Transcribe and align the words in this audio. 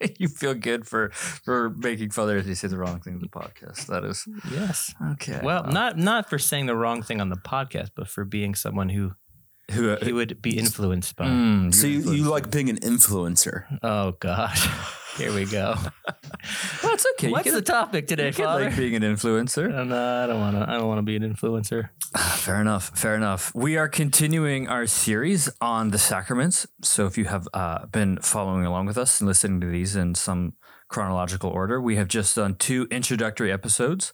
you 0.18 0.26
feel 0.28 0.54
good 0.54 0.86
for 0.86 1.10
for 1.10 1.70
making 1.70 2.10
Father 2.10 2.36
Anthony 2.36 2.54
say 2.54 2.68
the 2.68 2.76
wrong 2.78 3.00
thing 3.00 3.14
in 3.14 3.20
the 3.20 3.28
podcast. 3.28 3.86
That 3.86 4.04
is 4.04 4.26
yes. 4.50 4.92
okay. 5.12 5.40
Well, 5.42 5.64
not 5.66 5.96
not 5.96 6.28
for 6.28 6.38
saying 6.38 6.66
the 6.66 6.74
wrong 6.76 7.02
thing 7.02 7.20
on 7.20 7.28
the 7.28 7.36
podcast, 7.36 7.90
but 7.94 8.08
for 8.08 8.24
being 8.24 8.54
someone 8.56 8.88
who 8.88 9.12
who? 9.70 9.96
he 10.02 10.12
would 10.12 10.42
be 10.42 10.58
influenced 10.58 11.14
by. 11.14 11.26
Mm, 11.26 11.72
So 11.74 11.86
you, 11.86 12.00
you're 12.00 12.14
you 12.14 12.24
like 12.24 12.50
being 12.50 12.68
an 12.70 12.78
influencer? 12.78 13.64
Oh 13.82 14.12
God. 14.18 14.56
Here 15.18 15.34
we 15.34 15.44
go. 15.44 15.74
Well, 16.82 16.94
it's 16.94 17.04
okay. 17.14 17.30
What's 17.30 17.50
the 17.50 17.60
topic 17.60 18.06
today, 18.06 18.26
you 18.28 18.32
Father? 18.32 18.66
like 18.66 18.76
being 18.76 18.94
an 18.94 19.02
influencer. 19.02 19.76
Uh, 19.76 19.84
no, 19.84 20.24
I 20.24 20.26
don't 20.28 20.40
want 20.40 20.56
to. 20.56 20.70
I 20.70 20.78
don't 20.78 20.86
want 20.86 20.98
to 20.98 21.02
be 21.02 21.16
an 21.16 21.22
influencer. 21.22 21.90
Fair 22.16 22.60
enough. 22.60 22.96
Fair 22.96 23.16
enough. 23.16 23.52
We 23.54 23.76
are 23.76 23.88
continuing 23.88 24.68
our 24.68 24.86
series 24.86 25.50
on 25.60 25.90
the 25.90 25.98
sacraments. 25.98 26.66
So 26.82 27.06
if 27.06 27.18
you 27.18 27.24
have 27.24 27.48
uh, 27.52 27.86
been 27.86 28.18
following 28.18 28.64
along 28.64 28.86
with 28.86 28.96
us 28.96 29.20
and 29.20 29.26
listening 29.28 29.60
to 29.62 29.66
these 29.66 29.96
in 29.96 30.14
some 30.14 30.54
chronological 30.88 31.50
order, 31.50 31.80
we 31.82 31.96
have 31.96 32.08
just 32.08 32.36
done 32.36 32.54
two 32.54 32.86
introductory 32.90 33.52
episodes 33.52 34.12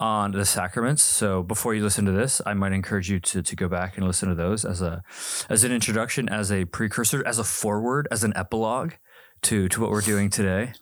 on 0.00 0.32
the 0.32 0.46
sacraments. 0.46 1.02
So 1.02 1.42
before 1.42 1.74
you 1.74 1.82
listen 1.82 2.06
to 2.06 2.12
this, 2.12 2.40
I 2.46 2.54
might 2.54 2.72
encourage 2.72 3.10
you 3.10 3.20
to, 3.20 3.42
to 3.42 3.56
go 3.56 3.68
back 3.68 3.98
and 3.98 4.06
listen 4.06 4.30
to 4.30 4.34
those 4.34 4.64
as 4.64 4.80
a 4.80 5.04
as 5.50 5.62
an 5.62 5.72
introduction, 5.72 6.28
as 6.28 6.50
a 6.50 6.64
precursor, 6.64 7.24
as 7.26 7.38
a 7.38 7.44
forward, 7.44 8.08
as 8.10 8.24
an 8.24 8.32
epilogue 8.34 8.94
to 9.42 9.68
to 9.68 9.80
what 9.80 9.90
we're 9.90 10.00
doing 10.00 10.30
today. 10.30 10.72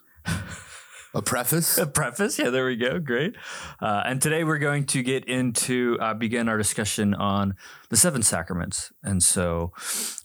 A 1.13 1.23
preface? 1.23 1.77
A 1.79 1.87
preface. 1.87 2.37
Yeah, 2.37 2.51
there 2.51 2.67
we 2.67 2.75
go. 2.75 2.99
Great. 2.99 3.35
Uh, 3.81 4.03
and 4.05 4.21
today 4.21 4.43
we're 4.43 4.59
going 4.59 4.85
to 4.85 5.01
get 5.01 5.25
into 5.25 5.97
uh, 5.99 6.13
begin 6.13 6.47
our 6.47 6.57
discussion 6.57 7.15
on 7.15 7.55
the 7.89 7.97
seven 7.97 8.21
sacraments. 8.21 8.93
And 9.03 9.23
so 9.23 9.73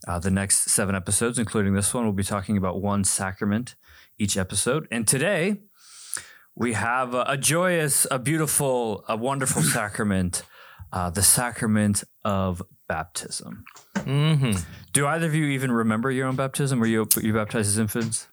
uh, 0.06 0.18
the 0.18 0.30
next 0.30 0.70
seven 0.70 0.94
episodes, 0.94 1.38
including 1.38 1.72
this 1.72 1.94
one, 1.94 2.04
we'll 2.04 2.12
be 2.12 2.22
talking 2.22 2.58
about 2.58 2.82
one 2.82 3.02
sacrament 3.02 3.76
each 4.18 4.36
episode. 4.36 4.86
And 4.90 5.08
today 5.08 5.62
we 6.54 6.74
have 6.74 7.14
a, 7.14 7.24
a 7.28 7.38
joyous, 7.38 8.06
a 8.10 8.18
beautiful, 8.18 9.04
a 9.08 9.16
wonderful 9.16 9.62
sacrament, 9.62 10.44
uh, 10.94 11.10
the 11.10 11.22
sacrament 11.22 12.04
of 12.24 12.62
baptism. 12.88 13.64
Mm-hmm. 13.96 14.52
Do 14.92 15.06
either 15.06 15.26
of 15.26 15.34
you 15.34 15.46
even 15.46 15.72
remember 15.72 16.10
your 16.10 16.28
own 16.28 16.36
baptism? 16.36 16.78
Were 16.78 16.86
you 16.86 17.06
you 17.20 17.34
baptized 17.34 17.68
as 17.68 17.78
infants, 17.78 18.28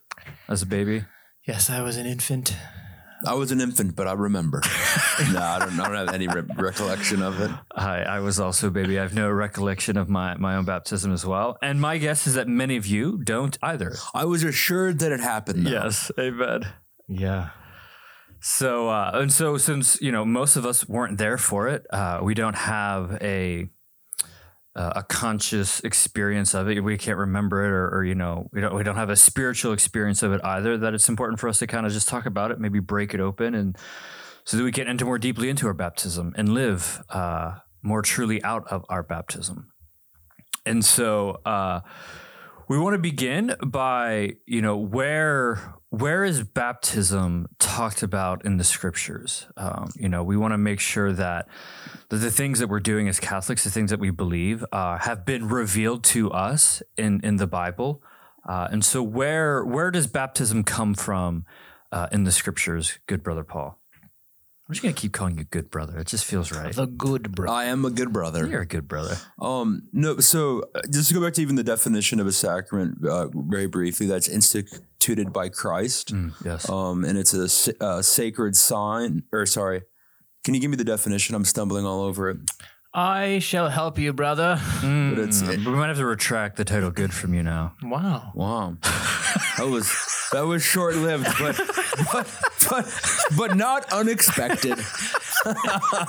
as 0.48 0.62
a 0.62 0.66
baby? 0.66 1.04
Yes, 1.46 1.68
I 1.68 1.82
was 1.82 1.96
an 1.96 2.06
infant. 2.06 2.56
I 3.26 3.34
was 3.34 3.52
an 3.52 3.60
infant, 3.60 3.94
but 3.94 4.08
I 4.08 4.12
remember. 4.12 4.62
no, 5.32 5.40
I 5.40 5.58
don't, 5.60 5.78
I 5.78 5.88
don't 5.88 6.06
have 6.06 6.14
any 6.14 6.26
re- 6.26 6.42
recollection 6.56 7.22
of 7.22 7.40
it. 7.40 7.50
I, 7.74 8.02
I 8.02 8.20
was 8.20 8.40
also 8.40 8.66
a 8.66 8.70
baby. 8.70 8.98
I 8.98 9.02
have 9.02 9.14
no 9.14 9.30
recollection 9.30 9.96
of 9.96 10.08
my, 10.08 10.36
my 10.36 10.56
own 10.56 10.64
baptism 10.64 11.12
as 11.12 11.24
well. 11.24 11.56
And 11.62 11.80
my 11.80 11.98
guess 11.98 12.26
is 12.26 12.34
that 12.34 12.48
many 12.48 12.76
of 12.76 12.86
you 12.86 13.18
don't 13.22 13.56
either. 13.62 13.94
I 14.12 14.24
was 14.24 14.42
assured 14.42 14.98
that 15.00 15.12
it 15.12 15.20
happened. 15.20 15.66
Though. 15.66 15.70
Yes, 15.70 16.10
amen. 16.18 16.62
Yeah. 17.08 17.50
So, 18.44 18.88
uh, 18.88 19.12
and 19.14 19.32
so 19.32 19.56
since, 19.56 20.02
you 20.02 20.10
know, 20.10 20.24
most 20.24 20.56
of 20.56 20.66
us 20.66 20.88
weren't 20.88 21.16
there 21.16 21.38
for 21.38 21.68
it, 21.68 21.86
uh, 21.90 22.18
we 22.24 22.34
don't 22.34 22.56
have 22.56 23.16
a, 23.22 23.68
uh, 24.74 24.94
a 24.96 25.02
conscious 25.04 25.78
experience 25.80 26.52
of 26.52 26.68
it. 26.68 26.80
We 26.80 26.98
can't 26.98 27.18
remember 27.18 27.64
it 27.64 27.68
or, 27.68 27.88
or, 27.98 28.04
you 28.04 28.16
know, 28.16 28.48
we 28.52 28.60
don't, 28.60 28.74
we 28.74 28.82
don't 28.82 28.96
have 28.96 29.10
a 29.10 29.16
spiritual 29.16 29.72
experience 29.72 30.24
of 30.24 30.32
it 30.32 30.40
either, 30.42 30.76
that 30.76 30.92
it's 30.92 31.08
important 31.08 31.38
for 31.38 31.48
us 31.48 31.60
to 31.60 31.68
kind 31.68 31.86
of 31.86 31.92
just 31.92 32.08
talk 32.08 32.26
about 32.26 32.50
it, 32.50 32.58
maybe 32.58 32.80
break 32.80 33.14
it 33.14 33.20
open 33.20 33.54
and 33.54 33.78
so 34.44 34.56
that 34.56 34.64
we 34.64 34.72
can 34.72 34.88
enter 34.88 35.04
more 35.04 35.20
deeply 35.20 35.48
into 35.48 35.68
our 35.68 35.74
baptism 35.74 36.34
and 36.36 36.48
live, 36.48 37.00
uh, 37.10 37.58
more 37.80 38.02
truly 38.02 38.42
out 38.42 38.66
of 38.72 38.84
our 38.88 39.04
baptism. 39.04 39.70
And 40.66 40.84
so, 40.84 41.40
uh, 41.46 41.82
we 42.68 42.78
want 42.78 42.94
to 42.94 42.98
begin 42.98 43.54
by, 43.64 44.36
you 44.46 44.62
know, 44.62 44.76
where 44.76 45.74
where 45.90 46.24
is 46.24 46.42
baptism 46.42 47.48
talked 47.58 48.02
about 48.02 48.46
in 48.46 48.56
the 48.56 48.64
scriptures? 48.64 49.46
Um, 49.58 49.90
you 49.94 50.08
know, 50.08 50.22
we 50.22 50.38
want 50.38 50.52
to 50.52 50.58
make 50.58 50.80
sure 50.80 51.12
that, 51.12 51.48
that 52.08 52.16
the 52.16 52.30
things 52.30 52.60
that 52.60 52.68
we're 52.68 52.80
doing 52.80 53.08
as 53.08 53.20
Catholics, 53.20 53.64
the 53.64 53.70
things 53.70 53.90
that 53.90 54.00
we 54.00 54.10
believe, 54.10 54.64
uh, 54.72 54.96
have 54.98 55.26
been 55.26 55.48
revealed 55.48 56.02
to 56.04 56.30
us 56.30 56.82
in 56.96 57.20
in 57.22 57.36
the 57.36 57.46
Bible. 57.46 58.02
Uh, 58.48 58.68
and 58.70 58.84
so, 58.84 59.02
where 59.02 59.64
where 59.64 59.90
does 59.90 60.06
baptism 60.06 60.64
come 60.64 60.94
from 60.94 61.44
uh, 61.90 62.08
in 62.10 62.24
the 62.24 62.32
scriptures, 62.32 62.98
good 63.06 63.22
brother 63.22 63.44
Paul? 63.44 63.81
I'm 64.72 64.74
just 64.74 64.82
gonna 64.84 64.94
keep 64.94 65.12
calling 65.12 65.36
you 65.36 65.44
good 65.44 65.70
brother. 65.70 65.98
It 65.98 66.06
just 66.06 66.24
feels 66.24 66.50
right. 66.50 66.74
The 66.74 66.86
good 66.86 67.34
brother. 67.34 67.52
I 67.52 67.64
am 67.64 67.84
a 67.84 67.90
good 67.90 68.10
brother. 68.10 68.46
You're 68.46 68.62
a 68.62 68.66
good 68.66 68.88
brother. 68.88 69.18
Um, 69.38 69.82
no, 69.92 70.18
so 70.18 70.62
uh, 70.74 70.80
just 70.90 71.08
to 71.08 71.14
go 71.14 71.20
back 71.20 71.34
to 71.34 71.42
even 71.42 71.56
the 71.56 71.62
definition 71.62 72.18
of 72.20 72.26
a 72.26 72.32
sacrament, 72.32 73.06
uh, 73.06 73.28
very 73.34 73.66
briefly, 73.66 74.06
that's 74.06 74.28
instituted 74.28 75.30
by 75.30 75.50
Christ. 75.50 76.14
Mm, 76.14 76.32
yes. 76.42 76.70
Um, 76.70 77.04
and 77.04 77.18
it's 77.18 77.34
a, 77.34 77.50
sa- 77.50 77.72
uh 77.82 78.00
sacred 78.00 78.56
sign, 78.56 79.24
or 79.30 79.44
sorry, 79.44 79.82
can 80.42 80.54
you 80.54 80.60
give 80.62 80.70
me 80.70 80.78
the 80.78 80.84
definition? 80.84 81.34
I'm 81.34 81.44
stumbling 81.44 81.84
all 81.84 82.00
over 82.00 82.30
it. 82.30 82.38
I 82.94 83.40
shall 83.40 83.68
help 83.68 83.98
you, 83.98 84.14
brother. 84.14 84.56
Mm, 84.80 85.10
but 85.10 85.18
it's- 85.24 85.42
we 85.42 85.58
might 85.72 85.88
have 85.88 85.98
to 85.98 86.06
retract 86.06 86.56
the 86.56 86.64
title 86.64 86.90
"good" 86.90 87.12
from 87.12 87.34
you 87.34 87.42
now. 87.42 87.74
Wow. 87.82 88.32
Wow, 88.34 88.76
that 89.58 89.68
was 89.68 89.92
that 90.32 90.46
was 90.46 90.62
short 90.62 90.96
lived, 90.96 91.26
but 91.38 91.60
but 92.12 92.26
but 92.70 93.00
but 93.36 93.56
not 93.56 93.92
unexpected. 93.92 94.78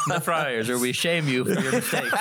the 0.07 0.21
friars, 0.23 0.69
or 0.69 0.77
we 0.77 0.91
shame 0.91 1.27
you 1.27 1.43
for 1.43 1.59
your 1.59 1.71
mistakes. 1.71 2.11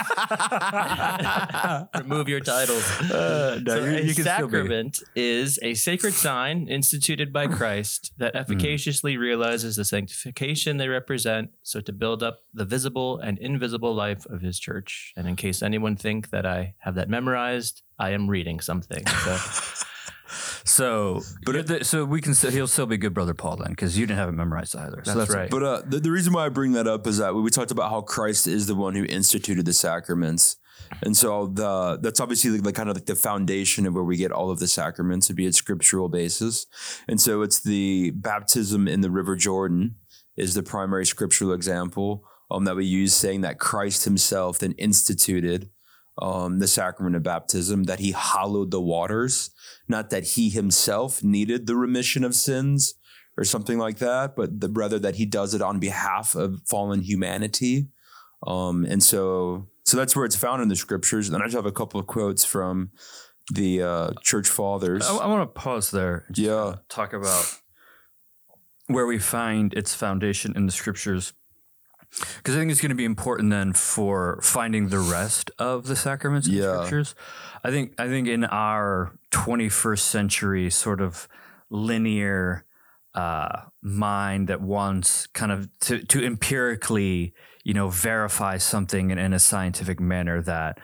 Remove 1.98 2.28
your 2.28 2.40
titles. 2.40 2.84
Uh, 3.10 3.60
no, 3.62 3.74
So 3.74 3.84
you- 3.84 3.96
a 3.96 4.00
you 4.02 4.12
sacrament 4.14 5.02
is 5.14 5.58
a 5.62 5.74
sacred 5.74 6.14
sign 6.14 6.68
instituted 6.68 7.32
by 7.32 7.46
Christ 7.46 8.12
that 8.18 8.34
efficaciously 8.34 9.16
realizes 9.16 9.76
the 9.76 9.84
sanctification 9.84 10.76
they 10.78 10.88
represent, 10.88 11.50
so 11.62 11.80
to 11.80 11.92
build 11.92 12.22
up 12.22 12.40
the 12.54 12.64
visible 12.64 13.18
and 13.18 13.38
invisible 13.38 13.94
life 13.94 14.24
of 14.26 14.40
his 14.40 14.58
church. 14.58 15.12
And 15.16 15.28
in 15.28 15.36
case 15.36 15.62
anyone 15.62 15.96
think 15.96 16.30
that 16.30 16.46
I 16.46 16.74
have 16.78 16.94
that 16.94 17.08
memorized, 17.08 17.82
I 17.98 18.10
am 18.10 18.28
reading 18.28 18.60
something. 18.60 19.06
So 19.06 19.38
So, 20.64 21.20
but 21.44 21.66
the, 21.66 21.84
so 21.84 22.04
we 22.04 22.20
can. 22.20 22.34
Still, 22.34 22.50
he'll 22.50 22.66
still 22.66 22.86
be 22.86 22.96
good 22.96 23.14
brother 23.14 23.34
Paul 23.34 23.56
then, 23.56 23.70
because 23.70 23.98
you 23.98 24.06
didn't 24.06 24.18
have 24.18 24.28
it 24.28 24.32
memorized 24.32 24.76
either. 24.76 25.02
So 25.04 25.14
That's 25.14 25.34
right. 25.34 25.50
But 25.50 25.62
uh, 25.62 25.82
the, 25.84 25.98
the 25.98 26.10
reason 26.10 26.32
why 26.32 26.46
I 26.46 26.48
bring 26.48 26.72
that 26.72 26.86
up 26.86 27.06
is 27.06 27.18
that 27.18 27.34
we, 27.34 27.50
talked 27.50 27.70
about 27.70 27.90
how 27.90 28.00
Christ 28.00 28.46
is 28.46 28.66
the 28.66 28.74
one 28.74 28.94
who 28.94 29.04
instituted 29.04 29.66
the 29.66 29.72
sacraments. 29.72 30.56
And 31.02 31.16
so 31.16 31.46
the 31.46 31.98
that's 32.00 32.20
obviously 32.20 32.50
like 32.50 32.62
the 32.62 32.72
kind 32.72 32.88
of 32.88 32.96
like 32.96 33.06
the 33.06 33.14
foundation 33.14 33.86
of 33.86 33.94
where 33.94 34.04
we 34.04 34.16
get 34.16 34.32
all 34.32 34.50
of 34.50 34.58
the 34.58 34.68
sacraments 34.68 35.26
to 35.28 35.34
be 35.34 35.46
a 35.46 35.52
scriptural 35.52 36.08
basis. 36.08 36.66
And 37.08 37.20
so 37.20 37.42
it's 37.42 37.60
the 37.60 38.10
baptism 38.10 38.88
in 38.88 39.00
the 39.00 39.10
River 39.10 39.36
Jordan 39.36 39.96
is 40.36 40.54
the 40.54 40.62
primary 40.62 41.06
scriptural 41.06 41.52
example 41.52 42.24
um, 42.50 42.64
that 42.64 42.76
we 42.76 42.84
use, 42.84 43.14
saying 43.14 43.42
that 43.42 43.58
Christ 43.58 44.04
Himself 44.04 44.58
then 44.58 44.72
instituted 44.72 45.70
um, 46.20 46.58
the 46.58 46.68
sacrament 46.68 47.16
of 47.16 47.22
baptism, 47.22 47.84
that 47.84 48.00
He 48.00 48.12
hallowed 48.12 48.70
the 48.70 48.80
waters, 48.80 49.50
not 49.88 50.10
that 50.10 50.24
He 50.24 50.50
Himself 50.50 51.22
needed 51.22 51.66
the 51.66 51.76
remission 51.76 52.24
of 52.24 52.34
sins 52.34 52.94
or 53.36 53.44
something 53.44 53.78
like 53.78 53.98
that, 53.98 54.36
but 54.36 54.60
the, 54.60 54.68
rather 54.68 54.98
that 54.98 55.16
He 55.16 55.24
does 55.26 55.54
it 55.54 55.62
on 55.62 55.78
behalf 55.80 56.34
of 56.34 56.60
fallen 56.68 57.00
humanity. 57.00 57.88
Um, 58.46 58.84
and 58.84 59.02
so 59.02 59.68
So 59.84 59.96
that's 59.96 60.14
where 60.14 60.24
it's 60.24 60.36
found 60.36 60.62
in 60.62 60.68
the 60.68 60.76
scriptures. 60.76 61.28
And 61.28 61.42
I 61.42 61.46
just 61.46 61.56
have 61.56 61.66
a 61.66 61.72
couple 61.72 61.98
of 61.98 62.06
quotes 62.06 62.44
from 62.44 62.90
the 63.52 63.82
uh, 63.82 64.10
church 64.22 64.48
fathers. 64.48 65.06
I, 65.06 65.16
I 65.16 65.26
want 65.26 65.42
to 65.42 65.60
pause 65.60 65.90
there. 65.90 66.26
just 66.30 66.46
Yeah. 66.46 66.76
talk 66.88 67.12
about 67.12 67.58
where 68.86 69.06
we 69.06 69.18
find 69.18 69.72
its 69.74 69.94
foundation 69.94 70.52
in 70.56 70.66
the 70.66 70.72
scriptures. 70.72 71.32
Because 72.36 72.54
I 72.56 72.58
think 72.58 72.70
it's 72.70 72.80
going 72.80 72.90
to 72.90 72.94
be 72.96 73.04
important 73.04 73.50
then 73.50 73.72
for 73.72 74.38
finding 74.42 74.88
the 74.88 74.98
rest 74.98 75.50
of 75.58 75.86
the 75.86 75.96
sacraments 75.96 76.46
the 76.46 76.54
Yeah. 76.54 76.74
scriptures. 76.74 77.14
I 77.64 77.70
think 77.70 77.94
I 77.98 78.06
think 78.08 78.28
in 78.28 78.44
our 78.44 79.12
21st 79.30 80.00
century 80.00 80.70
sort 80.70 81.00
of 81.00 81.26
linear 81.70 82.64
uh, 83.14 83.62
mind 83.82 84.48
that 84.48 84.60
wants 84.60 85.26
kind 85.28 85.52
of 85.52 85.68
to, 85.80 86.02
to 86.04 86.24
empirically, 86.24 87.34
you 87.64 87.74
know, 87.74 87.88
verify 87.88 88.56
something 88.58 89.10
in, 89.10 89.18
in 89.18 89.32
a 89.32 89.38
scientific 89.38 90.00
manner 90.00 90.40
that 90.42 90.78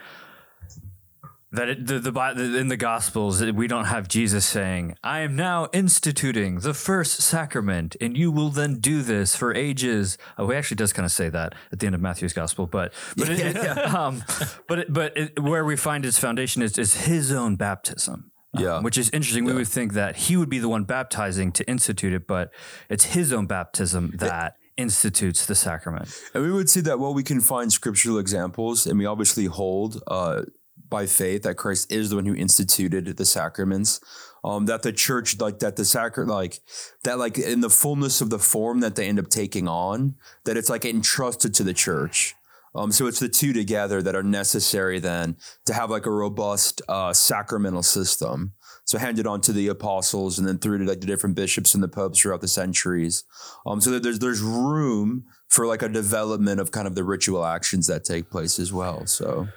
that 1.52 1.68
it, 1.68 1.86
the, 1.86 1.98
the 1.98 2.56
in 2.58 2.68
the 2.68 2.76
Gospels 2.76 3.42
we 3.42 3.66
don't 3.66 3.86
have 3.86 4.08
Jesus 4.08 4.44
saying, 4.44 4.96
"I 5.02 5.20
am 5.20 5.34
now 5.36 5.68
instituting 5.72 6.60
the 6.60 6.74
first 6.74 7.20
sacrament, 7.22 7.96
and 8.00 8.16
you 8.16 8.30
will 8.30 8.50
then 8.50 8.80
do 8.80 9.02
this 9.02 9.34
for 9.34 9.54
ages." 9.54 10.18
Oh, 10.36 10.48
he 10.50 10.56
actually 10.56 10.76
does 10.76 10.92
kind 10.92 11.06
of 11.06 11.12
say 11.12 11.28
that 11.28 11.54
at 11.72 11.78
the 11.80 11.86
end 11.86 11.94
of 11.94 12.00
Matthew's 12.00 12.32
Gospel, 12.32 12.66
but 12.66 12.92
but 13.16 13.28
it, 13.30 13.56
um, 13.94 14.22
but 14.66 14.80
it, 14.80 14.92
but 14.92 15.16
it, 15.16 15.42
where 15.42 15.64
we 15.64 15.76
find 15.76 16.04
its 16.04 16.18
foundation 16.18 16.62
is 16.62 16.76
is 16.76 17.06
his 17.06 17.32
own 17.32 17.56
baptism. 17.56 18.30
um, 18.76 18.82
which 18.82 18.96
is 18.96 19.10
interesting. 19.10 19.44
We 19.44 19.52
would 19.52 19.68
think 19.68 19.92
that 19.92 20.16
he 20.16 20.36
would 20.36 20.48
be 20.48 20.58
the 20.58 20.70
one 20.70 20.84
baptizing 20.84 21.52
to 21.52 21.68
institute 21.68 22.14
it, 22.14 22.26
but 22.26 22.50
it's 22.88 23.04
his 23.04 23.30
own 23.30 23.46
baptism 23.46 24.12
that 24.16 24.56
institutes 24.78 25.44
the 25.44 25.54
sacrament. 25.54 26.08
And 26.32 26.42
we 26.42 26.52
would 26.52 26.70
see 26.70 26.80
that 26.80 26.98
while 26.98 27.12
we 27.12 27.22
can 27.22 27.40
find 27.40 27.70
scriptural 27.70 28.16
examples, 28.18 28.86
and 28.86 28.98
we 28.98 29.04
obviously 29.04 29.46
hold 29.46 30.02
uh, 30.06 30.42
by 30.88 31.06
faith 31.06 31.43
that 31.43 31.56
Christ 31.56 31.93
is 31.93 32.11
the 32.11 32.17
one 32.17 32.26
who 32.26 32.35
instituted 32.35 33.17
the 33.17 33.25
sacraments, 33.25 34.00
um, 34.44 34.67
that 34.67 34.82
the 34.82 34.93
church, 34.93 35.38
like 35.40 35.58
that 35.61 35.76
the 35.76 35.85
sacrament, 35.85 36.35
like 36.35 36.61
that, 37.05 37.19
like 37.19 37.38
in 37.38 37.61
the 37.61 37.70
fullness 37.70 38.20
of 38.20 38.31
the 38.31 38.38
form 38.38 38.81
that 38.81 38.96
they 38.96 39.08
end 39.08 39.19
up 39.19 39.29
taking 39.29 39.69
on, 39.69 40.14
that 40.44 40.56
it's 40.56 40.70
like 40.70 40.85
entrusted 40.85 41.55
to 41.55 41.62
the 41.62 41.75
church. 41.75 42.35
Um, 42.75 42.93
so 42.93 43.06
it's 43.06 43.19
the 43.19 43.29
two 43.29 43.52
together 43.52 44.02
that 44.02 44.14
are 44.14 44.23
necessary 44.23 44.99
then 44.99 45.37
to 45.67 45.75
have 45.75 45.90
like 45.90 46.06
a 46.06 46.11
robust 46.11 46.82
uh, 46.88 47.12
sacramental 47.12 47.82
system. 47.82 48.52
So 48.85 48.99
handed 48.99 49.26
on 49.26 49.43
to 49.43 49.52
the 49.52 49.69
apostles 49.69 50.38
and 50.38 50.49
then 50.49 50.58
through 50.58 50.79
to 50.79 50.85
like 50.85 51.00
the 51.00 51.06
different 51.06 51.37
bishops 51.37 51.75
and 51.75 51.82
the 51.82 51.88
popes 51.88 52.20
throughout 52.20 52.40
the 52.40 52.49
centuries. 52.49 53.25
Um, 53.67 53.82
so 53.82 53.90
that 53.90 54.02
there's 54.02 54.19
there's 54.19 54.40
room 54.40 55.25
for 55.49 55.67
like 55.67 55.82
a 55.82 55.90
development 55.90 56.58
of 56.61 56.70
kind 56.70 56.87
of 56.87 56.94
the 56.94 57.05
ritual 57.05 57.44
actions 57.44 57.87
that 57.88 58.05
take 58.05 58.31
place 58.31 58.58
as 58.58 58.73
well. 58.73 59.06
So 59.06 59.49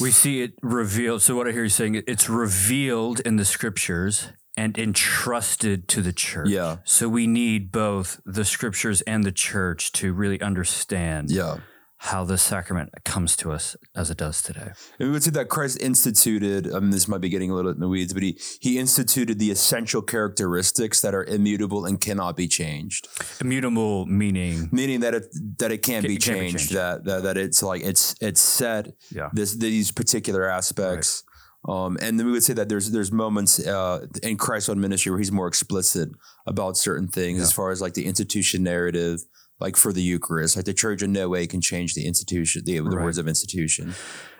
We 0.00 0.10
see 0.10 0.42
it 0.42 0.54
revealed. 0.62 1.22
So 1.22 1.36
what 1.36 1.48
I 1.48 1.52
hear 1.52 1.64
you 1.64 1.68
saying, 1.68 2.02
it's 2.06 2.28
revealed 2.28 3.20
in 3.20 3.36
the 3.36 3.44
scriptures 3.44 4.28
and 4.56 4.76
entrusted 4.78 5.86
to 5.88 6.02
the 6.02 6.12
church. 6.12 6.48
Yeah. 6.48 6.78
So 6.84 7.08
we 7.08 7.26
need 7.26 7.70
both 7.70 8.20
the 8.24 8.44
scriptures 8.44 9.02
and 9.02 9.24
the 9.24 9.32
church 9.32 9.92
to 9.92 10.12
really 10.12 10.40
understand 10.40 11.30
yeah. 11.30 11.58
How 11.98 12.24
the 12.24 12.36
sacrament 12.36 12.90
comes 13.04 13.36
to 13.36 13.50
us 13.50 13.74
as 13.94 14.10
it 14.10 14.18
does 14.18 14.42
today. 14.42 14.72
And 14.98 15.08
we 15.08 15.10
would 15.10 15.22
say 15.22 15.30
that 15.30 15.48
Christ 15.48 15.80
instituted, 15.80 16.72
I 16.72 16.78
mean, 16.80 16.90
this 16.90 17.08
might 17.08 17.22
be 17.22 17.28
getting 17.30 17.50
a 17.50 17.54
little 17.54 17.70
in 17.70 17.80
the 17.80 17.88
weeds, 17.88 18.12
but 18.12 18.22
he, 18.22 18.38
he 18.60 18.78
instituted 18.78 19.38
the 19.38 19.50
essential 19.50 20.02
characteristics 20.02 21.00
that 21.00 21.14
are 21.14 21.24
immutable 21.24 21.86
and 21.86 22.00
cannot 22.00 22.36
be 22.36 22.48
changed. 22.48 23.08
Immutable 23.40 24.06
meaning 24.06 24.68
Meaning 24.72 25.00
that 25.00 25.14
it 25.14 25.26
that 25.58 25.72
it 25.72 25.78
can't, 25.78 26.04
Ca- 26.04 26.08
be, 26.08 26.16
can't 26.18 26.38
be 26.38 26.40
changed, 26.40 26.58
changed. 26.58 26.74
That, 26.74 27.04
that 27.04 27.22
that 27.22 27.36
it's 27.38 27.62
like 27.62 27.82
it's 27.82 28.14
it's 28.20 28.40
set 28.40 28.88
Yeah. 29.10 29.30
this 29.32 29.54
these 29.56 29.90
particular 29.90 30.44
aspects. 30.48 31.24
Um, 31.68 31.96
and 32.00 32.16
then 32.18 32.26
we 32.26 32.32
would 32.32 32.44
say 32.44 32.52
that 32.52 32.68
there's 32.68 32.90
there's 32.92 33.10
moments 33.10 33.58
uh, 33.66 34.06
in 34.22 34.36
Christ's 34.36 34.68
own 34.68 34.80
ministry 34.80 35.10
where 35.10 35.18
he's 35.18 35.32
more 35.32 35.48
explicit 35.48 36.10
about 36.46 36.76
certain 36.76 37.08
things 37.08 37.40
as 37.40 37.52
far 37.52 37.70
as 37.72 37.80
like 37.80 37.94
the 37.94 38.04
institution 38.06 38.62
narrative, 38.62 39.20
like 39.60 39.76
for 39.76 39.92
the 39.92 40.02
Eucharist. 40.02 40.56
Like 40.56 40.64
the 40.66 40.74
church 40.74 41.02
in 41.02 41.12
no 41.12 41.28
way 41.28 41.46
can 41.46 41.60
change 41.60 41.94
the 41.94 42.06
institution, 42.06 42.62
the, 42.64 42.78
the 42.78 42.82
Right. 42.82 43.04
words 43.04 43.18
of 43.18 43.26
institution. 43.28 43.94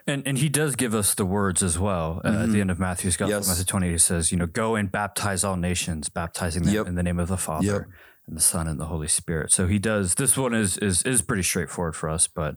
And 0.07 0.23
and 0.27 0.39
he 0.39 0.49
does 0.49 0.77
give 0.77 0.95
us 0.95 1.15
the 1.15 1.25
words 1.25 1.63
as 1.63 1.79
well 1.79 2.21
uh, 2.25 2.45
at 2.45 2.51
the 2.53 2.61
end 2.61 2.71
of 2.71 2.79
Matthew's 2.79 3.17
Gospel. 3.17 3.37
Yes. 3.39 3.49
Matthew 3.49 3.65
28 3.65 3.91
he 3.93 3.99
says, 3.99 4.31
you 4.31 4.39
know, 4.39 4.47
go 4.47 4.77
and 4.77 4.91
baptize 4.93 5.43
all 5.43 5.57
nations, 5.57 6.09
baptizing 6.09 6.63
them 6.63 6.75
Yep. 6.75 6.87
in 6.87 6.95
the 6.95 7.03
name 7.03 7.19
of 7.19 7.29
the 7.29 7.37
Father 7.37 7.67
Yep. 7.67 7.83
and 8.29 8.37
the 8.37 8.41
Son 8.43 8.69
and 8.69 8.79
the 8.79 8.87
Holy 8.87 9.09
Spirit. 9.09 9.51
So 9.53 9.67
he 9.67 9.79
does 9.81 10.15
this 10.15 10.37
one 10.37 10.55
is 10.55 10.79
is 10.79 11.03
is 11.03 11.23
pretty 11.23 11.43
straightforward 11.43 11.97
for 11.97 12.09
us, 12.09 12.29
but 12.29 12.55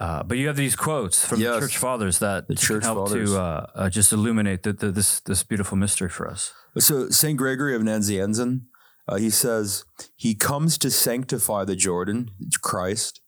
uh, 0.00 0.22
but 0.22 0.38
you 0.38 0.46
have 0.46 0.56
these 0.56 0.74
quotes 0.76 1.24
from 1.24 1.40
Yes. 1.40 1.54
the 1.54 1.60
church 1.60 1.76
fathers 1.78 2.18
that 2.20 2.46
church 2.56 2.84
help 2.84 3.08
fathers. 3.08 3.30
to 3.32 3.40
uh, 3.40 3.66
uh, 3.74 3.90
just 3.90 4.12
illuminate 4.12 4.62
the, 4.62 4.72
the, 4.72 4.90
this 4.90 5.20
this 5.20 5.42
beautiful 5.44 5.76
mystery 5.76 6.08
for 6.08 6.26
us. 6.28 6.52
So 6.78 7.10
Saint 7.10 7.36
Gregory 7.38 7.74
of 7.76 7.82
Nazianzen, 7.82 8.62
uh, 9.10 9.16
he 9.16 9.28
says 9.28 9.84
he 10.14 10.36
comes 10.36 10.78
to 10.78 10.88
sanctify 10.88 11.64
the 11.64 11.74
Jordan, 11.74 12.30
Christ, 12.62 13.20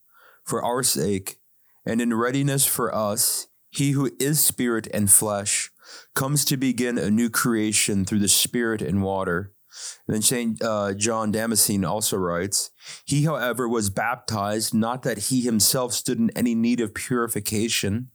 for 0.44 0.64
our 0.64 0.84
sake, 0.84 1.40
and 1.84 2.00
in 2.00 2.14
readiness 2.14 2.64
for 2.64 2.94
us, 2.94 3.48
he 3.68 3.90
who 3.90 4.12
is 4.20 4.38
spirit 4.38 4.86
and 4.94 5.10
flesh 5.10 5.72
comes 6.14 6.44
to 6.44 6.56
begin 6.56 6.98
a 6.98 7.10
new 7.10 7.28
creation 7.28 8.04
through 8.04 8.20
the 8.20 8.28
spirit 8.28 8.80
and 8.80 9.02
water. 9.02 9.54
And 10.06 10.14
then 10.14 10.22
Saint 10.22 10.62
uh, 10.62 10.94
John 10.94 11.32
Damascene 11.32 11.84
also 11.84 12.16
writes, 12.16 12.70
he, 13.04 13.24
however, 13.24 13.68
was 13.68 13.90
baptized 13.90 14.72
not 14.72 15.02
that 15.02 15.18
he 15.18 15.40
himself 15.40 15.94
stood 15.94 16.18
in 16.18 16.30
any 16.36 16.54
need 16.54 16.78
of 16.78 16.94
purification, 16.94 18.11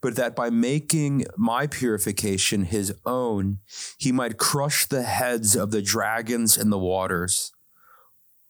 but 0.00 0.16
that 0.16 0.34
by 0.34 0.50
making 0.50 1.24
my 1.36 1.66
purification 1.66 2.64
his 2.64 2.94
own, 3.04 3.58
he 3.98 4.12
might 4.12 4.38
crush 4.38 4.86
the 4.86 5.02
heads 5.02 5.56
of 5.56 5.70
the 5.70 5.82
dragons 5.82 6.56
in 6.56 6.70
the 6.70 6.78
waters, 6.78 7.52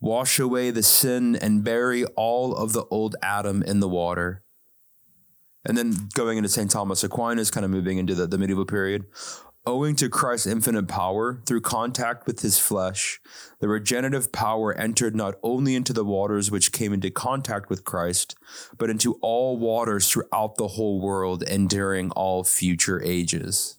wash 0.00 0.38
away 0.38 0.70
the 0.70 0.82
sin, 0.82 1.36
and 1.36 1.64
bury 1.64 2.04
all 2.16 2.54
of 2.54 2.72
the 2.72 2.84
old 2.90 3.16
Adam 3.22 3.62
in 3.62 3.80
the 3.80 3.88
water. 3.88 4.42
And 5.64 5.76
then 5.76 6.08
going 6.14 6.38
into 6.38 6.48
St. 6.48 6.70
Thomas 6.70 7.04
Aquinas, 7.04 7.50
kind 7.50 7.64
of 7.64 7.70
moving 7.70 7.98
into 7.98 8.14
the, 8.14 8.26
the 8.26 8.38
medieval 8.38 8.64
period. 8.64 9.04
Owing 9.66 9.96
to 9.96 10.08
Christ's 10.08 10.46
infinite 10.46 10.88
power, 10.88 11.42
through 11.44 11.60
contact 11.60 12.26
with 12.26 12.40
his 12.40 12.58
flesh, 12.58 13.20
the 13.60 13.68
regenerative 13.68 14.32
power 14.32 14.72
entered 14.72 15.14
not 15.14 15.34
only 15.42 15.74
into 15.74 15.92
the 15.92 16.04
waters 16.04 16.50
which 16.50 16.72
came 16.72 16.92
into 16.94 17.10
contact 17.10 17.68
with 17.68 17.84
Christ, 17.84 18.34
but 18.78 18.88
into 18.88 19.18
all 19.20 19.58
waters 19.58 20.10
throughout 20.10 20.56
the 20.56 20.68
whole 20.68 21.00
world 21.00 21.42
and 21.42 21.68
during 21.68 22.10
all 22.12 22.44
future 22.44 23.02
ages. 23.04 23.78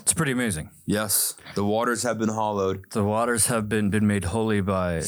It's 0.00 0.12
pretty 0.12 0.32
amazing. 0.32 0.70
Yes, 0.86 1.34
the 1.54 1.64
waters 1.64 2.02
have 2.02 2.18
been 2.18 2.30
hollowed. 2.30 2.84
The 2.92 3.04
waters 3.04 3.46
have 3.46 3.68
been 3.68 3.90
been 3.90 4.06
made 4.06 4.24
holy 4.24 4.60
by 4.60 5.04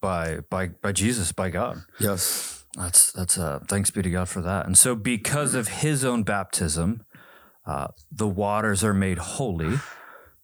by 0.00 0.40
by 0.50 0.68
by 0.68 0.92
Jesus, 0.92 1.32
by 1.32 1.50
God. 1.50 1.82
Yes. 1.98 2.64
That's 2.76 3.10
that's 3.12 3.38
uh 3.38 3.60
thanks 3.68 3.90
be 3.90 4.02
to 4.02 4.10
God 4.10 4.28
for 4.28 4.42
that. 4.42 4.66
And 4.66 4.76
so 4.76 4.94
because 4.94 5.54
of 5.54 5.68
his 5.68 6.04
own 6.04 6.24
baptism, 6.24 7.04
uh, 7.66 7.88
the 8.10 8.28
waters 8.28 8.84
are 8.84 8.94
made 8.94 9.18
holy, 9.18 9.78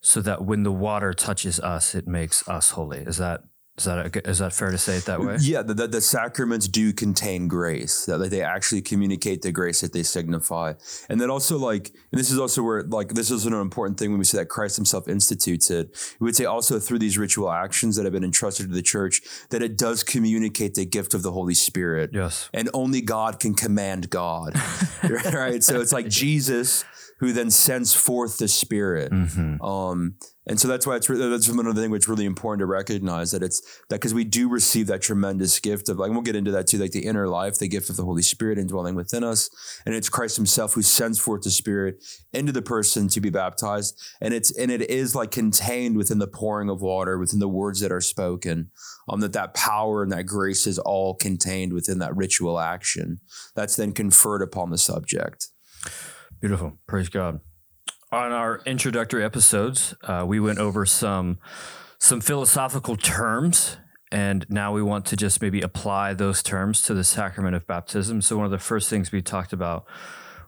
so 0.00 0.20
that 0.20 0.44
when 0.44 0.64
the 0.64 0.72
water 0.72 1.12
touches 1.14 1.60
us, 1.60 1.94
it 1.94 2.06
makes 2.06 2.46
us 2.48 2.70
holy. 2.70 2.98
Is 2.98 3.18
that 3.18 3.44
is 3.78 3.84
that 3.84 4.16
a, 4.16 4.28
is 4.28 4.38
that 4.38 4.52
fair 4.52 4.70
to 4.70 4.76
say 4.76 4.98
it 4.98 5.06
that 5.06 5.20
way? 5.20 5.38
Yeah, 5.40 5.62
the, 5.62 5.72
the, 5.72 5.86
the 5.86 6.00
sacraments 6.02 6.68
do 6.68 6.92
contain 6.92 7.48
grace. 7.48 8.04
That 8.04 8.18
like, 8.18 8.30
they 8.30 8.42
actually 8.42 8.82
communicate 8.82 9.40
the 9.40 9.50
grace 9.50 9.80
that 9.80 9.94
they 9.94 10.02
signify, 10.02 10.74
and 11.08 11.18
then 11.18 11.30
also 11.30 11.56
like, 11.56 11.88
and 12.10 12.18
this 12.18 12.30
is 12.30 12.38
also 12.38 12.62
where 12.62 12.82
like 12.82 13.14
this 13.14 13.30
is 13.30 13.46
an 13.46 13.54
important 13.54 13.98
thing 13.98 14.10
when 14.10 14.18
we 14.18 14.26
say 14.26 14.36
that 14.38 14.50
Christ 14.50 14.76
Himself 14.76 15.08
institutes 15.08 15.70
it. 15.70 16.16
We 16.20 16.26
would 16.26 16.36
say 16.36 16.44
also 16.44 16.78
through 16.78 16.98
these 16.98 17.16
ritual 17.16 17.50
actions 17.50 17.96
that 17.96 18.04
have 18.04 18.12
been 18.12 18.24
entrusted 18.24 18.68
to 18.68 18.74
the 18.74 18.82
church 18.82 19.22
that 19.48 19.62
it 19.62 19.78
does 19.78 20.04
communicate 20.04 20.74
the 20.74 20.84
gift 20.84 21.14
of 21.14 21.22
the 21.22 21.32
Holy 21.32 21.54
Spirit. 21.54 22.10
Yes. 22.12 22.50
and 22.52 22.68
only 22.74 23.00
God 23.00 23.40
can 23.40 23.54
command 23.54 24.10
God, 24.10 24.54
right? 25.32 25.64
So 25.64 25.80
it's 25.80 25.92
like 25.92 26.08
Jesus 26.08 26.84
who 27.22 27.32
then 27.32 27.52
sends 27.52 27.94
forth 27.94 28.38
the 28.38 28.48
Spirit. 28.48 29.12
Mm-hmm. 29.12 29.62
Um, 29.62 30.16
and 30.44 30.58
so 30.58 30.66
that's 30.66 30.88
why 30.88 30.96
it's 30.96 31.08
really, 31.08 31.30
that's 31.30 31.46
another 31.46 31.80
thing 31.80 31.92
which 31.92 32.08
really 32.08 32.24
important 32.24 32.58
to 32.58 32.66
recognize 32.66 33.30
that 33.30 33.44
it's 33.44 33.60
that 33.90 34.00
because 34.00 34.12
we 34.12 34.24
do 34.24 34.48
receive 34.48 34.88
that 34.88 35.02
tremendous 35.02 35.60
gift 35.60 35.88
of 35.88 36.00
like 36.00 36.08
and 36.08 36.16
we'll 36.16 36.24
get 36.24 36.34
into 36.34 36.50
that 36.50 36.66
too, 36.66 36.78
like 36.78 36.90
the 36.90 37.06
inner 37.06 37.28
life, 37.28 37.60
the 37.60 37.68
gift 37.68 37.88
of 37.90 37.96
the 37.96 38.04
Holy 38.04 38.22
Spirit 38.22 38.58
indwelling 38.58 38.96
within 38.96 39.22
us, 39.22 39.50
and 39.86 39.94
it's 39.94 40.08
Christ 40.08 40.34
Himself 40.34 40.74
who 40.74 40.82
sends 40.82 41.20
forth 41.20 41.42
the 41.42 41.52
Spirit 41.52 42.02
into 42.32 42.50
the 42.50 42.60
person 42.60 43.06
to 43.06 43.20
be 43.20 43.30
baptized, 43.30 43.96
and 44.20 44.34
it's 44.34 44.50
and 44.58 44.72
it 44.72 44.90
is 44.90 45.14
like 45.14 45.30
contained 45.30 45.96
within 45.96 46.18
the 46.18 46.26
pouring 46.26 46.68
of 46.68 46.82
water, 46.82 47.18
within 47.18 47.38
the 47.38 47.46
words 47.46 47.78
that 47.78 47.92
are 47.92 48.00
spoken, 48.00 48.72
um, 49.08 49.20
that 49.20 49.32
that 49.34 49.54
power 49.54 50.02
and 50.02 50.10
that 50.10 50.26
grace 50.26 50.66
is 50.66 50.80
all 50.80 51.14
contained 51.14 51.72
within 51.72 52.00
that 52.00 52.16
ritual 52.16 52.58
action 52.58 53.20
that's 53.54 53.76
then 53.76 53.92
conferred 53.92 54.42
upon 54.42 54.70
the 54.70 54.78
subject. 54.78 55.50
Beautiful. 56.42 56.76
Praise 56.86 57.08
God. 57.08 57.40
On 58.10 58.32
our 58.32 58.60
introductory 58.66 59.24
episodes, 59.24 59.94
uh, 60.02 60.24
we 60.26 60.40
went 60.40 60.58
over 60.58 60.84
some 60.84 61.38
some 61.98 62.20
philosophical 62.20 62.96
terms 62.96 63.78
and 64.12 64.44
now 64.50 64.72
we 64.72 64.82
want 64.82 65.06
to 65.06 65.16
just 65.16 65.40
maybe 65.40 65.62
apply 65.62 66.12
those 66.12 66.42
terms 66.42 66.82
to 66.82 66.92
the 66.92 67.02
sacrament 67.02 67.56
of 67.56 67.66
baptism. 67.66 68.20
So, 68.20 68.36
one 68.36 68.44
of 68.44 68.50
the 68.50 68.58
first 68.58 68.90
things 68.90 69.10
we 69.10 69.22
talked 69.22 69.54
about 69.54 69.86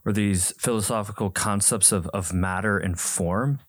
were 0.04 0.12
these 0.12 0.52
philosophical 0.58 1.30
concepts 1.30 1.90
of, 1.90 2.06
of 2.08 2.34
matter 2.34 2.76
and 2.76 3.00
form. 3.00 3.60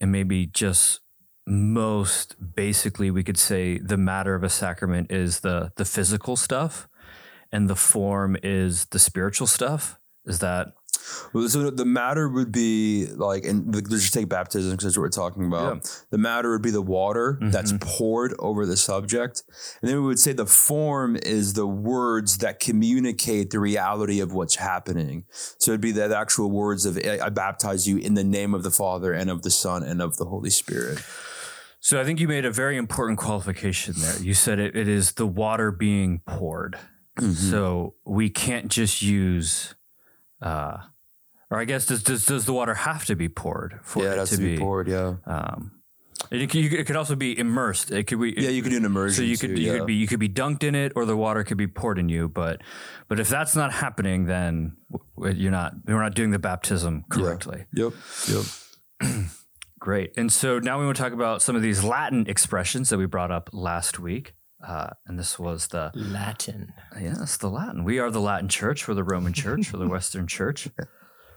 And 0.00 0.10
maybe 0.10 0.46
just 0.46 1.00
most 1.46 2.34
basically, 2.56 3.10
we 3.10 3.22
could 3.22 3.38
say 3.38 3.78
the 3.78 3.96
matter 3.96 4.34
of 4.34 4.42
a 4.42 4.48
sacrament 4.48 5.12
is 5.12 5.40
the, 5.40 5.72
the 5.76 5.84
physical 5.84 6.34
stuff, 6.36 6.88
and 7.52 7.68
the 7.68 7.76
form 7.76 8.36
is 8.42 8.86
the 8.86 8.98
spiritual 8.98 9.46
stuff. 9.46 10.00
Is 10.24 10.40
that 10.40 10.72
so 11.48 11.70
the 11.70 11.84
matter 11.84 12.28
would 12.28 12.52
be 12.52 13.06
like, 13.06 13.44
and 13.44 13.74
let's 13.74 13.88
just 13.90 14.14
take 14.14 14.28
baptism 14.28 14.70
because 14.70 14.84
that's 14.84 14.96
what 14.96 15.02
we're 15.02 15.08
talking 15.10 15.44
about. 15.44 16.04
The 16.10 16.18
matter 16.18 16.50
would 16.52 16.62
be 16.62 16.70
the 16.70 16.80
water 16.80 17.38
that's 17.42 17.72
mm-hmm. 17.72 17.86
poured 17.86 18.34
over 18.38 18.64
the 18.64 18.76
subject. 18.76 19.42
And 19.82 19.90
then 19.90 20.00
we 20.00 20.06
would 20.06 20.18
say 20.18 20.32
the 20.32 20.46
form 20.46 21.16
is 21.16 21.52
the 21.52 21.66
words 21.66 22.38
that 22.38 22.60
communicate 22.60 23.50
the 23.50 23.60
reality 23.60 24.20
of 24.20 24.32
what's 24.32 24.56
happening. 24.56 25.24
So 25.58 25.72
it'd 25.72 25.80
be 25.80 25.92
the 25.92 26.16
actual 26.16 26.50
words 26.50 26.86
of, 26.86 26.96
I 26.96 27.26
I 27.26 27.28
baptize 27.28 27.88
you 27.88 27.96
in 27.96 28.14
the 28.14 28.22
name 28.22 28.54
of 28.54 28.62
the 28.62 28.70
Father 28.70 29.12
and 29.12 29.28
of 29.28 29.42
the 29.42 29.50
Son 29.50 29.82
and 29.82 30.00
of 30.00 30.16
the 30.16 30.26
Holy 30.26 30.48
Spirit. 30.50 31.02
So 31.80 32.00
I 32.00 32.04
think 32.04 32.20
you 32.20 32.28
made 32.28 32.44
a 32.44 32.52
very 32.52 32.76
important 32.76 33.18
qualification 33.18 33.94
there. 33.98 34.16
You 34.20 34.32
said 34.32 34.60
it, 34.60 34.76
it 34.76 34.86
is 34.86 35.12
the 35.12 35.26
water 35.26 35.72
being 35.72 36.20
poured. 36.24 36.78
Mm-hmm. 37.18 37.32
So 37.32 37.94
we 38.04 38.30
can't 38.30 38.68
just 38.68 39.02
use, 39.02 39.74
uh, 40.42 40.78
or 41.50 41.58
I 41.60 41.64
guess 41.64 41.86
does, 41.86 42.02
does 42.02 42.26
does 42.26 42.44
the 42.44 42.52
water 42.52 42.74
have 42.74 43.04
to 43.06 43.14
be 43.16 43.28
poured 43.28 43.78
for 43.82 44.02
yeah, 44.02 44.10
it 44.10 44.14
it 44.14 44.18
has 44.18 44.30
to, 44.30 44.36
to 44.36 44.42
be 44.42 44.58
poured. 44.58 44.88
Yeah. 44.88 45.14
Um, 45.26 45.72
it, 46.30 46.50
could- 46.50 46.72
it 46.72 46.86
could 46.86 46.96
also 46.96 47.14
be 47.14 47.38
immersed. 47.38 47.90
It 47.92 48.04
could 48.08 48.20
be 48.20 48.34
Yeah, 48.36 48.48
you 48.48 48.62
could 48.62 48.70
do 48.70 48.78
an 48.78 48.84
immersion. 48.84 49.16
so 49.16 49.22
you 49.22 49.36
could 49.38 49.54
too, 49.54 49.62
you 49.62 49.72
yeah. 49.72 49.78
could 49.78 49.86
be 49.86 49.94
you 49.94 50.06
could 50.08 50.18
be 50.18 50.28
dunked 50.28 50.64
in 50.64 50.74
it, 50.74 50.92
or 50.96 51.04
the 51.04 51.16
water 51.16 51.44
could 51.44 51.56
be 51.58 51.66
poured 51.68 51.98
in 51.98 52.08
you. 52.08 52.28
But 52.28 52.62
but 53.08 53.20
if 53.20 53.28
that's 53.28 53.54
not 53.54 53.72
happening, 53.72 54.24
then 54.26 54.76
you're 55.18 55.52
not 55.52 55.74
you're 55.86 56.02
not 56.02 56.14
doing 56.14 56.30
the 56.30 56.38
baptism 56.38 57.04
correctly. 57.10 57.66
Yep. 57.74 57.92
Yep. 58.28 58.44
Great. 59.78 60.14
And 60.16 60.32
so 60.32 60.58
now 60.58 60.80
we 60.80 60.84
want 60.86 60.96
to 60.96 61.02
talk 61.02 61.12
about 61.12 61.42
some 61.42 61.54
of 61.54 61.62
these 61.62 61.84
Latin 61.84 62.26
expressions 62.28 62.88
that 62.88 62.98
we 62.98 63.06
brought 63.06 63.30
up 63.30 63.50
last 63.52 63.98
week. 64.00 64.34
Uh, 64.66 64.90
and 65.06 65.18
this 65.18 65.38
was 65.38 65.68
the 65.68 65.92
Latin. 65.94 66.72
yes, 67.00 67.36
the 67.36 67.48
Latin. 67.48 67.84
We 67.84 67.98
are 68.00 68.10
the 68.10 68.20
Latin 68.20 68.48
Church. 68.48 68.88
We're 68.88 68.94
the 68.94 69.04
Roman 69.04 69.32
Church. 69.32 69.72
We're 69.72 69.78
the 69.78 69.88
Western 69.96 70.26
Church. 70.26 70.68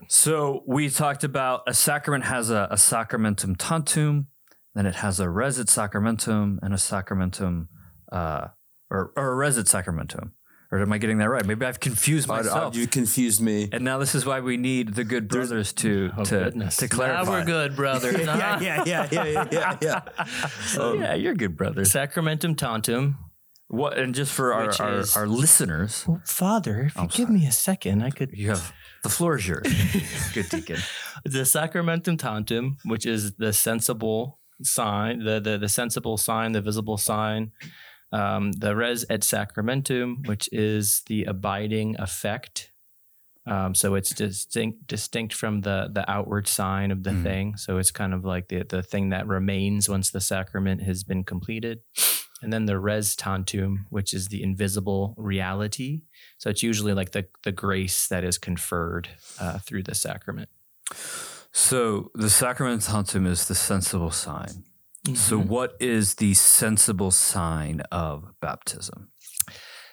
So 0.07 0.63
we 0.65 0.89
talked 0.89 1.23
about 1.23 1.61
a 1.67 1.73
sacrament 1.73 2.25
has 2.25 2.49
a, 2.49 2.67
a 2.71 2.75
sacramentum 2.75 3.55
tantum, 3.57 4.27
then 4.73 4.85
it 4.85 4.95
has 4.95 5.19
a 5.19 5.29
res 5.29 5.59
et 5.59 5.67
sacramentum 5.67 6.57
and 6.63 6.73
a 6.73 6.77
sacramentum, 6.77 7.67
uh, 8.11 8.47
or, 8.89 9.11
or 9.15 9.31
a 9.31 9.35
res 9.35 9.57
et 9.57 9.65
sacramentum. 9.65 10.31
Or 10.71 10.79
am 10.79 10.93
I 10.93 10.99
getting 10.99 11.17
that 11.17 11.29
right? 11.29 11.43
Maybe 11.45 11.65
I've 11.65 11.79
confused 11.79 12.29
I- 12.29 12.33
I- 12.33 12.37
myself. 12.43 12.75
you 12.75 12.85
confused 12.85 13.41
me. 13.41 13.69
and 13.71 13.83
now 13.83 13.97
this 13.97 14.13
is 14.13 14.23
why 14.25 14.39
we 14.39 14.55
need 14.55 14.93
the 14.93 15.03
good 15.03 15.27
brothers 15.27 15.73
to 15.73 16.11
Oh, 16.15 16.23
to, 16.25 16.35
goodness. 16.43 16.77
to 16.77 16.87
clarify. 16.87 17.23
Now 17.23 17.31
we're 17.31 17.43
good, 17.45 17.75
brothers. 17.75 18.23
huh? 18.25 18.59
yeah, 18.61 18.83
yeah, 18.85 19.07
yeah, 19.11 19.23
yeah, 19.25 19.47
yeah, 19.51 19.77
yeah. 19.81 20.01
Oh, 20.77 20.93
yeah, 20.93 21.15
you're 21.15 21.33
good 21.33 21.57
brothers. 21.57 21.91
Sacramentum 21.91 22.55
tantum. 22.55 23.17
What 23.67 23.97
and 23.99 24.13
just 24.15 24.31
for 24.33 24.53
our, 24.53 24.71
our, 24.79 24.99
is- 24.99 25.15
our 25.17 25.27
listeners, 25.27 26.03
Well, 26.07 26.21
Father, 26.25 26.81
if 26.87 26.95
you 26.95 27.01
I'm 27.01 27.07
give 27.07 27.29
me 27.29 27.45
a 27.47 27.51
second, 27.51 28.01
I 28.03 28.09
could. 28.09 28.31
you 28.33 28.49
have 28.49 28.73
the 29.03 29.09
floor 29.09 29.37
is 29.37 29.47
yours. 29.47 29.67
good 30.33 30.49
deacon. 30.49 30.77
The 31.23 31.45
sacramentum 31.45 32.17
tantum, 32.17 32.77
which 32.83 33.05
is 33.05 33.33
the 33.35 33.53
sensible 33.53 34.39
sign, 34.63 35.23
the 35.23 35.39
the, 35.39 35.57
the 35.59 35.69
sensible 35.69 36.17
sign, 36.17 36.51
the 36.53 36.61
visible 36.61 36.97
sign. 36.97 37.51
Um, 38.11 38.51
the 38.53 38.75
res 38.75 39.05
et 39.09 39.21
sacramentum, 39.21 40.27
which 40.27 40.49
is 40.51 41.03
the 41.07 41.25
abiding 41.25 41.95
effect. 41.99 42.71
Um, 43.45 43.73
so 43.73 43.95
it's 43.95 44.09
distinct 44.11 44.87
distinct 44.87 45.33
from 45.33 45.61
the 45.61 45.89
the 45.91 46.09
outward 46.09 46.47
sign 46.47 46.91
of 46.91 47.03
the 47.03 47.11
Mhm. 47.11 47.23
thing. 47.23 47.57
So 47.57 47.77
it's 47.77 47.91
kind 47.91 48.13
of 48.13 48.23
like 48.25 48.47
the 48.49 48.63
the 48.63 48.83
thing 48.83 49.09
that 49.09 49.27
remains 49.27 49.87
once 49.89 50.09
the 50.11 50.21
sacrament 50.21 50.81
has 50.83 51.03
been 51.03 51.23
completed. 51.23 51.81
And 52.41 52.53
then 52.53 52.65
the 52.65 52.79
res 52.79 53.15
tantum, 53.15 53.85
which 53.89 54.13
is 54.13 54.27
the 54.27 54.41
invisible 54.43 55.13
reality. 55.17 56.01
So 56.37 56.49
it's 56.49 56.63
usually 56.63 56.93
like 56.93 57.11
the 57.11 57.27
the 57.43 57.51
grace 57.51 58.07
that 58.07 58.23
is 58.23 58.37
conferred 58.37 59.09
uh, 59.39 59.59
through 59.59 59.83
the 59.83 59.95
sacrament. 59.95 60.49
So 61.51 62.11
the 62.13 62.29
sacrament 62.29 62.83
tantum 62.83 63.25
is 63.25 63.47
the 63.47 63.55
sensible 63.55 64.11
sign. 64.11 64.63
So 65.15 65.39
Mhm. 65.39 65.47
what 65.47 65.75
is 65.79 66.15
the 66.15 66.33
sensible 66.33 67.11
sign 67.11 67.81
of 67.91 68.33
baptism? 68.41 69.09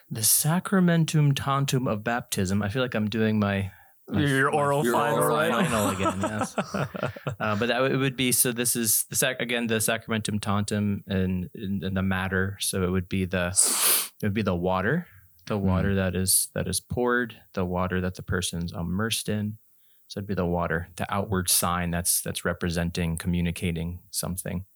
the 0.08 0.20
sacramentum 0.22 1.34
tantum 1.34 1.88
of 1.88 2.04
baptism. 2.04 2.62
I 2.62 2.68
feel 2.68 2.80
like 2.80 2.94
I'm 2.94 3.08
doing 3.10 3.40
my 3.40 3.72
my- 4.08 4.20
Your 4.20 4.52
my 4.52 4.56
oral 4.56 4.84
final, 4.84 5.16
final, 5.16 5.28
right? 5.36 5.50
final 5.68 5.88
again. 5.88 6.20
Yes, 6.20 6.54
uh, 7.40 7.56
but 7.56 7.66
that 7.66 7.80
would- 7.80 7.90
it 7.90 7.96
would 7.96 8.16
be 8.16 8.30
so. 8.30 8.52
This 8.52 8.76
is 8.76 9.04
the 9.10 9.16
sac- 9.16 9.40
again 9.40 9.66
the 9.66 9.80
sacramentum 9.80 10.38
tantum 10.40 11.02
and, 11.08 11.50
and, 11.56 11.82
and 11.82 11.96
the 11.96 12.02
matter. 12.04 12.56
So 12.60 12.84
it 12.84 12.90
would 12.90 13.08
be 13.08 13.24
the 13.24 13.48
it 14.22 14.26
would 14.26 14.32
be 14.32 14.42
the 14.42 14.54
water, 14.54 15.08
the 15.46 15.58
water 15.58 15.96
that 15.96 16.14
is 16.14 16.50
that 16.54 16.68
is 16.68 16.78
poured, 16.78 17.34
the 17.54 17.64
water 17.64 18.00
that 18.00 18.14
the 18.14 18.22
person's 18.22 18.72
immersed 18.72 19.28
in. 19.28 19.58
So 20.06 20.18
it'd 20.20 20.28
be 20.28 20.34
the 20.34 20.46
water, 20.46 20.86
the 20.94 21.12
outward 21.12 21.50
sign 21.50 21.90
that's 21.90 22.20
that's 22.20 22.44
representing, 22.44 23.16
communicating 23.16 23.98
something. 24.12 24.66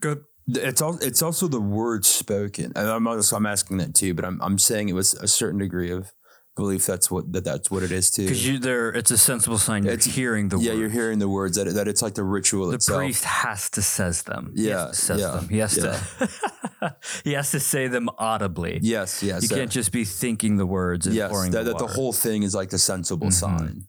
Good. 0.00 0.24
It's 0.48 0.80
also 0.80 1.04
it's 1.04 1.22
also 1.22 1.48
the 1.48 1.60
word 1.60 2.04
spoken, 2.04 2.72
and 2.76 2.88
I'm 2.88 3.06
also 3.08 3.34
I'm 3.36 3.46
asking 3.46 3.78
that 3.78 3.94
too, 3.94 4.14
but 4.14 4.24
I'm 4.24 4.40
I'm 4.40 4.58
saying 4.58 4.88
it 4.88 4.92
was 4.94 5.14
a 5.14 5.26
certain 5.26 5.58
degree 5.58 5.90
of 5.90 6.12
belief 6.54 6.86
that's 6.86 7.10
what 7.10 7.32
that 7.32 7.42
that's 7.42 7.68
what 7.68 7.82
it 7.82 7.90
is 7.90 8.10
too. 8.12 8.22
Because 8.22 8.46
you 8.46 8.58
there, 8.58 8.90
it's 8.90 9.10
a 9.10 9.18
sensible 9.18 9.58
sign. 9.58 9.82
You're 9.84 9.94
It's- 9.94 10.14
hearing 10.14 10.48
the 10.48 10.58
yeah, 10.58 10.70
word. 10.72 10.78
you're 10.80 10.88
hearing 10.90 11.18
the 11.18 11.28
words 11.28 11.56
that 11.56 11.64
that 11.74 11.88
it's 11.88 12.00
like 12.00 12.14
the 12.14 12.22
ritual 12.22 12.68
the 12.68 12.76
itself. 12.76 12.98
priest 13.00 13.24
has 13.24 13.68
to 13.70 13.82
says 13.82 14.22
them. 14.22 14.52
He 14.54 14.68
Yeah, 14.68 14.86
has 14.86 14.90
to 14.98 15.04
says 15.04 15.20
yeah, 15.20 15.30
them. 15.32 15.48
He 15.48 15.58
has 15.58 15.74
to. 15.74 16.96
he 17.24 17.32
has 17.32 17.50
to 17.50 17.58
say 17.58 17.88
them 17.88 18.08
audibly. 18.16 18.78
Yes, 18.82 19.24
yes. 19.24 19.42
you 19.42 19.48
that- 19.48 19.54
can't 19.56 19.70
just 19.70 19.90
be 19.90 20.04
thinking 20.04 20.58
the 20.58 20.66
words 20.66 21.06
and 21.08 21.16
yes, 21.16 21.28
pouring 21.30 21.50
that, 21.52 21.64
the 21.64 21.72
that 21.72 21.78
the 21.78 21.88
whole 21.88 22.12
thing 22.12 22.44
is 22.44 22.54
like 22.54 22.70
the 22.70 22.78
sensible 22.78 23.28
Mhm. 23.28 23.32
sign. 23.32 23.88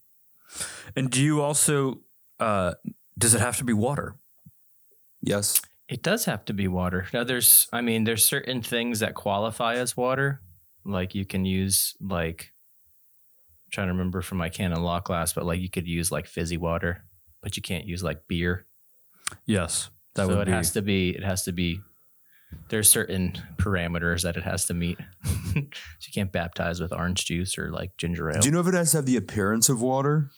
And 0.95 1.11
do 1.11 1.21
you 1.21 1.41
also? 1.41 1.99
Uh, 2.39 2.73
does 3.15 3.35
it 3.35 3.41
have 3.41 3.57
to 3.57 3.63
be 3.63 3.73
water? 3.73 4.15
Yes. 5.21 5.61
It 5.89 6.03
does 6.03 6.25
have 6.25 6.43
to 6.45 6.53
be 6.53 6.67
water. 6.67 7.07
Now 7.13 7.23
there's 7.23 7.67
I 7.71 7.81
mean 7.81 8.03
there's 8.03 8.25
certain 8.25 8.61
things 8.61 8.99
that 8.99 9.15
qualify 9.15 9.75
as 9.75 9.95
water. 9.95 10.41
Like 10.85 11.15
you 11.15 11.25
can 11.25 11.45
use 11.45 11.95
like 12.01 12.53
I'm 13.65 13.71
trying 13.71 13.87
to 13.87 13.93
remember 13.93 14.21
from 14.21 14.37
my 14.37 14.49
canon 14.49 14.81
law 14.81 14.99
class, 14.99 15.33
but 15.33 15.45
like 15.45 15.61
you 15.61 15.69
could 15.69 15.87
use 15.87 16.11
like 16.11 16.27
fizzy 16.27 16.57
water, 16.57 17.05
but 17.41 17.55
you 17.55 17.63
can't 17.63 17.85
use 17.85 18.03
like 18.03 18.27
beer. 18.27 18.65
Yes, 19.45 19.89
that 20.15 20.27
so 20.27 20.37
would 20.37 20.41
it 20.43 20.45
be. 20.45 20.51
has 20.51 20.71
to 20.71 20.81
be 20.81 21.09
it 21.11 21.23
has 21.23 21.43
to 21.43 21.53
be 21.53 21.79
there's 22.69 22.89
certain 22.89 23.33
parameters 23.57 24.23
that 24.23 24.37
it 24.37 24.43
has 24.43 24.65
to 24.65 24.73
meet. 24.73 24.97
so 25.25 25.61
you 25.61 26.13
can't 26.13 26.31
baptize 26.31 26.79
with 26.79 26.93
orange 26.93 27.25
juice 27.25 27.57
or 27.57 27.71
like 27.71 27.95
ginger 27.97 28.29
ale. 28.29 28.41
Do 28.41 28.47
you 28.47 28.53
know 28.53 28.61
if 28.61 28.67
it 28.67 28.73
has 28.73 28.91
to 28.91 28.97
have 28.97 29.05
the 29.05 29.17
appearance 29.17 29.69
of 29.69 29.81
water, 29.81 30.31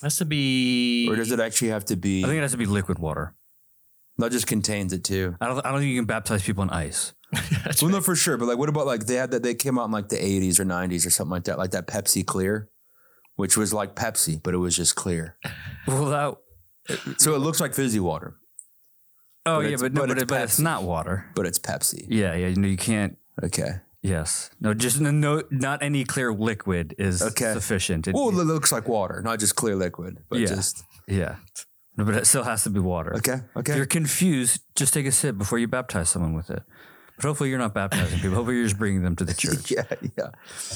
it 0.00 0.04
has 0.04 0.18
to 0.18 0.24
be 0.26 1.08
or 1.10 1.16
does 1.16 1.32
it 1.32 1.40
actually 1.40 1.68
have 1.68 1.86
to 1.86 1.96
be? 1.96 2.22
I 2.22 2.26
think 2.26 2.38
it 2.38 2.42
has 2.42 2.52
to 2.52 2.58
be 2.58 2.66
liquid 2.66 2.98
water. 2.98 3.34
That 4.18 4.32
just 4.32 4.46
contains 4.46 4.92
it 4.92 5.04
too. 5.04 5.36
I 5.40 5.48
don't. 5.48 5.64
I 5.66 5.70
don't 5.70 5.80
think 5.80 5.90
you 5.90 5.98
can 5.98 6.06
baptize 6.06 6.42
people 6.42 6.62
in 6.62 6.70
ice. 6.70 7.12
That's 7.32 7.82
Well, 7.82 7.90
right. 7.90 7.96
no, 7.98 8.00
for 8.02 8.14
sure. 8.14 8.36
But 8.36 8.46
like, 8.46 8.58
what 8.58 8.68
about 8.68 8.86
like 8.86 9.06
they 9.06 9.16
had 9.16 9.30
that 9.32 9.42
they 9.42 9.54
came 9.54 9.78
out 9.78 9.86
in 9.86 9.90
like 9.90 10.08
the 10.08 10.16
80s 10.16 10.60
or 10.60 10.64
90s 10.64 11.04
or 11.06 11.10
something 11.10 11.32
like 11.32 11.44
that, 11.44 11.58
like 11.58 11.72
that 11.72 11.86
Pepsi 11.88 12.24
Clear, 12.24 12.68
which 13.36 13.56
was 13.56 13.72
like 13.74 13.96
Pepsi, 13.96 14.40
but 14.42 14.54
it 14.54 14.58
was 14.58 14.76
just 14.76 14.94
clear. 14.96 15.36
Well, 15.86 16.06
that. 16.06 16.98
So 17.18 17.34
it 17.34 17.38
looks 17.38 17.60
like 17.60 17.74
fizzy 17.74 17.98
water, 18.00 18.36
Oh 19.46 19.60
But 19.60 19.70
yeah, 19.70 19.76
but 19.78 19.92
no, 19.94 20.00
but 20.02 20.08
but, 20.08 20.18
it's 20.18 20.24
but 20.26 20.42
it's 20.42 20.58
not 20.60 20.82
water. 20.84 21.30
but 21.34 21.44
it's 21.46 21.58
Pepsi. 21.58 22.06
Yeah, 22.08 22.34
yeah. 22.34 22.48
You 22.48 22.56
know, 22.56 22.68
you 22.68 22.76
can't. 22.76 23.16
Okay. 23.42 23.80
Yes. 24.02 24.50
No, 24.60 24.74
just 24.74 25.00
no, 25.00 25.10
no. 25.10 25.42
Not 25.50 25.82
any 25.82 26.04
clear 26.04 26.32
liquid 26.32 26.94
is 26.98 27.22
Okay. 27.22 27.52
sufficient. 27.54 28.06
It- 28.06 28.14
Well, 28.14 28.28
it 28.28 28.44
looks 28.44 28.70
like 28.70 28.86
water, 28.86 29.22
not 29.24 29.38
just 29.40 29.56
clear 29.56 29.76
liquid, 29.76 30.18
but 30.28 30.38
Yeah. 30.40 30.46
just 30.46 30.84
yeah. 31.08 31.36
No, 31.96 32.04
but 32.04 32.14
it 32.14 32.26
still 32.26 32.42
has 32.44 32.64
to 32.64 32.70
be 32.70 32.80
water. 32.80 33.14
okay. 33.16 33.40
Okay. 33.56 33.72
If 33.72 33.76
you're 33.76 33.86
confused, 33.86 34.62
just 34.74 34.92
take 34.94 35.06
a 35.06 35.12
sip 35.12 35.38
before 35.38 35.58
you 35.58 35.68
baptize 35.68 36.08
someone 36.10 36.34
with 36.34 36.50
it. 36.50 36.62
But 37.16 37.26
hopefully, 37.26 37.50
you're 37.50 37.60
not 37.60 37.72
baptizing 37.74 38.18
people. 38.18 38.34
Hopefully, 38.34 38.56
you're 38.56 38.64
just 38.66 38.76
bringing 38.78 39.02
them 39.02 39.14
to 39.16 39.24
the 39.24 39.34
church, 39.44 39.70
yeah, 39.70 39.84
yeah. 40.18 40.30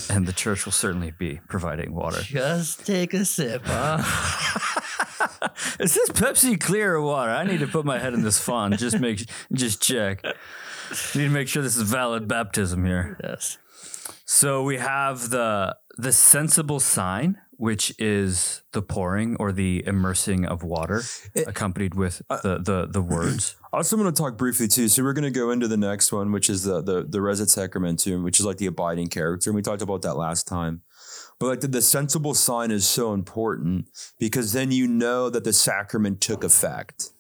and 0.08 0.24
the 0.26 0.32
church 0.32 0.64
will 0.64 0.72
certainly 0.72 1.12
be 1.18 1.40
providing 1.48 1.92
water. 1.92 2.20
just 2.22 2.86
take 2.86 3.12
a 3.14 3.24
sip, 3.24 3.62
huh? 3.64 3.98
Is 5.80 5.94
this 5.94 6.10
Pepsi 6.10 6.60
clear 6.60 6.94
or 6.94 7.02
water? 7.02 7.32
I 7.32 7.42
need 7.44 7.58
to 7.60 7.66
put 7.66 7.84
my 7.84 7.98
head 7.98 8.14
in 8.14 8.22
this 8.22 8.38
font. 8.38 8.78
Just 8.78 9.00
make, 9.00 9.28
just 9.52 9.82
check. 9.82 10.22
Need 10.22 11.24
to 11.24 11.28
make 11.30 11.48
sure 11.48 11.62
this 11.62 11.76
is 11.76 11.82
valid 11.82 12.28
baptism 12.28 12.84
here. 12.84 13.18
yes. 13.22 13.58
So 14.24 14.62
we 14.62 14.78
have 14.78 15.30
the 15.30 15.76
the 15.96 16.12
sensible 16.12 16.78
sign, 16.80 17.38
which 17.58 17.92
is 17.98 18.62
the 18.72 18.80
pouring 18.80 19.36
or 19.38 19.52
the 19.52 19.84
immersing 19.86 20.46
of 20.46 20.62
water, 20.62 21.02
It- 21.34 21.46
accompanied 21.46 21.94
with 21.94 22.22
the 22.28 22.58
the 22.58 22.88
the 22.90 23.02
words. 23.14 23.56
I 23.72 23.76
also 23.78 23.96
want 23.98 24.14
to 24.16 24.22
talk 24.22 24.38
briefly 24.38 24.68
too. 24.68 24.88
So 24.88 25.02
we're 25.02 25.12
going 25.12 25.30
to 25.32 25.38
go 25.38 25.50
into 25.50 25.68
the 25.68 25.76
next 25.76 26.10
one, 26.12 26.32
which 26.32 26.48
is 26.48 26.62
the 26.62 26.80
the 26.80 27.04
the 27.06 27.20
res 27.20 27.40
et 27.40 27.48
sacramentum, 27.48 28.22
which 28.24 28.40
is 28.40 28.46
like 28.46 28.56
the 28.56 28.66
abiding 28.66 29.08
character, 29.08 29.50
and 29.50 29.54
we 29.56 29.62
talked 29.62 29.82
about 29.82 30.02
that 30.02 30.14
last 30.16 30.46
time. 30.48 30.82
But 31.40 31.46
like 31.46 31.60
the, 31.60 31.68
the 31.68 31.82
sensible 31.82 32.34
sign 32.34 32.70
is 32.70 32.86
so 32.88 33.12
important 33.12 33.88
because 34.18 34.52
then 34.52 34.72
you 34.72 34.88
know 34.88 35.28
that 35.30 35.44
the 35.44 35.52
sacrament 35.52 36.20
took 36.20 36.42
effect. 36.42 37.10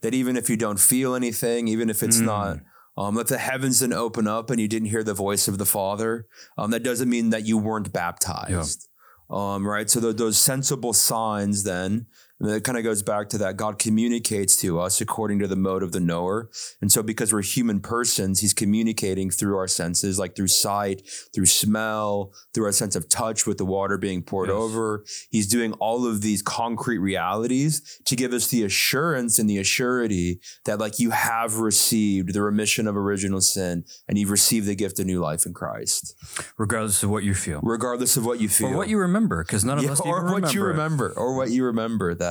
That 0.00 0.14
even 0.14 0.36
if 0.36 0.48
you 0.50 0.56
don't 0.56 0.80
feel 0.80 1.14
anything, 1.14 1.68
even 1.68 1.90
if 1.90 2.02
it's 2.02 2.18
Mm. 2.20 2.24
not, 2.24 2.58
um, 2.96 3.14
that 3.14 3.28
the 3.28 3.38
heavens 3.38 3.78
didn't 3.80 3.94
open 3.94 4.26
up 4.26 4.50
and 4.50 4.60
you 4.60 4.66
didn't 4.68 4.88
hear 4.88 5.04
the 5.04 5.14
voice 5.14 5.46
of 5.48 5.58
the 5.58 5.66
Father, 5.66 6.26
um, 6.56 6.70
that 6.72 6.82
doesn't 6.82 7.08
mean 7.08 7.30
that 7.30 7.46
you 7.46 7.56
weren't 7.58 7.92
baptized. 7.92 8.87
Um, 9.30 9.66
right. 9.66 9.88
So 9.90 10.00
tho- 10.00 10.12
those 10.12 10.38
sensible 10.38 10.92
signs 10.92 11.62
then 11.64 12.06
and 12.40 12.50
it 12.50 12.62
kind 12.64 12.78
of 12.78 12.84
goes 12.84 13.02
back 13.02 13.28
to 13.30 13.38
that 13.38 13.56
God 13.56 13.78
communicates 13.78 14.56
to 14.58 14.78
us 14.80 15.00
according 15.00 15.38
to 15.40 15.48
the 15.48 15.56
mode 15.56 15.82
of 15.82 15.92
the 15.92 16.00
knower. 16.00 16.50
And 16.80 16.92
so, 16.92 17.02
because 17.02 17.32
we're 17.32 17.42
human 17.42 17.80
persons, 17.80 18.40
He's 18.40 18.54
communicating 18.54 19.30
through 19.30 19.56
our 19.56 19.66
senses, 19.68 20.18
like 20.18 20.36
through 20.36 20.48
sight, 20.48 21.02
through 21.34 21.46
smell, 21.46 22.32
through 22.54 22.66
our 22.66 22.72
sense 22.72 22.94
of 22.94 23.08
touch 23.08 23.46
with 23.46 23.58
the 23.58 23.64
water 23.64 23.98
being 23.98 24.22
poured 24.22 24.48
Yes. 24.48 24.56
over. 24.56 25.04
He's 25.30 25.46
doing 25.48 25.72
all 25.74 26.06
of 26.06 26.20
these 26.20 26.42
concrete 26.42 26.98
realities 26.98 28.00
to 28.04 28.14
give 28.14 28.32
us 28.32 28.46
the 28.48 28.62
assurance 28.64 29.38
and 29.38 29.48
the 29.50 29.58
assurity 29.58 30.38
that, 30.64 30.78
like, 30.78 30.98
you 31.00 31.10
have 31.10 31.58
received 31.58 32.34
the 32.34 32.42
remission 32.42 32.86
of 32.86 32.96
original 32.96 33.40
sin 33.40 33.84
and 34.08 34.16
you've 34.16 34.30
received 34.30 34.66
the 34.66 34.74
gift 34.76 34.98
of 35.00 35.06
new 35.06 35.20
life 35.20 35.44
in 35.44 35.52
Christ, 35.54 36.14
regardless 36.56 37.02
of 37.02 37.10
what 37.10 37.24
you 37.24 37.34
feel 37.34 37.60
regardless 37.62 38.16
of 38.16 38.24
what 38.24 38.40
you 38.40 38.48
feel 38.48 38.68
or 38.68 38.76
what 38.76 38.88
you 38.88 38.98
remember, 38.98 39.42
because 39.44 39.64
none 39.64 39.78
of 39.78 39.84
yeah, 39.84 39.92
us 39.92 40.00
or 40.04 40.30
what 40.32 40.54
you 40.54 40.62
remember 40.62 41.06
it. 41.06 41.08
remember, 41.08 41.12
or 41.16 41.36
what 41.36 41.50
you 41.50 41.64
remember 41.64 42.14
that 42.14 42.27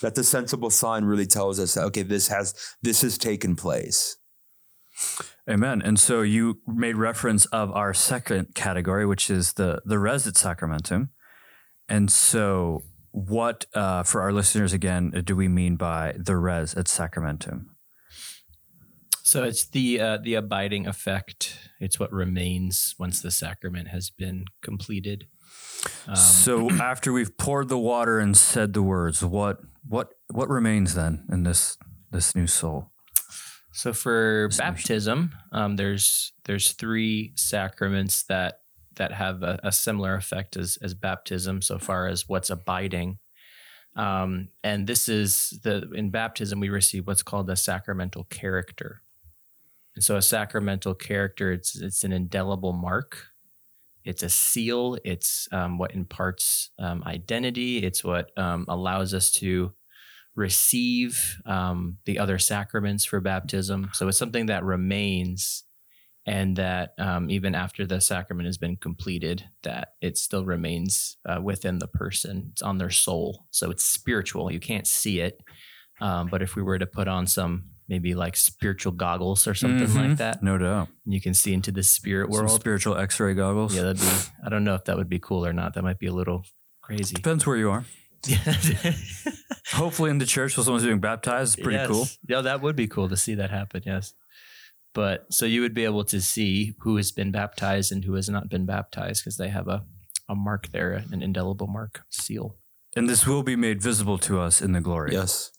that 0.00 0.14
the 0.14 0.24
sensible 0.24 0.70
sign 0.70 1.04
really 1.04 1.26
tells 1.26 1.58
us 1.58 1.74
that 1.74 1.84
okay, 1.84 2.02
this 2.02 2.28
has 2.28 2.54
this 2.82 3.02
has 3.02 3.18
taken 3.18 3.56
place. 3.56 4.16
Amen. 5.50 5.82
And 5.82 5.98
so 5.98 6.22
you 6.22 6.60
made 6.66 6.96
reference 6.96 7.46
of 7.46 7.72
our 7.72 7.92
second 7.92 8.54
category, 8.54 9.06
which 9.06 9.30
is 9.30 9.54
the 9.54 9.82
the 9.84 9.98
res 9.98 10.26
et 10.26 10.34
sacramentum. 10.34 11.08
And 11.88 12.10
so, 12.10 12.82
what 13.10 13.66
uh, 13.74 14.02
for 14.04 14.22
our 14.22 14.32
listeners 14.32 14.72
again 14.72 15.10
do 15.24 15.34
we 15.34 15.48
mean 15.48 15.76
by 15.76 16.14
the 16.16 16.36
res 16.36 16.76
et 16.76 16.86
sacramentum? 16.86 17.66
So 19.22 19.44
it's 19.44 19.66
the 19.66 20.00
uh, 20.00 20.18
the 20.22 20.34
abiding 20.34 20.86
effect. 20.86 21.58
It's 21.80 21.98
what 21.98 22.12
remains 22.12 22.94
once 22.98 23.20
the 23.22 23.30
sacrament 23.30 23.88
has 23.88 24.10
been 24.10 24.44
completed. 24.62 25.26
Um, 26.06 26.16
so 26.16 26.70
after 26.80 27.12
we've 27.12 27.36
poured 27.36 27.68
the 27.68 27.78
water 27.78 28.18
and 28.18 28.36
said 28.36 28.72
the 28.72 28.82
words, 28.82 29.24
what 29.24 29.60
what 29.86 30.14
what 30.30 30.48
remains 30.48 30.94
then 30.94 31.26
in 31.30 31.42
this 31.42 31.78
this 32.10 32.34
new 32.34 32.46
soul? 32.46 32.90
So 33.72 33.92
for 33.92 34.48
sure. 34.50 34.58
baptism, 34.58 35.34
um, 35.50 35.76
there's 35.76 36.32
there's 36.44 36.72
three 36.72 37.32
sacraments 37.36 38.24
that 38.24 38.60
that 38.96 39.12
have 39.12 39.42
a, 39.42 39.58
a 39.62 39.72
similar 39.72 40.14
effect 40.14 40.56
as 40.56 40.78
as 40.82 40.94
baptism, 40.94 41.62
so 41.62 41.78
far 41.78 42.06
as 42.06 42.28
what's 42.28 42.50
abiding. 42.50 43.18
Um, 43.94 44.48
and 44.64 44.86
this 44.86 45.08
is 45.08 45.58
the 45.62 45.90
in 45.92 46.10
baptism 46.10 46.60
we 46.60 46.68
receive 46.68 47.06
what's 47.06 47.22
called 47.22 47.50
a 47.50 47.56
sacramental 47.56 48.24
character. 48.24 49.02
And 49.94 50.02
so 50.02 50.16
a 50.16 50.22
sacramental 50.22 50.94
character, 50.94 51.52
it's 51.52 51.80
it's 51.80 52.04
an 52.04 52.12
indelible 52.12 52.72
mark. 52.72 53.28
It's 54.04 54.22
a 54.22 54.28
seal. 54.28 54.98
It's 55.04 55.48
um, 55.52 55.78
what 55.78 55.94
imparts 55.94 56.70
um, 56.78 57.02
identity. 57.04 57.78
It's 57.78 58.02
what 58.02 58.30
um, 58.36 58.66
allows 58.68 59.14
us 59.14 59.30
to 59.32 59.72
receive 60.34 61.40
um, 61.44 61.98
the 62.06 62.18
other 62.18 62.38
sacraments 62.38 63.04
for 63.04 63.20
baptism. 63.20 63.90
So 63.92 64.08
it's 64.08 64.18
something 64.18 64.46
that 64.46 64.64
remains, 64.64 65.64
and 66.24 66.56
that 66.56 66.94
um, 66.98 67.30
even 67.30 67.54
after 67.54 67.86
the 67.86 68.00
sacrament 68.00 68.46
has 68.46 68.56
been 68.56 68.76
completed, 68.76 69.44
that 69.62 69.94
it 70.00 70.16
still 70.16 70.44
remains 70.44 71.18
uh, 71.28 71.40
within 71.42 71.78
the 71.78 71.88
person. 71.88 72.50
It's 72.52 72.62
on 72.62 72.78
their 72.78 72.90
soul, 72.90 73.46
so 73.50 73.70
it's 73.70 73.84
spiritual. 73.84 74.50
You 74.50 74.60
can't 74.60 74.86
see 74.86 75.20
it, 75.20 75.40
um, 76.00 76.28
but 76.28 76.40
if 76.40 76.56
we 76.56 76.62
were 76.62 76.78
to 76.78 76.86
put 76.86 77.08
on 77.08 77.26
some 77.26 77.71
maybe 77.88 78.14
like 78.14 78.36
spiritual 78.36 78.92
goggles 78.92 79.46
or 79.46 79.54
something 79.54 79.86
Mhm. 79.88 80.08
like 80.08 80.18
that, 80.18 80.42
No 80.42 80.56
doubt. 80.58 80.88
you 81.04 81.20
can 81.20 81.34
see 81.34 81.52
into 81.52 81.70
the 81.72 81.82
spirit 81.82 82.32
Some 82.32 82.44
world. 82.46 82.60
spiritual 82.60 82.96
X-ray 82.96 83.34
goggles. 83.34 83.74
Yeah, 83.74 83.82
that'd 83.82 84.00
be. 84.00 84.08
I 84.44 84.48
don't 84.48 84.64
know 84.64 84.74
if 84.74 84.84
that 84.84 84.96
would 84.96 85.08
be 85.08 85.18
cool 85.18 85.44
or 85.44 85.52
not. 85.52 85.74
That 85.74 85.82
might 85.82 85.98
be 85.98 86.06
a 86.06 86.12
little 86.12 86.44
crazy. 86.80 87.14
Depends 87.14 87.46
where 87.46 87.56
you 87.56 87.70
are. 87.70 87.84
Hopefully, 89.72 90.10
in 90.10 90.18
the 90.18 90.26
church 90.26 90.56
while 90.56 90.64
someone's 90.64 90.84
being 90.84 91.00
baptized, 91.00 91.54
it's 91.56 91.62
pretty 91.62 91.78
Yes. 91.78 91.88
cool. 91.88 92.06
Yeah, 92.28 92.40
that 92.42 92.60
would 92.62 92.76
be 92.76 92.86
cool 92.86 93.08
to 93.08 93.16
see 93.16 93.34
that 93.36 93.50
happen. 93.50 93.82
Yes. 93.86 94.14
But 94.94 95.32
so 95.32 95.46
you 95.46 95.62
would 95.62 95.72
be 95.74 95.84
able 95.84 96.04
to 96.04 96.20
see 96.20 96.74
who 96.80 96.96
has 96.96 97.12
been 97.12 97.30
baptized 97.32 97.90
and 97.92 98.04
who 98.04 98.14
has 98.14 98.28
not 98.28 98.48
been 98.50 98.66
baptized 98.66 99.22
because 99.24 99.38
they 99.38 99.48
have 99.48 99.66
a, 99.68 99.84
a 100.28 100.34
mark 100.34 100.68
there, 100.72 100.92
an 100.92 101.22
indelible 101.22 101.66
mark, 101.66 102.02
seal. 102.10 102.56
And 102.94 103.08
this 103.08 103.26
will 103.26 103.42
be 103.42 103.56
made 103.56 103.80
visible 103.80 104.18
to 104.18 104.38
us 104.40 104.60
in 104.60 104.72
the 104.72 104.82
glory. 104.82 105.12
Yes, 105.12 105.50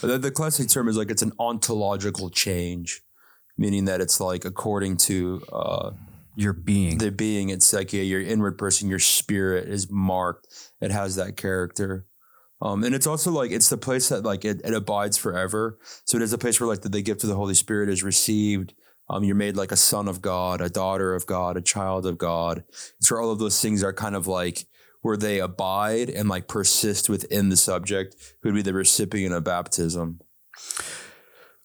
the, 0.00 0.18
the 0.18 0.30
classic 0.30 0.68
term 0.68 0.88
is 0.88 0.96
like 0.96 1.10
it's 1.10 1.22
an 1.22 1.32
ontological 1.38 2.30
change, 2.30 3.02
meaning 3.56 3.84
that 3.86 4.00
it's 4.00 4.20
like 4.20 4.44
according 4.44 4.96
to 4.98 5.42
uh, 5.52 5.90
Your 6.34 6.52
being. 6.52 6.98
the 6.98 7.10
being, 7.10 7.48
it's 7.50 7.72
like 7.72 7.92
yeah, 7.92 8.02
your 8.02 8.20
inward 8.20 8.58
person, 8.58 8.88
your 8.88 8.98
spirit 8.98 9.68
is 9.68 9.90
marked. 9.90 10.48
It 10.80 10.90
has 10.90 11.16
that 11.16 11.36
character. 11.36 12.06
Um, 12.62 12.84
and 12.84 12.94
it's 12.94 13.06
also 13.06 13.30
like 13.30 13.50
it's 13.50 13.68
the 13.68 13.76
place 13.76 14.08
that 14.08 14.24
like 14.24 14.44
it, 14.44 14.62
it 14.64 14.72
abides 14.72 15.18
forever. 15.18 15.78
So 16.04 16.16
it 16.16 16.22
is 16.22 16.32
a 16.32 16.38
place 16.38 16.58
where 16.58 16.68
like 16.68 16.80
the, 16.80 16.88
the 16.88 17.02
gift 17.02 17.22
of 17.22 17.28
the 17.28 17.36
Holy 17.36 17.54
Spirit 17.54 17.88
is 17.88 18.02
received. 18.02 18.74
Um, 19.08 19.22
you're 19.24 19.36
made 19.36 19.56
like 19.56 19.72
a 19.72 19.76
son 19.76 20.08
of 20.08 20.20
God, 20.20 20.60
a 20.60 20.68
daughter 20.68 21.14
of 21.14 21.26
God, 21.26 21.56
a 21.56 21.60
child 21.60 22.06
of 22.06 22.18
God. 22.18 22.64
It's 22.98 23.10
where 23.10 23.20
all 23.20 23.30
of 23.30 23.38
those 23.38 23.60
things 23.60 23.84
are 23.84 23.92
kind 23.92 24.16
of 24.16 24.26
like 24.26 24.66
where 25.06 25.16
they 25.16 25.38
abide 25.38 26.10
and 26.10 26.28
like 26.28 26.48
persist 26.48 27.08
within 27.08 27.48
the 27.48 27.56
subject 27.56 28.16
who 28.42 28.48
would 28.48 28.56
be 28.56 28.62
the 28.62 28.74
recipient 28.74 29.32
of 29.32 29.44
baptism. 29.44 30.20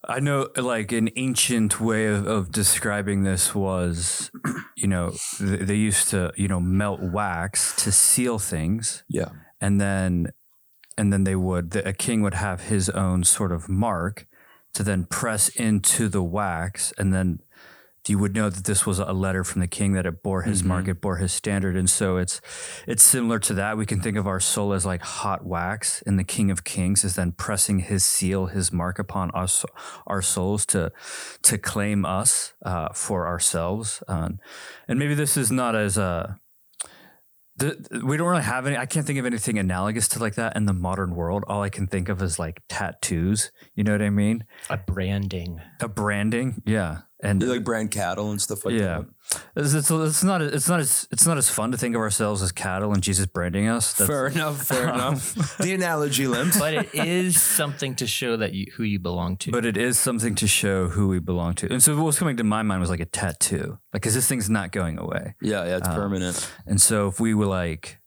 I 0.08 0.20
know, 0.20 0.50
like 0.56 0.92
an 0.92 1.10
ancient 1.16 1.82
way 1.82 2.06
of, 2.06 2.28
of 2.28 2.52
describing 2.52 3.24
this 3.24 3.56
was, 3.56 4.30
you 4.78 4.88
know, 4.88 5.14
th- 5.40 5.62
they 5.62 5.76
used 5.76 6.10
to, 6.10 6.32
you 6.36 6.48
know, 6.48 6.60
melt 6.60 7.02
wax 7.02 7.76
to 7.84 7.92
seal 7.92 8.38
things, 8.38 9.04
Yeah. 9.10 9.30
and 9.60 9.82
then, 9.82 10.34
and 10.98 11.12
then 11.12 11.24
they 11.24 11.36
would, 11.36 11.72
the, 11.72 11.88
a 11.88 11.94
king 11.94 12.22
would 12.22 12.34
have 12.36 12.62
his 12.62 12.90
own 12.90 13.24
sort 13.24 13.52
of 13.52 13.70
mark 13.70 14.28
to 14.74 14.84
then 14.84 15.06
press 15.06 15.50
into 15.50 16.10
the 16.10 16.24
wax, 16.24 16.94
and 16.98 17.12
then 17.14 17.40
you 18.08 18.18
would 18.18 18.34
know 18.34 18.50
that 18.50 18.66
this 18.66 18.86
was 18.86 19.00
a 19.00 19.14
letter 19.14 19.44
from 19.44 19.62
the 19.62 19.68
king 19.68 19.94
that 19.94 20.06
it 20.06 20.24
bore 20.24 20.42
his 20.42 20.64
mark, 20.64 20.88
it 20.88 21.02
bore 21.02 21.18
his 21.18 21.32
standard, 21.32 21.76
and 21.76 21.90
so 21.90 22.18
it's, 22.18 22.42
it's 22.88 23.04
similar 23.04 23.40
to 23.40 23.54
that. 23.54 23.78
We 23.78 23.86
can 23.86 24.02
think 24.02 24.18
of 24.18 24.28
our 24.28 24.40
soul 24.40 24.74
as 24.74 24.86
like 24.86 25.02
hot 25.02 25.46
wax, 25.46 26.02
and 26.06 26.18
the 26.18 26.24
King 26.24 26.50
of 26.50 26.64
Kings 26.64 27.04
is 27.04 27.16
then 27.16 27.32
pressing 27.32 27.80
his 27.80 28.04
seal, 28.04 28.48
his 28.48 28.72
mark 28.72 28.98
upon 29.00 29.32
us, 29.32 29.66
our 30.08 30.22
souls 30.22 30.66
to 30.68 30.92
to 31.44 31.58
claim 31.58 32.06
us 32.06 32.54
uh, 32.66 32.90
for 32.94 33.28
ourselves. 33.28 34.04
Um, 34.08 34.40
and 34.88 34.98
maybe 34.98 35.14
this 35.14 35.38
is 35.38 35.52
not 35.52 35.76
as 35.76 35.98
uh, 35.98 36.36
the, 37.58 38.02
we 38.04 38.18
don't 38.18 38.28
really 38.28 38.42
have 38.42 38.66
any. 38.66 38.78
I 38.78 38.86
can't 38.86 39.06
think 39.06 39.20
of 39.20 39.26
anything 39.26 39.60
analogous 39.60 40.08
to 40.10 40.20
like 40.20 40.36
that 40.36 40.56
in 40.56 40.66
the 40.66 40.74
modern 40.74 41.16
world. 41.16 41.44
All 41.48 41.62
I 41.62 41.70
can 41.70 41.88
think 41.88 42.10
of 42.10 42.22
is 42.22 42.40
like 42.40 42.62
tattoos. 42.68 43.52
You 43.76 43.84
know 43.84 43.92
what 43.92 44.02
I 44.02 44.10
mean? 44.10 44.46
A 44.70 44.78
branding. 44.78 45.62
A 45.80 45.88
branding, 45.88 46.64
yeah. 46.66 47.00
And 47.24 47.40
They 47.42 47.46
like 47.46 47.64
brand 47.64 47.92
cattle 47.92 48.32
and 48.32 48.42
stuff 48.42 48.66
like 48.66 48.74
yeah, 48.74 49.04
that. 49.30 49.42
it's, 49.56 49.74
it's, 49.76 49.92
it's 49.92 50.24
not 50.24 50.42
it's 50.42 50.68
not 50.68 50.80
as 50.80 51.08
it's 51.12 51.26
not 51.28 51.38
as 51.38 51.50
fun 51.50 51.72
to 51.72 51.78
think 51.78 51.94
of 51.96 52.02
ourselves 52.02 52.42
as 52.42 52.52
cattle 52.52 52.94
and 52.94 53.04
Jesus 53.04 53.28
branding 53.28 53.68
us. 53.68 53.94
That's- 53.94 54.08
Fair 54.10 54.28
enough. 54.28 54.66
Fair 54.66 54.90
enough. 54.94 55.58
The 55.60 55.74
analogy, 55.76 56.26
Limp. 56.28 56.54
But 56.58 56.74
it 56.74 56.96
is 56.96 57.40
something 57.40 57.94
to 57.98 58.08
show 58.08 58.38
that 58.38 58.54
you 58.54 58.66
who 58.76 58.84
you 58.84 58.98
belong 59.00 59.38
to. 59.38 59.52
But 59.52 59.66
it 59.68 59.78
is 59.78 60.00
something 60.00 60.34
to 60.36 60.48
show 60.48 60.88
who 60.88 61.10
we 61.10 61.20
belong 61.20 61.54
to. 61.56 61.72
And 61.72 61.84
so 61.84 61.96
what 61.96 62.06
was 62.06 62.18
coming 62.18 62.38
to 62.38 62.44
my 62.44 62.64
mind 62.64 62.82
was 62.82 62.90
like 62.90 63.00
a 63.00 63.06
tattoo. 63.06 63.78
Like, 63.94 64.02
cause 64.02 64.16
this 64.16 64.28
thing's 64.28 64.50
not 64.50 64.72
going 64.72 64.98
away. 64.98 65.36
Yeah, 65.42 65.64
yeah, 65.66 65.78
it's 65.78 65.88
Uh, 65.88 65.96
permanent. 65.96 66.52
And 66.66 66.82
so 66.82 67.08
if 67.08 67.20
we 67.20 67.36
were 67.36 67.46
like, 67.46 68.00
if 68.00 68.01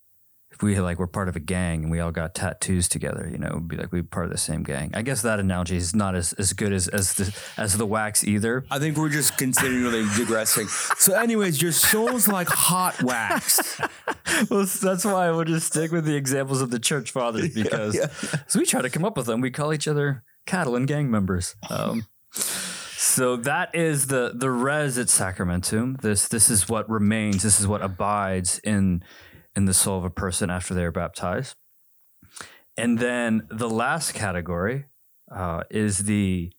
we 0.65 0.81
like 0.81 0.99
were 0.99 1.07
part 1.07 1.29
of 1.29 1.37
a 1.37 1.41
gang 1.41 1.83
and 1.83 1.91
we 1.91 2.01
all 2.01 2.11
got 2.11 2.35
tattoos 2.35 2.89
together, 2.89 3.29
you 3.31 3.39
know, 3.39 3.49
it'd 3.49 3.69
be 3.69 3.77
like 3.77 3.93
we'd 3.93 4.01
be 4.03 4.07
part 4.07 4.27
of 4.27 4.33
the 4.33 4.39
same 4.39 4.63
gang. 4.63 4.91
I 4.95 5.03
guess 5.03 5.23
that 5.23 5.39
analogy 5.39 5.77
is 5.77 5.95
not 5.95 6.15
as, 6.15 6.33
as 6.35 6.53
good 6.53 6.73
as, 6.73 6.89
as 6.89 7.15
the 7.15 7.37
as 7.57 7.77
the 7.77 7.87
wax 7.87 8.25
either. 8.25 8.65
I 8.71 8.79
think 8.79 8.97
we're 8.97 9.11
just 9.11 9.37
continually 9.37 10.05
digressing. 10.17 10.67
So, 10.69 11.15
anyways, 11.15 11.61
your 11.61 11.73
soul's 11.73 12.27
like 12.29 12.49
hot 12.49 13.03
wax. 13.03 13.81
well, 14.51 14.67
that's 14.67 15.05
why 15.05 15.31
would 15.31 15.49
just 15.49 15.69
stick 15.69 15.93
with 15.93 16.05
the 16.05 16.17
examples 16.17 16.61
of 16.61 16.71
the 16.71 16.79
church 16.79 17.11
fathers 17.11 17.55
because 17.55 17.95
yeah. 17.95 18.07
so 18.47 18.59
we 18.59 18.67
try 18.67 18.83
to 18.83 18.91
come 18.91 19.05
up 19.05 19.17
with 19.17 19.27
them. 19.27 19.41
We 19.41 19.51
call 19.51 19.73
each 19.73 19.89
other 19.89 20.23
cattle 20.47 20.77
and 20.77 20.89
gang 20.89 21.11
members. 21.11 21.57
Um, 21.71 22.07
so 22.33 23.37
that 23.37 23.75
is 23.75 24.07
the 24.07 24.33
the 24.35 24.51
res 24.51 24.99
et 24.99 25.07
sacramentum. 25.07 26.01
This 26.01 26.29
this 26.29 26.49
is 26.49 26.69
what 26.69 26.89
remains. 26.89 27.43
This 27.43 27.61
is 27.61 27.67
what 27.67 27.83
abides 27.83 28.59
in 28.61 29.03
in 29.57 29.65
the 29.67 29.75
soul 29.75 29.99
of 29.99 30.05
a 30.05 30.11
person 30.11 30.51
after 30.51 30.75
they 30.75 30.85
are 30.85 30.93
baptized. 30.93 31.55
And 32.77 32.99
then 32.99 33.47
the 33.51 33.69
last 33.69 34.15
category 34.15 34.87
uh, 35.31 35.63
is 35.71 36.05
the 36.05 36.53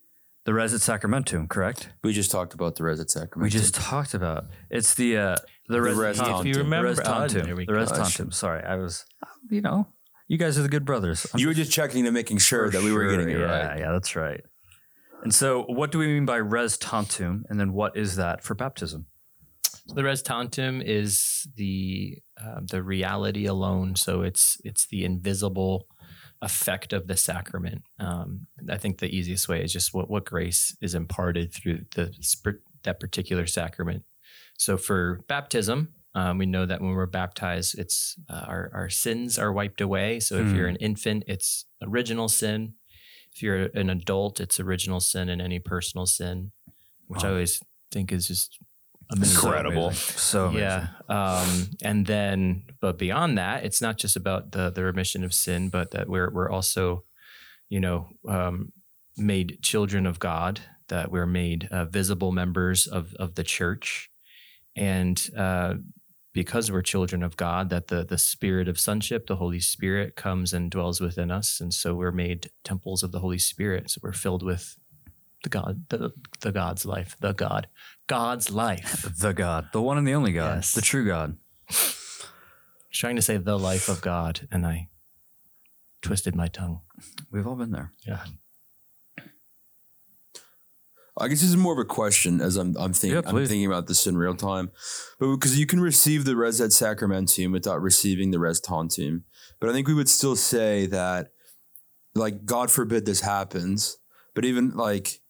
the 0.46 0.54
res 0.54 0.74
et 0.74 0.82
sacramentum, 0.82 1.50
correct? 1.50 1.90
We 2.04 2.14
just 2.14 2.30
talked 2.30 2.54
about 2.54 2.76
the 2.76 2.84
res 2.84 3.00
et 3.00 3.08
sacramentum. 3.08 3.42
We 3.42 3.50
just 3.50 3.76
talked 3.76 4.14
about 4.14 4.46
it's 4.70 4.94
the 4.94 5.18
uh, 5.18 5.36
the, 5.68 5.82
res, 5.82 5.96
res 5.96 6.18
tantum. 6.18 6.34
tantum. 6.34 6.48
If 6.48 6.56
you 6.56 6.64
remember, 6.64 6.94
the 6.94 7.02
res 7.02 7.08
tantum. 7.08 7.46
there 7.46 7.56
we 7.56 7.66
the 7.66 7.74
res 7.74 7.92
tantum. 7.92 8.32
Sorry, 8.32 8.64
I 8.64 8.76
was, 8.76 9.06
you 9.50 9.62
know, 9.62 9.88
you 10.28 10.38
guys 10.38 10.58
are 10.58 10.62
the 10.62 10.70
good 10.70 10.86
brothers. 10.86 11.26
I'm 11.34 11.40
you 11.40 11.48
were 11.48 11.54
just 11.54 11.72
checking 11.72 12.06
to 12.06 12.12
making 12.12 12.38
sure 12.38 12.70
that 12.70 12.82
we 12.82 12.92
were 12.92 13.02
sure, 13.02 13.18
getting 13.18 13.30
it 13.30 13.40
yeah, 13.40 13.68
right. 13.68 13.80
Yeah, 13.80 13.92
that's 13.92 14.16
right. 14.16 14.42
And 15.24 15.34
so, 15.34 15.64
what 15.64 15.92
do 15.92 15.98
we 15.98 16.08
mean 16.08 16.26
by 16.26 16.38
res 16.38 16.78
tantum? 16.78 17.46
And 17.50 17.60
then, 17.60 17.74
what 17.74 17.98
is 17.98 18.16
that 18.16 18.44
for 18.44 18.54
baptism? 18.54 19.08
The 19.88 20.04
res 20.04 20.22
tantum 20.22 20.82
is 20.82 21.48
the 21.56 22.18
uh, 22.42 22.62
the 22.62 22.82
reality 22.82 23.46
alone. 23.46 23.96
So 23.96 24.22
it's 24.22 24.58
it's 24.64 24.88
the 24.88 25.06
invisible 25.06 25.88
effect 26.42 26.94
of 26.94 27.08
the 27.08 27.18
sacrament. 27.18 27.84
Um, 28.00 28.48
I 28.70 28.78
think 28.78 29.00
the 29.00 29.16
easiest 29.16 29.48
way 29.48 29.64
is 29.64 29.72
just 29.72 29.94
what 29.94 30.10
what 30.10 30.26
grace 30.26 30.76
is 30.82 30.96
imparted 30.96 31.54
through 31.54 31.82
the 31.96 32.14
that 32.84 33.00
particular 33.00 33.46
sacrament. 33.46 34.04
So 34.58 34.78
for 34.78 35.22
baptism, 35.28 35.94
um, 36.16 36.38
we 36.38 36.46
know 36.46 36.66
that 36.66 36.82
when 36.82 36.92
we're 36.92 37.06
baptized, 37.06 37.78
it's 37.78 38.16
uh, 38.30 38.46
our 38.48 38.72
our 38.74 38.90
sins 38.90 39.38
are 39.38 39.52
wiped 39.54 39.82
away. 39.82 40.20
So 40.20 40.38
if 40.38 40.54
you're 40.54 40.68
an 40.68 40.78
infant, 40.78 41.26
it's 41.28 41.66
original 41.84 42.30
sin. 42.30 42.74
If 43.34 43.44
you're 43.44 43.66
an 43.74 43.90
adult, 43.90 44.40
it's 44.40 44.60
original 44.60 45.02
sin 45.02 45.28
and 45.28 45.42
any 45.42 45.60
personal 45.60 46.06
sin, 46.06 46.54
which 47.08 47.24
I 47.24 47.30
always 47.30 47.62
think 47.92 48.14
is 48.14 48.30
just 48.30 48.58
amazing. 49.12 49.36
Incredible. 49.36 49.92
So 49.92 50.48
amazing. 50.48 50.62
Yeah. 50.62 50.88
Um, 51.10 51.70
and 51.84 52.06
then, 52.06 52.64
but 52.82 52.98
beyond 52.98 53.38
that, 53.38 53.64
it's 53.64 53.82
not 53.82 53.98
just 53.98 54.16
about 54.16 54.52
the 54.52 54.70
the 54.70 54.84
remission 54.84 55.24
of 55.24 55.34
sin, 55.34 55.70
but 55.70 55.92
that 55.92 56.10
we're 56.10 56.32
we're 56.32 56.50
also, 56.50 57.04
you 57.70 57.80
know, 57.80 58.10
um, 58.28 58.72
made 59.18 59.60
children 59.62 60.06
of 60.06 60.20
God. 60.20 60.62
That 60.88 61.12
we're 61.12 61.26
made 61.26 61.68
uh, 61.72 61.86
visible 61.86 62.32
members 62.32 62.88
of 62.88 63.14
of 63.16 63.36
the 63.36 63.44
church, 63.44 64.10
and 64.76 65.20
uh, 65.36 65.76
because 66.34 66.72
we're 66.72 66.82
children 66.82 67.24
of 67.24 67.38
God, 67.38 67.70
that 67.70 67.88
the 67.88 68.04
the 68.04 68.18
Spirit 68.18 68.68
of 68.68 68.80
sonship, 68.80 69.26
the 69.26 69.38
Holy 69.38 69.60
Spirit, 69.60 70.16
comes 70.16 70.54
and 70.54 70.70
dwells 70.70 71.02
within 71.02 71.32
us, 71.32 71.60
and 71.60 71.74
so 71.74 71.96
we're 71.96 72.12
made 72.12 72.50
temples 72.64 73.04
of 73.04 73.12
the 73.12 73.20
Holy 73.20 73.40
Spirit. 73.40 73.90
So 73.90 74.02
we're 74.04 74.14
filled 74.14 74.44
with 74.44 74.78
the 75.46 75.50
God, 75.50 75.86
the 75.90 76.12
the 76.42 76.52
God's 76.52 76.86
life, 76.86 77.16
the 77.22 77.34
God, 77.34 77.68
God's 78.08 78.50
life. 78.50 79.06
the 79.20 79.32
God, 79.34 79.70
the 79.74 79.82
one 79.82 79.98
and 80.00 80.08
the 80.08 80.14
only 80.16 80.34
God, 80.34 80.56
Yes. 80.56 80.74
the 80.74 80.82
true 80.82 81.06
God. 81.06 81.38
trying 82.92 83.16
to 83.16 83.22
say 83.22 83.38
the 83.38 83.60
life 83.60 83.88
of 83.88 84.02
God, 84.02 84.48
and 84.52 84.66
I 84.66 84.90
twisted 86.02 86.36
my 86.36 86.48
tongue. 86.48 86.82
We've 87.32 87.46
all 87.48 87.56
been 87.56 87.72
there. 87.72 87.94
Yeah. 88.08 88.24
I 91.18 91.28
guess 91.30 91.40
this 91.42 91.50
is 91.50 91.56
more 91.58 91.72
of 91.74 91.80
a 91.80 91.86
question 91.86 92.42
as 92.42 92.58
I'm 92.58 92.76
I'm 92.78 92.92
thinking 92.94 93.16
Yeah, 93.22 93.28
I'm 93.30 93.36
please. 93.36 93.48
thinking 93.48 93.66
about 93.68 93.88
this 93.88 94.06
in 94.08 94.18
real 94.18 94.36
time, 94.36 94.72
but 95.20 95.32
because 95.32 95.58
you 95.58 95.66
can 95.66 95.80
receive 95.80 96.26
the 96.26 96.36
res 96.36 96.60
et 96.60 96.72
sacramentum 96.72 97.52
without 97.54 97.82
receiving 97.82 98.32
the 98.32 98.40
res 98.40 98.60
tantum, 98.60 99.24
but 99.62 99.70
I 99.70 99.74
think 99.74 99.88
we 99.88 99.94
would 99.94 100.10
still 100.10 100.36
say 100.36 100.88
that, 100.88 101.32
like 102.16 102.46
God 102.46 102.70
forbid 102.70 103.06
this 103.06 103.22
happens, 103.22 103.98
but 104.34 104.44
even 104.44 104.72
like, 104.72 105.22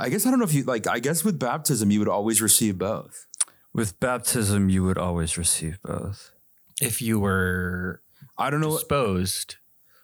I 0.00 0.08
guess 0.08 0.24
I 0.24 0.30
don't 0.30 0.38
know 0.38 0.44
if 0.44 0.54
you 0.54 0.62
like 0.62 0.86
I 0.86 1.00
guess 1.00 1.24
with 1.24 1.38
baptism 1.38 1.90
you 1.90 1.98
would 1.98 2.08
always 2.08 2.40
receive 2.40 2.78
both. 2.78 3.26
With 3.74 4.00
baptism, 4.00 4.68
you 4.70 4.82
would 4.84 4.96
always 4.98 5.36
receive 5.36 5.78
both. 5.82 6.32
If 6.80 7.02
you 7.02 7.18
were 7.20 8.00
I 8.38 8.50
don't 8.50 8.60
know, 8.60 8.70
disposed, 8.70 9.56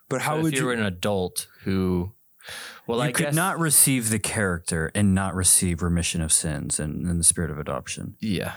but 0.09 0.23
how 0.23 0.35
but 0.35 0.43
would 0.45 0.53
if 0.55 0.59
you 0.59 0.65
you? 0.65 0.67
were 0.67 0.73
an 0.75 0.85
adult 0.85 1.47
who, 1.63 2.13
well, 2.87 2.99
you 2.99 3.05
I 3.05 3.13
could 3.13 3.27
guess 3.27 3.35
not 3.35 3.59
receive 3.59 4.11
the 4.11 4.19
character 4.19 4.91
and 4.95 5.15
not 5.15 5.35
receive 5.35 5.83
remission 5.83 6.21
of 6.21 6.33
sins 6.33 6.81
and, 6.81 7.07
and 7.07 7.19
the 7.21 7.25
spirit 7.25 7.51
of 7.51 7.59
adoption. 7.59 8.17
Yeah, 8.21 8.53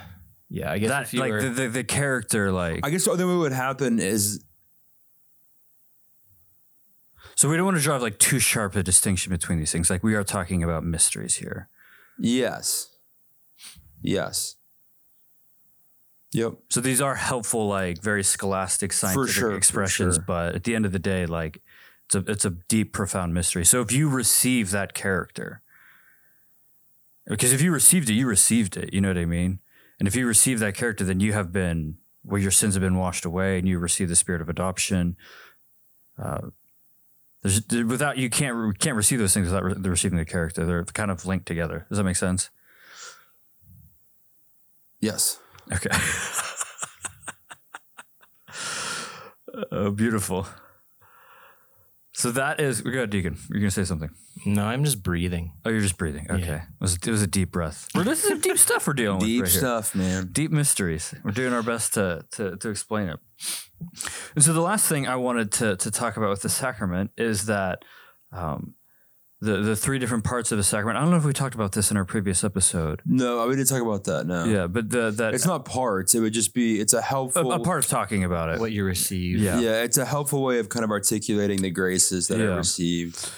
yeah. 0.50 0.71
I 0.71 0.80
guess 0.80 0.89
That 0.89 1.04
if 1.04 1.13
you 1.13 1.19
like 1.19 1.32
were, 1.32 1.41
the, 1.43 1.50
the 1.50 1.67
the 1.69 1.84
character 1.84 2.52
like 2.52 2.86
I 2.86 2.89
guess 2.89 3.06
the 3.06 3.12
other 3.12 3.28
way 3.28 3.36
would 3.36 3.52
happen 3.54 4.00
is 4.00 4.43
so 7.38 7.47
we 7.47 7.56
don't 7.56 7.65
want 7.65 7.78
to 7.78 7.84
drive 7.84 8.02
like 8.02 8.17
too 8.17 8.39
sharp 8.39 8.76
a 8.76 8.82
distinction 8.82 9.30
between 9.30 9.60
these 9.60 9.71
things. 9.71 9.91
Like 9.91 10.04
we 10.04 10.15
are 10.15 10.23
talking 10.23 10.63
about 10.63 10.84
mysteries 10.84 11.36
here. 11.36 11.69
yes, 12.19 12.89
yes, 14.02 14.56
yep. 16.34 16.54
So 16.69 16.82
these 16.82 17.00
are 17.00 17.13
helpful, 17.13 17.67
like 17.67 18.02
very 18.02 18.23
scholastic 18.23 18.91
scientific 18.91 19.36
sure, 19.36 19.56
expressions, 19.56 20.15
sure. 20.15 20.23
but 20.26 20.56
at 20.56 20.63
the 20.63 20.73
end 20.73 20.88
of 20.88 20.91
the 20.91 21.00
day, 21.00 21.28
like 21.28 21.62
it's 22.08 22.15
a 22.15 22.19
it's 22.32 22.45
a 22.45 22.50
deep, 22.50 22.91
profound 22.91 23.36
mystery. 23.36 23.63
So 23.65 23.82
if 23.82 23.91
you 23.91 24.10
receive 24.10 24.71
that 24.71 24.95
character, 24.95 25.62
because 27.28 27.54
if 27.54 27.62
you 27.62 27.71
received 27.71 28.10
it, 28.10 28.13
you 28.13 28.26
received 28.26 28.76
it. 28.78 28.91
You 28.95 29.02
know 29.02 29.10
what 29.10 29.17
I 29.19 29.26
mean? 29.26 29.60
And 30.00 30.08
if 30.08 30.15
you 30.15 30.26
receive 30.26 30.58
that 30.58 30.73
character, 30.73 31.04
then 31.04 31.19
you 31.19 31.34
have 31.34 31.52
been 31.52 31.97
where 32.23 32.41
your 32.41 32.52
sins 32.52 32.73
have 32.73 32.82
been 32.82 32.97
washed 32.97 33.26
away, 33.26 33.60
and 33.60 33.67
you 33.67 33.78
receive 33.78 34.10
the 34.10 34.15
spirit 34.15 34.41
of 34.41 34.50
adoption. 34.50 35.15
Uh, 36.17 36.50
there's 37.48 37.86
without 37.86 38.18
you 38.18 38.30
can't 38.30 38.78
can't 38.80 38.96
receive 38.96 39.20
those 39.20 39.34
things 39.34 39.48
without 39.48 39.64
re- 39.64 39.74
the 39.76 39.90
receiving 39.90 40.18
the 40.18 40.26
character. 40.26 40.66
They're 40.66 40.86
kind 40.86 41.12
of 41.12 41.26
linked 41.26 41.46
together. 41.46 41.86
Does 41.90 41.98
that 41.98 42.04
make 42.04 42.16
sense? 42.16 42.50
Yes. 45.00 45.40
Okay. 45.72 45.90
oh, 49.72 49.92
beautiful. 49.92 50.48
So 52.18 52.32
that 52.32 52.60
is. 52.60 52.84
We 52.84 52.90
go 52.92 52.98
ahead, 52.98 53.12
Deacon. 53.12 53.38
You're 53.52 53.60
gonna 53.60 53.70
say 53.70 53.84
something. 53.84 54.10
no, 54.44 54.66
I'm 54.66 54.84
just 54.84 55.04
breathing. 55.04 55.54
Oh, 55.64 55.70
you're 55.70 55.82
just 55.82 56.00
breathing. 56.00 56.26
Okay. 56.28 56.48
Yeah. 56.48 56.56
It, 56.64 56.82
was, 56.82 56.96
it 56.96 57.08
was 57.12 57.22
a 57.22 57.28
deep 57.28 57.52
breath. 57.52 57.88
Well, 57.94 58.04
this 58.06 58.26
is 58.26 58.42
deep 58.42 58.58
stuff 58.58 58.88
we're 58.88 58.94
dealing 58.94 59.20
Deep 59.20 59.42
with. 59.44 59.50
right 59.50 59.52
here. 59.52 59.60
stuff, 59.60 59.94
man. 59.94 60.30
Deep 60.32 60.50
mysteries. 60.50 61.14
We're 61.24 61.30
doing 61.30 61.54
our 61.54 61.62
best 61.62 61.94
to, 61.94 62.26
to 62.32 62.58
to 62.58 62.70
explain 62.70 63.10
it. 63.10 63.20
And 64.34 64.44
so 64.44 64.52
the 64.52 64.62
last 64.62 64.90
thing 64.90 65.08
I 65.08 65.16
wanted 65.16 65.52
to 65.54 65.76
to 65.76 65.92
talk 65.92 66.18
about 66.18 66.32
with 66.32 66.42
the 66.42 66.50
sacrament 66.50 67.12
is 67.18 67.46
that 67.46 67.86
um, 68.32 68.74
the 69.39 69.58
the 69.58 69.76
three 69.76 70.00
different 70.00 70.23
parts 70.23 70.52
of 70.52 70.58
the 70.58 70.63
sacrament. 70.63 70.97
I 70.97 71.02
don't 71.02 71.12
know 71.12 71.17
if 71.17 71.26
we 71.26 71.34
talked 71.34 71.56
about 71.56 71.73
this 71.73 71.91
in 71.91 71.97
our 71.97 72.06
previous 72.06 72.43
episode. 72.43 73.02
No, 73.06 73.47
we 73.47 73.56
didn't 73.56 73.69
talk 73.69 73.82
about 73.82 74.04
that. 74.06 74.26
No. 74.26 74.45
Yeah, 74.45 74.67
but 74.67 74.89
the 74.89 75.12
that 75.12 75.34
It's 75.34 75.45
not 75.45 75.65
parts. 75.65 76.15
It 76.15 76.21
would 76.21 76.34
just 76.34 76.54
be. 76.54 76.80
It's 76.80 76.93
a 76.93 76.97
a, 76.97 77.02
helpful. 77.02 77.52
a 77.52 77.60
part 77.60 77.84
of 77.84 77.88
talking 77.88 78.23
about 78.23 78.50
it. 78.50 78.60
What 78.60 78.71
you 78.71 78.84
receive. 78.84 79.39
Yeah. 79.39 79.60
Yeah, 79.60 79.84
it's 79.84 79.97
a 79.97 80.06
helpful 80.06 80.43
way 80.43 80.60
of 80.60 80.69
kind 80.69 80.84
of 80.84 80.89
articulating 80.91 81.62
the 81.62 81.69
graces 81.69 82.28
that 82.30 82.39
Yeah. 82.39 82.54
I 82.54 82.58
received. 82.58 83.30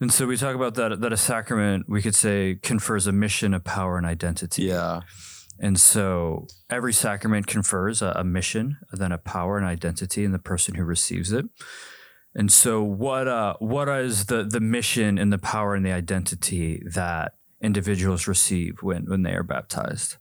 And 0.00 0.10
so 0.12 0.26
we 0.26 0.36
talk 0.36 0.56
about 0.56 0.74
that 0.76 1.00
that 1.02 1.12
a 1.12 1.16
sacrament 1.16 1.86
we 1.88 2.00
could 2.00 2.14
say 2.14 2.58
confers 2.62 3.06
a 3.06 3.12
mission, 3.12 3.52
a 3.54 3.60
power, 3.60 3.98
and 3.98 4.06
identity. 4.06 4.62
Yeah. 4.64 5.02
And 5.60 5.78
so 5.78 6.48
every 6.70 6.92
sacrament 6.92 7.46
confers 7.46 8.02
a, 8.02 8.12
a 8.16 8.24
mission, 8.24 8.78
then 8.92 9.12
a 9.12 9.18
power 9.18 9.58
and 9.58 9.66
identity 9.66 10.24
in 10.24 10.32
the 10.32 10.38
person 10.40 10.74
who 10.74 10.82
receives 10.84 11.30
it. 11.30 11.44
And 12.34 12.50
so 12.50 12.82
what 12.82 13.28
uh 13.28 13.54
what 13.58 13.88
is 13.88 14.26
the 14.26 14.42
the 14.42 14.60
mission 14.60 15.18
and 15.18 15.32
the 15.32 15.38
power 15.38 15.74
and 15.74 15.84
the 15.84 15.92
identity 15.92 16.82
that 16.94 17.34
individuals 17.60 18.26
receive 18.26 18.82
when 18.82 19.04
when 19.06 19.22
they 19.22 19.34
are 19.34 19.42
baptized? 19.42 20.16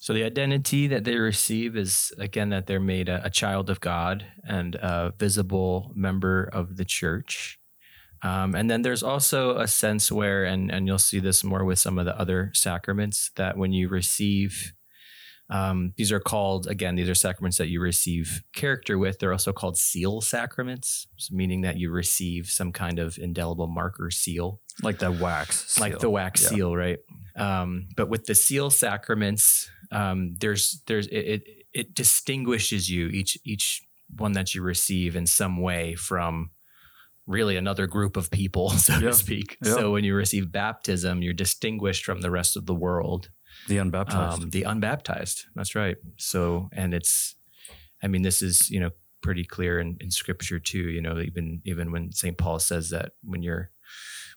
So 0.00 0.12
the 0.12 0.24
identity 0.24 0.86
that 0.88 1.04
they 1.04 1.16
receive 1.16 1.76
is 1.76 2.12
again 2.18 2.50
that 2.50 2.66
they're 2.66 2.80
made 2.80 3.08
a, 3.08 3.24
a 3.24 3.30
child 3.30 3.70
of 3.70 3.80
God 3.80 4.26
and 4.46 4.74
a 4.74 5.14
visible 5.18 5.92
member 5.94 6.44
of 6.52 6.76
the 6.76 6.84
church. 6.84 7.58
Um, 8.22 8.54
and 8.54 8.70
then 8.70 8.82
there's 8.82 9.02
also 9.02 9.58
a 9.58 9.68
sense 9.68 10.10
where, 10.10 10.44
and 10.44 10.70
and 10.70 10.86
you'll 10.86 10.98
see 10.98 11.20
this 11.20 11.44
more 11.44 11.64
with 11.64 11.78
some 11.78 11.98
of 11.98 12.06
the 12.06 12.18
other 12.18 12.50
sacraments, 12.54 13.30
that 13.36 13.56
when 13.56 13.72
you 13.72 13.88
receive, 13.88 14.72
um, 15.50 15.92
these 15.96 16.10
are 16.10 16.20
called 16.20 16.66
again, 16.66 16.94
these 16.94 17.08
are 17.08 17.14
sacraments 17.14 17.58
that 17.58 17.68
you 17.68 17.80
receive 17.80 18.42
character 18.54 18.98
with. 18.98 19.18
They're 19.18 19.32
also 19.32 19.52
called 19.52 19.76
seal 19.76 20.20
sacraments, 20.20 21.06
meaning 21.30 21.60
that 21.62 21.76
you 21.76 21.90
receive 21.90 22.46
some 22.48 22.72
kind 22.72 22.98
of 22.98 23.18
indelible 23.18 23.66
marker 23.66 24.10
seal 24.10 24.60
Like 24.82 24.98
the 24.98 25.12
wax. 25.12 25.72
Seal. 25.72 25.82
like 25.82 25.98
the 25.98 26.10
wax 26.10 26.42
Yeah. 26.42 26.48
seal, 26.48 26.76
right? 26.76 26.98
Um, 27.36 27.88
but 27.96 28.08
with 28.08 28.24
the 28.26 28.34
seal 28.34 28.70
sacraments, 28.70 29.70
um, 29.92 30.34
there's 30.40 30.82
there's 30.86 31.06
it, 31.08 31.16
it 31.26 31.42
it 31.74 31.94
distinguishes 31.94 32.88
you 32.88 33.08
each 33.08 33.36
each 33.44 33.82
one 34.16 34.32
that 34.32 34.54
you 34.54 34.62
receive 34.62 35.14
in 35.16 35.26
some 35.26 35.60
way 35.60 35.94
from 35.94 36.50
really 37.26 37.56
another 37.56 37.86
group 37.86 38.16
of 38.16 38.30
people, 38.30 38.70
so 38.86 38.94
Yeah. 38.94 39.00
to 39.08 39.12
speak. 39.14 39.58
Yeah. 39.64 39.74
So 39.74 39.92
when 39.92 40.04
you 40.04 40.14
receive 40.14 40.50
baptism, 40.52 41.22
you're 41.22 41.32
distinguished 41.34 42.04
from 42.04 42.20
the 42.20 42.30
rest 42.30 42.56
of 42.56 42.66
the 42.66 42.74
world, 42.74 43.30
the 43.68 43.78
unbaptized. 43.78 44.42
um, 44.42 44.50
the 44.50 44.62
unbaptized. 44.62 45.44
That's 45.54 45.74
right. 45.74 45.96
So 46.16 46.68
and 46.72 46.94
it's, 46.94 47.36
I 48.02 48.08
mean, 48.08 48.22
this 48.22 48.42
is 48.42 48.70
you 48.70 48.80
know 48.80 48.90
pretty 49.22 49.44
clear 49.44 49.80
in, 49.80 49.96
in 50.00 50.10
Scripture 50.10 50.58
too. 50.60 50.90
You 50.90 51.00
know, 51.00 51.18
even 51.18 51.62
even 51.64 51.92
when 51.92 52.12
Saint 52.12 52.38
Paul 52.38 52.58
says 52.58 52.90
that 52.90 53.12
when 53.22 53.42
you're 53.42 53.70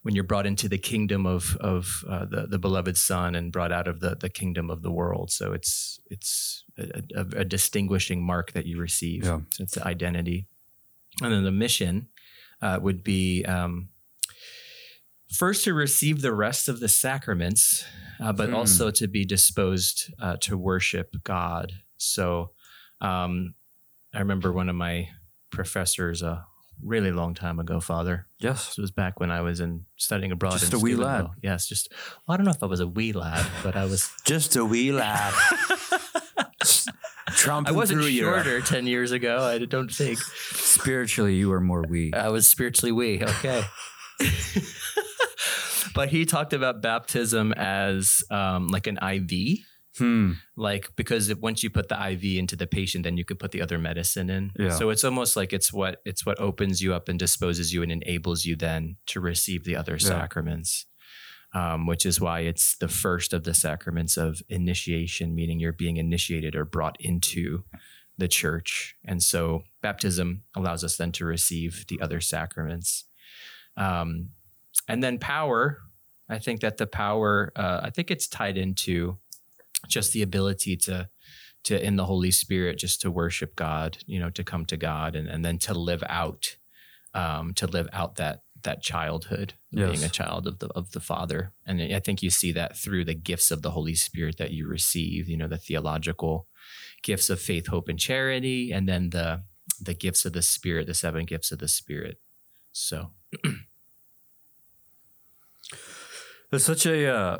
when 0.02 0.14
you're 0.14 0.24
brought 0.24 0.46
into 0.46 0.68
the 0.68 0.78
kingdom 0.78 1.26
of 1.26 1.56
of 1.60 2.04
uh, 2.08 2.24
the 2.24 2.46
the 2.46 2.58
beloved 2.58 2.96
Son 2.96 3.34
and 3.34 3.52
brought 3.52 3.72
out 3.72 3.88
of 3.88 4.00
the 4.00 4.16
the 4.16 4.30
kingdom 4.30 4.70
of 4.70 4.82
the 4.82 4.90
world. 4.90 5.30
So 5.30 5.52
it's 5.52 6.00
it's 6.10 6.64
a, 6.78 7.02
a, 7.14 7.26
a 7.40 7.44
distinguishing 7.44 8.24
mark 8.24 8.52
that 8.52 8.66
you 8.66 8.78
receive. 8.78 9.24
Yeah. 9.24 9.40
So 9.50 9.64
it's 9.64 9.74
the 9.74 9.86
identity, 9.86 10.46
and 11.22 11.32
then 11.32 11.44
the 11.44 11.52
mission 11.52 12.08
uh, 12.62 12.78
would 12.80 13.02
be. 13.04 13.44
Um, 13.44 13.90
First, 15.32 15.64
to 15.64 15.74
receive 15.74 16.22
the 16.22 16.32
rest 16.34 16.68
of 16.68 16.80
the 16.80 16.88
sacraments, 16.88 17.84
uh, 18.20 18.32
but 18.32 18.48
Hmm. 18.48 18.54
also 18.56 18.90
to 18.90 19.06
be 19.06 19.24
disposed 19.24 20.12
uh, 20.20 20.36
to 20.40 20.56
worship 20.56 21.16
God. 21.22 21.72
So, 21.98 22.52
um, 23.00 23.54
I 24.14 24.20
remember 24.20 24.52
one 24.52 24.68
of 24.68 24.74
my 24.76 25.08
professors 25.50 26.22
a 26.22 26.46
really 26.82 27.10
long 27.12 27.34
time 27.34 27.58
ago, 27.58 27.78
Father. 27.80 28.26
Yes. 28.38 28.68
This 28.68 28.78
was 28.78 28.90
back 28.90 29.20
when 29.20 29.30
I 29.30 29.40
was 29.42 29.60
in 29.60 29.84
studying 29.96 30.32
abroad. 30.32 30.52
Just 30.58 30.72
a 30.72 30.78
wee 30.78 30.94
lad. 30.94 31.26
Yes, 31.42 31.66
just 31.68 31.92
well, 32.26 32.34
I 32.34 32.36
don't 32.38 32.44
know 32.46 32.52
if 32.52 32.62
I 32.62 32.66
was 32.66 32.80
a 32.80 32.86
wee 32.86 33.12
lad, 33.12 33.44
but 33.62 33.76
I 33.76 33.84
was. 33.84 34.10
Just 34.24 34.56
a 34.56 34.64
wee 34.64 34.92
lad. 34.92 35.34
Trumping 37.36 37.74
I 37.74 37.76
wasn't 37.76 38.02
shorter 38.04 38.60
ten 38.62 38.86
years 38.86 39.12
ago. 39.12 39.42
I 39.44 39.58
don't 39.58 39.92
think 39.92 40.18
Spiritually, 40.18 41.34
you 41.34 41.50
were 41.50 41.60
more 41.60 41.82
wee. 41.86 42.12
I 42.14 42.28
was 42.30 42.48
spiritually 42.48 42.92
wee. 42.92 43.22
Okay. 43.22 43.62
but 45.94 46.08
he 46.08 46.24
talked 46.24 46.52
about 46.52 46.82
baptism 46.82 47.52
as 47.52 48.22
um, 48.30 48.68
like 48.68 48.86
an 48.86 48.98
IV. 49.02 49.60
Hmm. 49.96 50.34
like 50.56 50.94
because 50.94 51.28
if, 51.28 51.38
once 51.38 51.64
you 51.64 51.70
put 51.70 51.88
the 51.88 52.10
IV 52.10 52.38
into 52.38 52.54
the 52.54 52.68
patient, 52.68 53.02
then 53.02 53.16
you 53.16 53.24
could 53.24 53.40
put 53.40 53.50
the 53.50 53.60
other 53.60 53.78
medicine 53.78 54.30
in. 54.30 54.52
Yeah. 54.56 54.70
So 54.70 54.90
it's 54.90 55.02
almost 55.02 55.34
like 55.34 55.52
it's 55.52 55.72
what 55.72 56.00
it's 56.04 56.24
what 56.24 56.38
opens 56.38 56.80
you 56.80 56.94
up 56.94 57.08
and 57.08 57.18
disposes 57.18 57.74
you 57.74 57.82
and 57.82 57.90
enables 57.90 58.44
you 58.44 58.54
then 58.54 58.96
to 59.06 59.20
receive 59.20 59.64
the 59.64 59.74
other 59.74 59.98
sacraments. 59.98 60.86
Um, 61.54 61.86
which 61.86 62.04
is 62.04 62.20
why 62.20 62.40
it's 62.40 62.76
the 62.76 62.88
first 62.88 63.32
of 63.32 63.44
the 63.44 63.54
sacraments 63.54 64.18
of 64.18 64.42
initiation, 64.50 65.34
meaning 65.34 65.58
you're 65.58 65.72
being 65.72 65.96
initiated 65.96 66.54
or 66.54 66.66
brought 66.66 66.96
into 67.00 67.64
the 68.18 68.28
church. 68.28 68.96
And 69.04 69.22
so 69.22 69.62
baptism 69.80 70.42
allows 70.54 70.84
us 70.84 70.96
then 70.96 71.12
to 71.12 71.24
receive 71.24 71.86
the 71.88 72.00
other 72.00 72.20
sacraments. 72.20 73.06
Um, 73.76 74.30
and 74.88 75.02
then 75.02 75.18
power, 75.18 75.78
I 76.28 76.38
think 76.38 76.60
that 76.60 76.76
the 76.78 76.86
power, 76.86 77.52
uh, 77.56 77.80
I 77.82 77.90
think 77.90 78.10
it's 78.10 78.26
tied 78.26 78.56
into 78.58 79.18
just 79.88 80.12
the 80.12 80.22
ability 80.22 80.76
to 80.76 81.08
to 81.64 81.84
in 81.84 81.96
the 81.96 82.04
holy 82.06 82.30
spirit 82.30 82.78
just 82.78 83.00
to 83.00 83.10
worship 83.10 83.54
god 83.56 83.98
you 84.06 84.18
know 84.18 84.30
to 84.30 84.42
come 84.44 84.64
to 84.64 84.76
god 84.76 85.14
and, 85.14 85.28
and 85.28 85.44
then 85.44 85.58
to 85.58 85.74
live 85.74 86.02
out 86.08 86.56
um 87.14 87.52
to 87.54 87.66
live 87.66 87.88
out 87.92 88.16
that 88.16 88.42
that 88.62 88.82
childhood 88.82 89.54
Yes. 89.70 89.90
being 89.90 90.04
a 90.04 90.08
child 90.08 90.46
of 90.46 90.58
the 90.60 90.68
of 90.68 90.90
the 90.92 91.00
father 91.00 91.52
and 91.66 91.80
i 91.80 92.00
think 92.00 92.22
you 92.22 92.30
see 92.30 92.52
that 92.52 92.76
through 92.76 93.04
the 93.04 93.14
gifts 93.14 93.50
of 93.50 93.62
the 93.62 93.72
holy 93.72 93.94
spirit 93.94 94.36
that 94.38 94.50
you 94.52 94.66
receive 94.66 95.28
you 95.28 95.36
know 95.36 95.48
the 95.48 95.58
theological 95.58 96.46
gifts 97.02 97.28
of 97.30 97.40
faith 97.40 97.66
hope 97.68 97.88
and 97.88 97.98
charity 97.98 98.72
and 98.72 98.88
then 98.88 99.10
the 99.10 99.42
the 99.80 99.94
gifts 99.94 100.24
of 100.24 100.32
the 100.32 100.42
spirit 100.42 100.86
the 100.86 100.94
seven 100.94 101.24
gifts 101.24 101.52
of 101.52 101.58
the 101.58 101.68
spirit 101.68 102.18
so 102.72 103.10
There's 106.50 106.64
such 106.64 106.86
a. 106.86 107.06
Uh, 107.06 107.38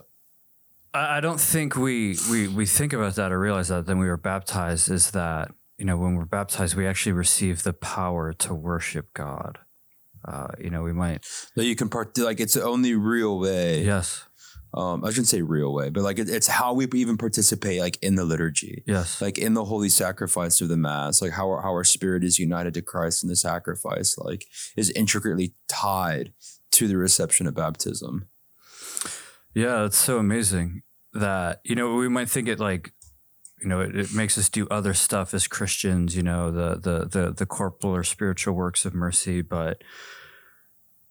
I 0.94 1.18
I 1.18 1.21
don't 1.21 1.40
think 1.40 1.77
we, 1.77 2.16
we 2.31 2.49
we 2.49 2.66
think 2.66 2.92
about 2.92 3.14
that 3.16 3.33
or 3.33 3.38
realize 3.38 3.68
that. 3.68 3.87
Then 3.87 3.99
we 3.99 4.07
were 4.07 4.16
baptized. 4.16 4.90
Is 4.90 5.11
that 5.12 5.51
you 5.79 5.85
know 5.85 5.97
when 5.97 6.16
we're 6.16 6.25
baptized, 6.25 6.75
we 6.77 6.87
actually 6.87 7.12
receive 7.12 7.62
the 7.62 7.73
power 7.73 8.33
to 8.35 8.55
worship 8.55 9.12
God. 9.14 9.59
Uh, 10.25 10.49
you 10.59 10.71
know, 10.71 10.83
we 10.83 10.92
might. 10.92 11.25
That 11.57 11.64
you 11.64 11.77
can 11.77 11.88
part 11.88 12.16
like 12.18 12.40
it's 12.40 12.55
the 12.55 12.64
only 12.64 12.94
real 12.94 13.38
way. 13.38 13.85
Yes. 13.85 14.25
Um, 14.75 15.03
I 15.03 15.09
shouldn't 15.09 15.29
say 15.29 15.40
real 15.40 15.73
way, 15.73 15.88
but 15.88 16.03
like 16.03 16.18
it, 16.18 16.29
it's 16.29 16.47
how 16.47 16.75
we 16.75 16.87
even 16.92 17.16
participate 17.16 17.81
like 17.81 17.99
in 18.03 18.16
the 18.16 18.25
liturgy. 18.25 18.83
Yes. 18.87 19.23
like 19.23 19.38
in 19.38 19.55
the 19.55 19.64
holy 19.64 19.88
sacrifice 19.88 20.61
of 20.61 20.68
the 20.68 20.77
mass 20.77 21.23
like 21.23 21.33
how 21.33 21.49
our, 21.49 21.62
how 21.62 21.71
our 21.71 21.85
spirit 21.85 22.23
is 22.23 22.38
united 22.38 22.75
to 22.75 22.83
christ 22.83 23.23
in 23.25 23.31
the 23.31 23.37
sacrifice 23.37 24.18
like 24.18 24.44
is 24.77 24.90
intricately 24.90 25.55
tied 25.68 26.35
to 26.73 26.87
the 26.87 26.99
reception 26.99 27.47
of 27.47 27.55
baptism 27.55 28.29
Yeah, 29.59 29.87
it's 29.87 29.99
so 29.99 30.18
amazing 30.18 30.83
that 31.14 31.61
you 31.64 31.75
know 31.75 31.97
we 31.97 32.09
might 32.09 32.31
think 32.31 32.47
it 32.47 32.61
like 32.61 32.92
you 33.61 33.68
know 33.68 33.81
it, 33.81 33.97
it 33.97 34.14
makes 34.14 34.38
us 34.38 34.49
do 34.49 34.68
other 34.71 34.94
stuff 34.94 35.35
as 35.35 35.49
Christians, 35.49 36.14
you 36.14 36.23
know 36.23 36.53
the 36.53 36.77
the 36.77 37.09
the 37.09 37.33
the 37.33 37.44
corporal 37.44 37.92
or 37.92 38.05
spiritual 38.05 38.55
works 38.55 38.85
of 38.85 38.94
mercy, 38.94 39.42
but 39.42 39.83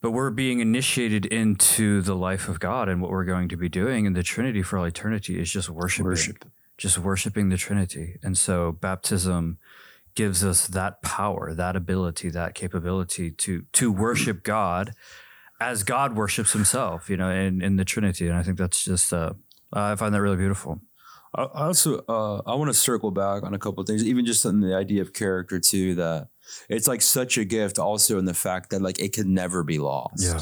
but 0.01 0.11
we're 0.11 0.29
being 0.29 0.61
initiated 0.61 1.25
into 1.25 2.01
the 2.01 2.15
life 2.15 2.47
of 2.47 2.61
God 2.61 2.87
and 2.87 3.01
what 3.01 3.11
we're 3.11 3.25
going 3.25 3.49
to 3.49 3.57
be 3.57 3.67
doing 3.67 4.05
in 4.05 4.13
the 4.13 4.23
Trinity 4.23 4.61
for 4.61 4.77
all 4.79 4.85
eternity 4.85 5.41
is 5.41 5.51
just 5.51 5.69
worshiping, 5.69 6.05
Worship. 6.05 6.45
just 6.77 6.97
worshiping 6.97 7.49
the 7.49 7.57
Trinity, 7.57 8.17
and 8.23 8.37
so 8.37 8.71
baptism 8.71 9.57
gives 10.15 10.41
us 10.45 10.67
that 10.67 11.01
power, 11.01 11.53
that 11.53 11.75
ability, 11.75 12.29
that 12.29 12.55
capability 12.55 13.29
to 13.29 13.65
to 13.73 13.91
worship 13.91 14.43
God 14.43 14.93
as 15.59 15.83
God 15.83 16.15
worships 16.15 16.53
Himself, 16.53 17.09
you 17.09 17.17
know, 17.17 17.29
in, 17.29 17.61
in 17.61 17.75
the 17.77 17.85
Trinity, 17.85 18.27
and 18.27 18.37
I 18.37 18.43
think 18.43 18.57
that's 18.57 18.83
just 18.83 19.11
uh, 19.13 19.33
I 19.73 19.95
find 19.95 20.13
that 20.13 20.21
really 20.21 20.37
beautiful. 20.37 20.81
I 21.35 21.43
also 21.65 22.03
uh, 22.07 22.41
I 22.45 22.55
want 22.55 22.69
to 22.69 22.73
circle 22.73 23.11
back 23.11 23.43
on 23.43 23.53
a 23.53 23.59
couple 23.59 23.81
of 23.81 23.87
things, 23.87 24.03
even 24.03 24.25
just 24.25 24.45
on 24.45 24.61
the 24.61 24.75
idea 24.75 25.01
of 25.01 25.13
character 25.13 25.59
too. 25.59 25.95
That 25.95 26.29
it's 26.69 26.87
like 26.87 27.01
such 27.01 27.37
a 27.37 27.45
gift, 27.45 27.77
also 27.79 28.17
in 28.17 28.25
the 28.25 28.33
fact 28.33 28.69
that 28.71 28.81
like 28.81 28.99
it 28.99 29.13
can 29.13 29.33
never 29.33 29.63
be 29.63 29.77
lost. 29.77 30.23
Yeah. 30.23 30.41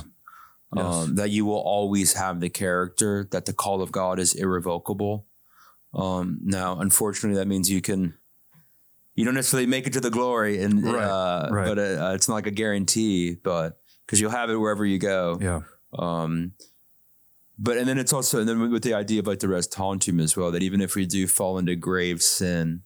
Yes. 0.76 0.86
Um, 0.96 1.16
that 1.16 1.30
you 1.30 1.46
will 1.46 1.60
always 1.60 2.14
have 2.14 2.40
the 2.40 2.50
character. 2.50 3.28
That 3.32 3.46
the 3.46 3.54
call 3.54 3.82
of 3.82 3.92
God 3.92 4.20
is 4.20 4.34
irrevocable. 4.34 5.26
Um, 5.94 6.40
now, 6.44 6.80
unfortunately, 6.80 7.38
that 7.40 7.48
means 7.48 7.70
you 7.70 7.82
can. 7.82 8.16
You 9.16 9.24
don't 9.24 9.34
necessarily 9.36 9.68
make 9.68 9.88
it 9.88 9.94
to 9.94 10.02
the 10.02 10.10
glory, 10.12 10.62
and 10.62 10.84
Right, 10.84 11.02
uh, 11.04 11.48
right. 11.50 11.66
but 11.68 11.80
uh, 11.80 12.12
it's 12.14 12.28
not 12.28 12.36
like 12.36 12.48
a 12.48 12.52
guarantee. 12.52 13.36
But 13.42 13.80
because 14.06 14.20
you'll 14.22 14.32
have 14.32 14.50
it 14.50 14.56
wherever 14.58 14.86
you 14.86 15.00
go. 15.00 15.38
Yeah, 15.42 15.62
Um, 15.98 16.54
but 17.58 17.78
and 17.78 17.88
then 17.88 17.98
it's 17.98 18.12
also 18.14 18.40
and 18.40 18.50
then 18.50 18.72
with 18.72 18.84
the 18.84 18.94
idea 18.94 19.20
of 19.20 19.28
like 19.28 19.40
the 19.40 19.48
res 19.48 19.68
tantum 19.68 20.20
as 20.20 20.36
well 20.36 20.52
that 20.52 20.62
even 20.64 20.82
if 20.82 20.96
we 20.96 21.06
do 21.06 21.28
fall 21.28 21.58
into 21.58 21.76
grave 21.76 22.22
sin, 22.22 22.82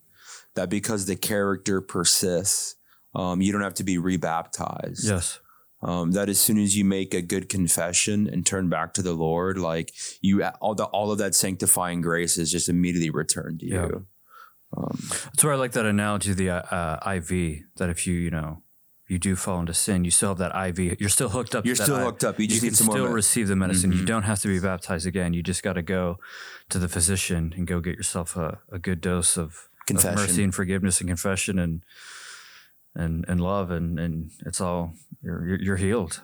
that 0.56 0.70
because 0.70 1.06
the 1.06 1.16
character 1.16 1.82
persists, 1.82 2.76
um, 3.16 3.42
you 3.42 3.52
don't 3.52 3.62
have 3.64 3.74
to 3.76 3.84
be 3.84 3.98
rebaptized. 3.98 5.04
yes, 5.08 5.40
Um, 5.82 6.12
that 6.12 6.30
as 6.30 6.40
soon 6.40 6.58
as 6.60 6.78
you 6.78 6.86
make 6.86 7.14
a 7.14 7.22
good 7.22 7.50
confession 7.50 8.28
and 8.28 8.46
turn 8.46 8.70
back 8.70 8.94
to 8.96 9.02
the 9.02 9.14
Lord, 9.14 9.58
like 9.58 9.94
you 10.22 10.44
all 10.62 10.76
the 10.76 10.86
all 10.86 11.12
of 11.12 11.18
that 11.18 11.34
sanctifying 11.36 12.02
grace 12.02 12.38
is 12.38 12.52
just 12.52 12.70
immediately 12.70 13.10
returned 13.10 13.62
to 13.62 13.66
Yeah. 13.68 13.88
you. 13.88 14.06
Um, 14.78 15.00
that's 15.24 15.44
where 15.44 15.54
I 15.54 15.56
like 15.56 15.72
that 15.72 15.86
analogy 15.88 16.30
of 16.32 16.38
the 16.38 16.52
uh, 16.52 17.12
IV. 17.16 17.64
That 17.78 17.90
if 17.90 18.06
you 18.06 18.14
you 18.14 18.30
know 18.30 18.62
you 19.10 19.18
do 19.20 19.36
fall 19.36 19.60
into 19.60 19.74
sin, 19.74 20.06
you 20.06 20.12
still 20.12 20.30
have 20.30 20.38
that 20.38 20.56
IV. 20.56 21.00
You're 21.00 21.10
still 21.10 21.30
hooked 21.30 21.56
up. 21.56 21.66
you're 21.66 21.76
to 21.76 21.80
that 21.82 21.86
still 21.86 21.98
IV. 21.98 22.04
hooked 22.04 22.24
up. 22.24 22.40
You 22.40 22.48
just 22.48 22.62
you 22.62 22.68
need 22.68 22.76
can 22.76 22.76
some 22.78 22.92
still 22.92 23.06
more. 23.06 23.14
receive 23.14 23.48
the 23.48 23.56
medicine. 23.56 23.92
You 23.92 24.04
Mhm. 24.04 24.06
don't 24.08 24.24
have 24.24 24.40
to 24.42 24.48
be 24.48 24.60
baptized 24.60 25.08
again. 25.08 25.34
You 25.34 25.42
just 25.44 25.64
got 25.64 25.74
to 25.74 25.82
go 25.82 26.20
to 26.70 26.80
the 26.80 26.88
physician 26.88 27.54
and 27.58 27.66
go 27.68 27.80
get 27.80 27.96
yourself 27.96 28.36
a, 28.38 28.60
a 28.72 28.78
good 28.80 29.02
dose 29.02 29.36
of, 29.38 29.46
of 29.48 29.70
Confession. 29.88 30.16
mercy 30.16 30.44
and 30.44 30.54
forgiveness 30.56 31.00
and 31.02 31.10
confession 31.10 31.58
and 31.60 31.84
and 32.96 33.26
and 33.28 33.40
love 33.42 33.72
and 33.72 34.00
and 34.00 34.32
it's 34.46 34.60
all 34.62 34.94
you're 35.22 35.48
you're, 35.48 35.60
you're 35.62 35.78
healed. 35.78 36.22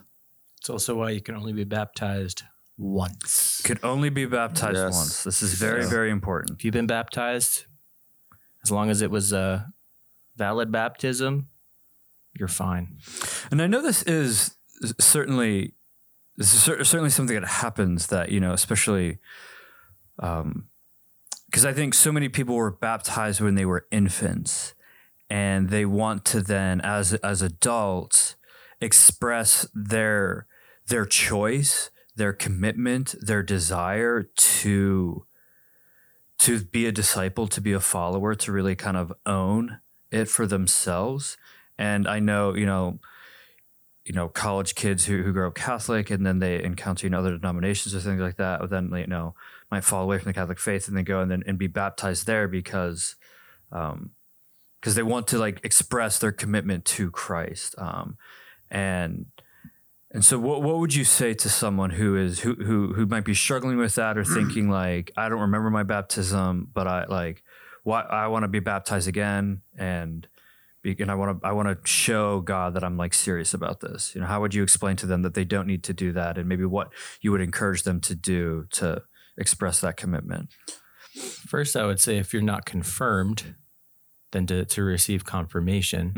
it's 0.59 0.69
also 0.69 0.95
why 0.95 1.09
you 1.11 1.21
can 1.21 1.35
only 1.35 1.53
be 1.53 1.63
baptized 1.63 2.43
once 2.77 3.61
Could 3.63 3.79
only 3.83 4.09
be 4.09 4.25
baptized 4.25 4.75
Yes. 4.77 4.93
once. 4.93 5.23
This 5.23 5.41
is 5.41 5.53
very 5.53 5.81
Yeah. 5.83 5.89
very 5.89 6.11
important. 6.11 6.57
if 6.59 6.65
you've 6.65 6.73
been 6.73 6.87
baptized, 6.87 7.65
as 8.63 8.69
long 8.71 8.89
as 8.89 9.01
it 9.01 9.09
was 9.11 9.31
a 9.31 9.71
valid 10.35 10.71
baptism, 10.71 11.47
you're 12.37 12.47
fine. 12.47 12.97
And 13.51 13.61
I 13.61 13.67
know 13.67 13.81
this 13.81 14.03
is 14.03 14.55
certainly 14.99 15.73
this 16.37 16.53
is 16.53 16.61
cer- 16.61 16.83
certainly 16.83 17.09
something 17.09 17.39
that 17.39 17.47
happens 17.47 18.07
that 18.07 18.31
you 18.31 18.39
know, 18.39 18.53
especially 18.53 19.19
um, 20.19 20.67
because 21.45 21.65
I 21.65 21.73
think 21.73 21.93
so 21.93 22.11
many 22.11 22.29
people 22.29 22.55
were 22.55 22.71
baptized 22.71 23.39
when 23.41 23.55
they 23.55 23.65
were 23.65 23.87
infants, 23.91 24.73
and 25.29 25.69
they 25.69 25.85
want 25.85 26.25
to 26.25 26.41
then, 26.41 26.81
as 26.81 27.13
as 27.15 27.41
adults, 27.41 28.35
express 28.81 29.67
their 29.73 30.47
their 30.87 31.05
choice, 31.05 31.89
their 32.15 32.33
commitment, 32.33 33.15
their 33.21 33.43
desire 33.43 34.23
to 34.23 35.25
to 36.39 36.65
be 36.65 36.85
a 36.85 36.91
disciple, 36.91 37.47
to 37.47 37.61
be 37.61 37.71
a 37.71 37.79
follower, 37.79 38.35
to 38.35 38.51
really 38.51 38.75
kind 38.75 38.97
of 38.97 39.13
own 39.25 39.79
it 40.11 40.27
for 40.27 40.45
themselves. 40.45 41.37
And 41.77 42.07
I 42.07 42.19
know, 42.19 42.55
you 42.55 42.65
know, 42.65 42.99
you 44.05 44.13
know, 44.13 44.29
college 44.29 44.75
kids 44.75 45.05
who, 45.05 45.23
who 45.23 45.33
grow 45.33 45.47
up 45.47 45.55
Catholic 45.55 46.11
and 46.11 46.25
then 46.25 46.39
they 46.39 46.63
encounter 46.63 47.05
you 47.05 47.09
know, 47.09 47.19
other 47.19 47.37
denominations 47.37 47.95
or 47.95 47.99
things 47.99 48.21
like 48.21 48.37
that, 48.37 48.61
or 48.61 48.67
then 48.67 48.91
you 48.95 49.07
know, 49.07 49.33
might 49.71 49.83
fall 49.83 50.03
away 50.03 50.17
from 50.19 50.29
the 50.29 50.33
Catholic 50.33 50.59
faith 50.59 50.87
and 50.87 50.95
then 50.95 51.03
go 51.03 51.21
and 51.21 51.31
then 51.31 51.43
and 51.47 51.57
be 51.57 51.67
baptized 51.67 52.27
there 52.27 52.47
because 52.47 53.15
um 53.71 54.11
because 54.79 54.93
they 54.95 55.03
want 55.03 55.27
to 55.27 55.39
like 55.39 55.59
express 55.63 56.19
their 56.19 56.31
commitment 56.31 56.85
to 56.85 57.09
Christ. 57.11 57.75
Um 57.77 58.17
and 58.69 59.25
And 60.11 60.23
so, 60.23 60.39
what 60.39 60.61
what 60.61 60.77
would 60.79 60.93
you 60.95 61.03
say 61.03 61.33
to 61.33 61.49
someone 61.49 61.89
who 61.89 62.15
is 62.15 62.39
who 62.39 62.55
who 62.55 62.93
who 62.93 63.05
might 63.05 63.25
be 63.25 63.33
struggling 63.33 63.77
with 63.77 63.95
that 63.95 64.17
or 64.17 64.23
thinking 64.37 64.69
like, 64.69 65.11
I 65.17 65.27
don't 65.29 65.41
remember 65.41 65.69
my 65.69 65.83
baptism, 65.83 66.69
but 66.73 66.87
I 66.87 67.05
like, 67.05 67.43
why 67.83 68.01
I 68.01 68.27
want 68.27 68.43
to 68.43 68.47
be 68.47 68.59
baptized 68.61 69.07
again, 69.07 69.61
and 69.77 70.27
and 70.85 71.11
I 71.11 71.15
want 71.15 71.41
to 71.41 71.47
I 71.47 71.51
want 71.51 71.67
to 71.67 71.87
show 71.89 72.41
God 72.41 72.75
that 72.75 72.83
I'm 72.83 72.97
like 72.97 73.13
serious 73.13 73.53
about 73.53 73.79
this. 73.79 74.13
You 74.13 74.21
know, 74.21 74.27
how 74.27 74.41
would 74.41 74.53
you 74.53 74.63
explain 74.63 74.95
to 74.97 75.05
them 75.05 75.23
that 75.23 75.33
they 75.33 75.43
don't 75.43 75.67
need 75.67 75.83
to 75.85 75.93
do 75.93 76.11
that, 76.13 76.37
and 76.37 76.47
maybe 76.47 76.65
what 76.65 76.91
you 77.21 77.31
would 77.31 77.41
encourage 77.41 77.83
them 77.83 77.99
to 78.01 78.15
do 78.15 78.65
to 78.73 79.01
express 79.37 79.81
that 79.81 79.97
commitment? 79.97 80.49
First, 81.47 81.75
I 81.75 81.85
would 81.85 81.99
say 81.99 82.17
if 82.17 82.33
you're 82.33 82.41
not 82.41 82.65
confirmed, 82.65 83.55
then 84.31 84.45
to, 84.47 84.65
to 84.65 84.83
receive 84.83 85.23
confirmation 85.23 86.11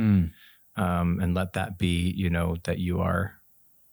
um, 0.76 1.20
and 1.22 1.36
let 1.36 1.54
that 1.54 1.78
be, 1.78 2.14
you 2.16 2.30
know, 2.30 2.58
that 2.64 2.80
you 2.80 3.00
are 3.00 3.36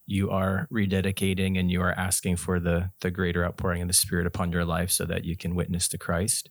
you 0.07 0.31
are 0.31 0.69
rededicating 0.73 1.59
and 1.59 1.71
you 1.71 1.81
are 1.81 1.93
asking 1.93 2.37
for 2.37 2.61
the 2.61 2.91
the 3.01 3.11
greater 3.11 3.45
outpouring 3.45 3.83
of 3.83 3.89
the 3.89 3.95
Spirit 3.95 4.27
upon 4.27 4.53
your 4.53 4.65
life 4.65 4.91
so 4.91 5.05
that 5.05 5.25
you 5.25 5.37
can 5.37 5.55
witness 5.55 5.89
to 5.89 5.99
Christ. 5.99 6.51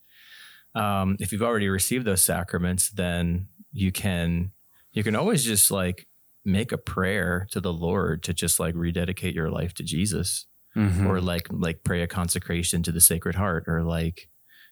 Um, 0.76 1.18
if 1.20 1.32
you've 1.32 1.44
already 1.44 1.70
received 1.70 2.06
those 2.06 2.24
sacraments, 2.24 2.90
then 2.90 3.48
you 3.74 3.92
can 3.92 4.52
you 4.94 5.04
can 5.04 5.16
always 5.16 5.44
just 5.44 5.72
like 5.72 6.08
make 6.46 6.72
a 6.72 6.78
prayer 6.78 7.48
to 7.52 7.60
the 7.60 7.74
Lord 7.74 8.22
to 8.24 8.34
just 8.34 8.60
like 8.60 8.76
rededicate 8.76 9.34
your 9.36 9.50
life 9.50 9.74
to 9.76 9.84
Jesus 9.84 10.46
Mm-hmm. 10.76 11.06
or 11.06 11.22
like 11.22 11.46
like 11.52 11.84
pray 11.84 12.02
a 12.02 12.08
consecration 12.08 12.82
to 12.82 12.92
the 12.92 13.00
Sacred 13.00 13.36
Heart, 13.36 13.66
or 13.68 13.84
like 13.84 14.28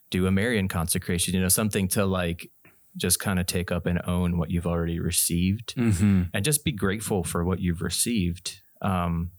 do 0.10 0.26
a 0.26 0.32
Marian 0.32 0.68
consecration. 0.68 1.36
You 1.36 1.42
know, 1.42 1.48
something 1.48 1.88
to 1.90 2.06
like 2.08 2.50
just 2.98 3.20
kind 3.20 3.40
of 3.40 3.46
take 3.46 3.72
up 3.72 3.86
and 3.86 4.02
own 4.08 4.40
what 4.40 4.50
you've 4.50 4.66
already 4.66 5.00
received, 5.00 5.76
Mm-hmm. 5.76 6.24
and 6.34 6.44
just 6.44 6.66
be 6.66 6.72
grateful 6.72 7.24
for 7.24 7.44
what 7.46 7.60
you've 7.60 7.84
received. 7.84 8.62
Um, 8.82 9.30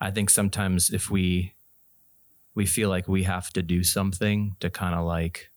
I 0.00 0.12
think 0.12 0.30
sometimes 0.30 0.90
if 0.90 1.10
we 1.10 1.54
we 2.54 2.66
feel 2.66 2.88
like 2.88 3.08
we 3.08 3.24
have 3.24 3.52
to 3.54 3.60
do 3.62 3.82
something 3.82 4.54
to 4.60 4.70
kind 4.70 4.94
of 4.94 5.04
like 5.04 5.49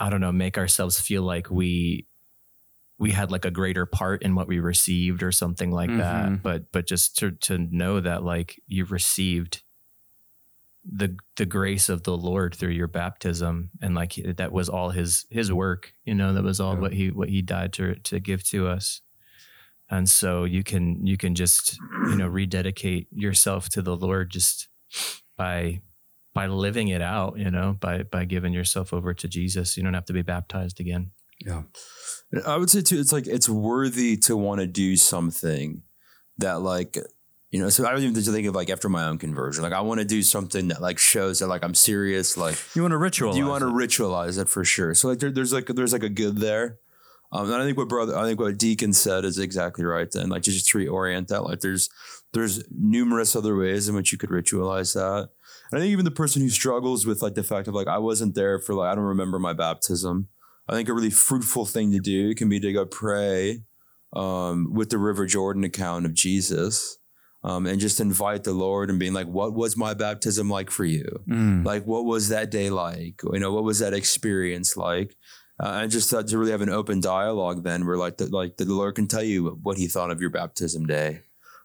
I 0.00 0.10
don't 0.10 0.20
know, 0.20 0.32
make 0.32 0.56
ourselves 0.58 0.98
feel 1.00 1.22
like 1.22 1.50
we 1.50 2.06
we 2.98 3.12
had 3.12 3.30
like 3.30 3.44
a 3.46 3.50
greater 3.50 3.86
part 3.86 4.22
in 4.22 4.34
what 4.34 4.46
we 4.48 4.58
received 4.58 5.22
or 5.22 5.32
something 5.32 5.70
like 5.70 5.88
that. 5.96 6.28
Mhm. 6.28 6.42
But 6.42 6.70
but 6.72 6.86
just 6.86 7.16
to 7.18 7.30
to 7.32 7.58
know 7.58 8.00
that 8.00 8.22
like 8.22 8.60
you've 8.66 8.92
received 8.92 9.62
the 10.84 11.16
the 11.36 11.46
grace 11.46 11.88
of 11.90 12.02
the 12.04 12.16
Lord 12.16 12.54
through 12.54 12.70
your 12.72 12.88
baptism 12.88 13.70
and 13.82 13.94
like 13.94 14.14
that 14.36 14.52
was 14.52 14.68
all 14.68 14.90
his 14.90 15.26
his 15.30 15.52
work, 15.52 15.92
you 16.04 16.14
know, 16.14 16.32
that 16.34 16.42
was 16.44 16.60
all 16.60 16.74
Yeah. 16.74 16.80
what 16.80 16.92
he 16.94 17.10
what 17.10 17.28
he 17.28 17.42
died 17.42 17.72
to 17.74 17.94
to 17.96 18.20
give 18.20 18.42
to 18.48 18.66
us. 18.68 19.02
And 19.90 20.08
so 20.08 20.44
you 20.44 20.62
can 20.62 21.06
you 21.06 21.16
can 21.16 21.34
just, 21.34 21.78
you 22.08 22.16
know, 22.16 22.28
rededicate 22.28 23.08
yourself 23.12 23.68
to 23.70 23.82
the 23.82 23.96
Lord 23.96 24.30
just 24.30 24.68
by 25.36 25.80
by 26.34 26.46
living 26.46 26.88
it 26.88 27.02
out, 27.02 27.38
you 27.38 27.50
know, 27.50 27.76
by 27.80 28.02
by 28.02 28.24
giving 28.24 28.52
yourself 28.52 28.92
over 28.92 29.14
to 29.14 29.28
Jesus. 29.28 29.76
You 29.76 29.82
don't 29.82 29.94
have 29.94 30.06
to 30.06 30.12
be 30.12 30.22
baptized 30.22 30.80
again. 30.80 31.10
Yeah. 31.44 31.62
I 32.46 32.56
would 32.56 32.70
say 32.70 32.82
too, 32.82 32.98
it's 33.00 33.12
like 33.12 33.26
it's 33.26 33.48
worthy 33.48 34.16
to 34.18 34.36
want 34.36 34.60
to 34.60 34.66
do 34.66 34.96
something 34.96 35.82
that 36.38 36.60
like 36.60 36.96
you 37.50 37.60
know, 37.60 37.68
so 37.68 37.84
I 37.84 37.90
don't 37.90 38.02
even 38.02 38.14
just 38.14 38.30
think 38.30 38.46
of 38.46 38.54
like 38.54 38.70
after 38.70 38.88
my 38.88 39.06
own 39.06 39.18
conversion. 39.18 39.64
Like 39.64 39.72
I 39.72 39.80
want 39.80 39.98
to 39.98 40.06
do 40.06 40.22
something 40.22 40.68
that 40.68 40.80
like 40.80 40.98
shows 40.98 41.40
that 41.40 41.48
like 41.48 41.64
I'm 41.64 41.74
serious. 41.74 42.36
Like 42.36 42.56
You 42.76 42.82
want 42.82 42.92
to 42.92 42.98
ritual? 42.98 43.34
you 43.34 43.46
want 43.46 43.62
to 43.62 43.66
ritualize 43.66 44.40
it 44.40 44.48
for 44.48 44.64
sure. 44.64 44.94
So 44.94 45.08
like 45.08 45.18
there, 45.18 45.32
there's 45.32 45.52
like 45.52 45.66
there's 45.66 45.92
like 45.92 46.04
a 46.04 46.08
good 46.08 46.38
there. 46.38 46.78
Um, 47.32 47.50
and 47.50 47.62
I 47.62 47.64
think 47.64 47.76
what 47.78 47.88
brother, 47.88 48.16
I 48.16 48.24
think 48.24 48.40
what 48.40 48.58
Deacon 48.58 48.92
said 48.92 49.24
is 49.24 49.38
exactly 49.38 49.84
right. 49.84 50.10
Then 50.10 50.28
like 50.28 50.42
just 50.42 50.58
to 50.58 50.78
just 50.78 50.90
reorient 50.90 51.28
that. 51.28 51.42
Like 51.42 51.60
there's 51.60 51.88
there's 52.32 52.62
numerous 52.70 53.34
other 53.34 53.56
ways 53.56 53.88
in 53.88 53.94
which 53.96 54.12
you 54.12 54.18
could 54.18 54.30
ritualize 54.30 54.94
that. 54.94 55.30
And 55.70 55.78
I 55.78 55.82
think 55.82 55.92
even 55.92 56.04
the 56.04 56.10
person 56.10 56.42
who 56.42 56.48
struggles 56.48 57.06
with 57.06 57.22
like 57.22 57.34
the 57.34 57.44
fact 57.44 57.68
of 57.68 57.74
like 57.74 57.86
I 57.86 57.98
wasn't 57.98 58.34
there 58.34 58.58
for 58.58 58.74
like 58.74 58.90
I 58.90 58.94
don't 58.94 59.04
remember 59.04 59.38
my 59.38 59.52
baptism. 59.52 60.28
I 60.68 60.72
think 60.72 60.88
a 60.88 60.94
really 60.94 61.10
fruitful 61.10 61.66
thing 61.66 61.90
to 61.92 61.98
do 61.98 62.34
can 62.34 62.48
be 62.48 62.60
to 62.60 62.72
go 62.72 62.86
pray 62.86 63.62
um, 64.14 64.72
with 64.72 64.90
the 64.90 64.98
River 64.98 65.26
Jordan 65.26 65.64
account 65.64 66.06
of 66.06 66.14
Jesus. 66.14 66.98
Um, 67.42 67.64
and 67.64 67.80
just 67.80 68.00
invite 68.00 68.44
the 68.44 68.52
Lord 68.52 68.90
and 68.90 68.98
being 68.98 69.14
like, 69.14 69.26
what 69.26 69.54
was 69.54 69.74
my 69.74 69.94
baptism 69.94 70.50
like 70.50 70.70
for 70.70 70.84
you? 70.84 71.20
Mm. 71.26 71.64
like 71.64 71.86
what 71.86 72.04
was 72.04 72.28
that 72.28 72.50
day 72.50 72.68
like 72.68 73.22
you 73.32 73.38
know 73.38 73.52
what 73.52 73.64
was 73.64 73.78
that 73.78 73.94
experience 73.94 74.76
like 74.76 75.16
uh, 75.62 75.80
and 75.82 75.90
just 75.90 76.12
uh, 76.12 76.22
to 76.22 76.38
really 76.38 76.50
have 76.50 76.60
an 76.60 76.68
open 76.68 77.00
dialogue 77.00 77.64
then 77.64 77.86
where 77.86 77.96
like 77.96 78.18
the, 78.18 78.26
like 78.26 78.56
the 78.56 78.64
lord 78.64 78.94
can 78.94 79.06
tell 79.06 79.22
you 79.22 79.58
what 79.62 79.78
he 79.78 79.86
thought 79.86 80.10
of 80.10 80.20
your 80.20 80.30
baptism 80.30 80.86
day 80.86 81.22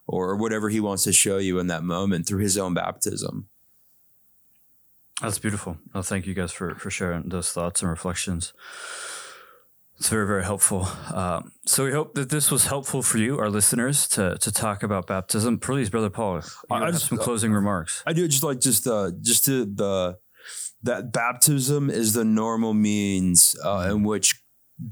or 0.07 0.35
whatever 0.35 0.69
he 0.69 0.79
wants 0.79 1.03
to 1.03 1.11
show 1.11 1.37
you 1.39 1.59
in 1.59 1.67
that 1.67 1.83
moment 1.83 2.27
through 2.27 2.41
his 2.41 2.57
own 2.57 2.73
baptism 2.73 3.49
That's 5.21 5.39
beautiful. 5.39 5.77
Oh, 5.93 6.01
thank 6.01 6.25
you 6.27 6.33
guys 6.33 6.51
for 6.51 6.75
for 6.75 6.89
sharing 6.91 7.29
those 7.29 7.51
thoughts 7.51 7.81
and 7.81 7.89
reflections. 7.89 8.53
It's 9.97 10.09
very 10.09 10.27
very 10.27 10.43
helpful. 10.43 10.87
Um, 11.13 11.53
so 11.65 11.85
we 11.85 11.91
hope 11.93 12.15
that 12.15 12.29
this 12.29 12.51
was 12.51 12.65
helpful 12.65 13.01
for 13.01 13.17
you, 13.17 13.39
our 13.39 13.49
listeners, 13.49 14.07
to 14.09 14.37
to 14.39 14.51
talk 14.51 14.83
about 14.83 15.07
baptism. 15.07 15.57
Please, 15.59 15.89
brother 15.89 16.09
Paul, 16.09 16.35
you 16.69 16.75
I- 16.75 16.85
have 16.85 16.93
just- 16.93 17.07
some 17.07 17.17
closing 17.17 17.53
remarks. 17.53 18.03
i 18.05 18.11
do 18.13 18.27
just 18.27 18.43
like 18.43 18.59
just 18.59 18.87
uh 18.87 19.11
just 19.21 19.45
to 19.45 19.65
the 19.65 20.17
that 20.83 21.11
baptism 21.13 21.89
is 21.89 22.13
the 22.13 22.25
normal 22.25 22.73
means 22.73 23.55
uh, 23.63 23.87
in 23.89 24.03
which 24.03 24.41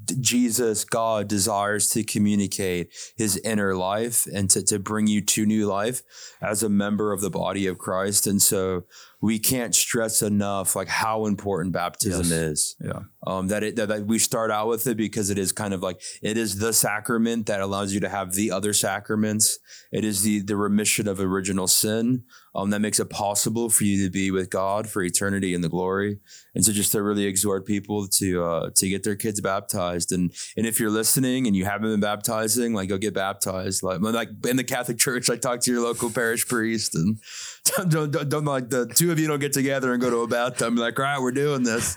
d- 0.05 0.15
Jesus, 0.19 0.86
God, 0.86 1.27
desires 1.27 1.89
to 1.89 2.03
communicate 2.03 2.89
his 3.15 3.38
inner 3.43 3.75
life 3.75 4.25
and 4.33 4.49
to, 4.51 4.63
to 4.63 4.79
bring 4.79 5.05
you 5.05 5.21
to 5.21 5.45
new 5.45 5.67
life 5.67 6.01
as 6.41 6.63
a 6.63 6.69
member 6.69 7.12
of 7.13 7.21
the 7.21 7.29
body 7.29 7.67
of 7.67 7.77
Christ. 7.77 8.25
And 8.25 8.41
so 8.41 8.86
we 9.23 9.39
can't 9.39 9.73
stress 9.73 10.21
enough 10.21 10.75
like 10.75 10.89
how 10.89 11.27
important 11.27 11.71
baptism 11.71 12.23
Yes. 12.25 12.31
is. 12.31 12.75
Yeah. 12.83 12.99
Um, 13.25 13.47
that 13.47 13.63
it 13.63 13.77
that, 13.77 13.88
that 13.88 14.05
we 14.05 14.19
start 14.19 14.51
out 14.51 14.67
with 14.67 14.86
it 14.86 14.97
because 14.97 15.29
it 15.29 15.38
is 15.38 15.53
kind 15.53 15.73
of 15.73 15.81
like 15.81 16.01
it 16.21 16.38
is 16.38 16.57
the 16.57 16.73
sacrament 16.73 17.45
that 17.45 17.62
allows 17.62 17.93
you 17.93 18.01
to 18.01 18.09
have 18.09 18.33
the 18.33 18.51
other 18.51 18.73
sacraments. 18.73 19.59
It 19.93 20.03
is 20.03 20.23
the 20.23 20.41
the 20.41 20.57
remission 20.57 21.07
of 21.07 21.21
original 21.21 21.67
sin. 21.67 22.25
Um, 22.55 22.69
that 22.69 22.81
makes 22.81 22.99
it 22.99 23.09
possible 23.09 23.67
for 23.69 23.83
you 23.83 24.03
to 24.05 24.12
be 24.12 24.29
with 24.29 24.51
God 24.51 24.88
for 24.88 25.01
eternity 25.01 25.55
in 25.55 25.62
the 25.62 25.69
glory. 25.69 26.19
And 26.53 26.63
so 26.63 26.71
just 26.71 26.91
to 26.91 27.01
really 27.01 27.25
exhort 27.25 27.65
people 27.65 28.07
to 28.19 28.43
uh, 28.43 28.69
to 28.75 28.89
get 28.89 29.03
their 29.03 29.15
kids 29.15 29.39
baptized. 29.39 30.12
And 30.12 30.33
and 30.57 30.67
if 30.67 30.79
you're 30.81 30.91
listening 30.91 31.47
and 31.47 31.55
you 31.55 31.63
haven't 31.63 31.89
been 31.89 32.01
baptizing, 32.01 32.73
like 32.73 32.89
go 32.89 32.97
get 32.97 33.13
baptized. 33.13 33.83
Like 33.83 34.01
like 34.01 34.29
in 34.47 34.57
the 34.57 34.65
Catholic 34.65 34.97
Church, 34.97 35.29
like 35.29 35.39
talk 35.41 35.62
to 35.62 35.71
your 35.71 35.81
local 35.81 36.12
parish 36.12 36.45
priest 36.45 36.93
and 36.93 37.17
don't, 37.65 37.89
don't, 37.89 38.12
don't, 38.12 38.29
don't 38.29 38.45
like 38.45 38.69
the 38.69 38.86
two 38.86 39.12
of 39.13 39.19
you 39.19 39.28
don't 39.28 39.39
get 39.39 39.54
together 39.54 39.93
and 39.93 40.02
go 40.02 40.10
to 40.10 40.17
a 40.17 40.28
bathtub. 40.28 40.78
Like, 40.78 40.99
all 40.99 41.06
right, 41.06 41.21
we're 41.21 41.32
doing 41.32 41.63
this. 41.63 41.95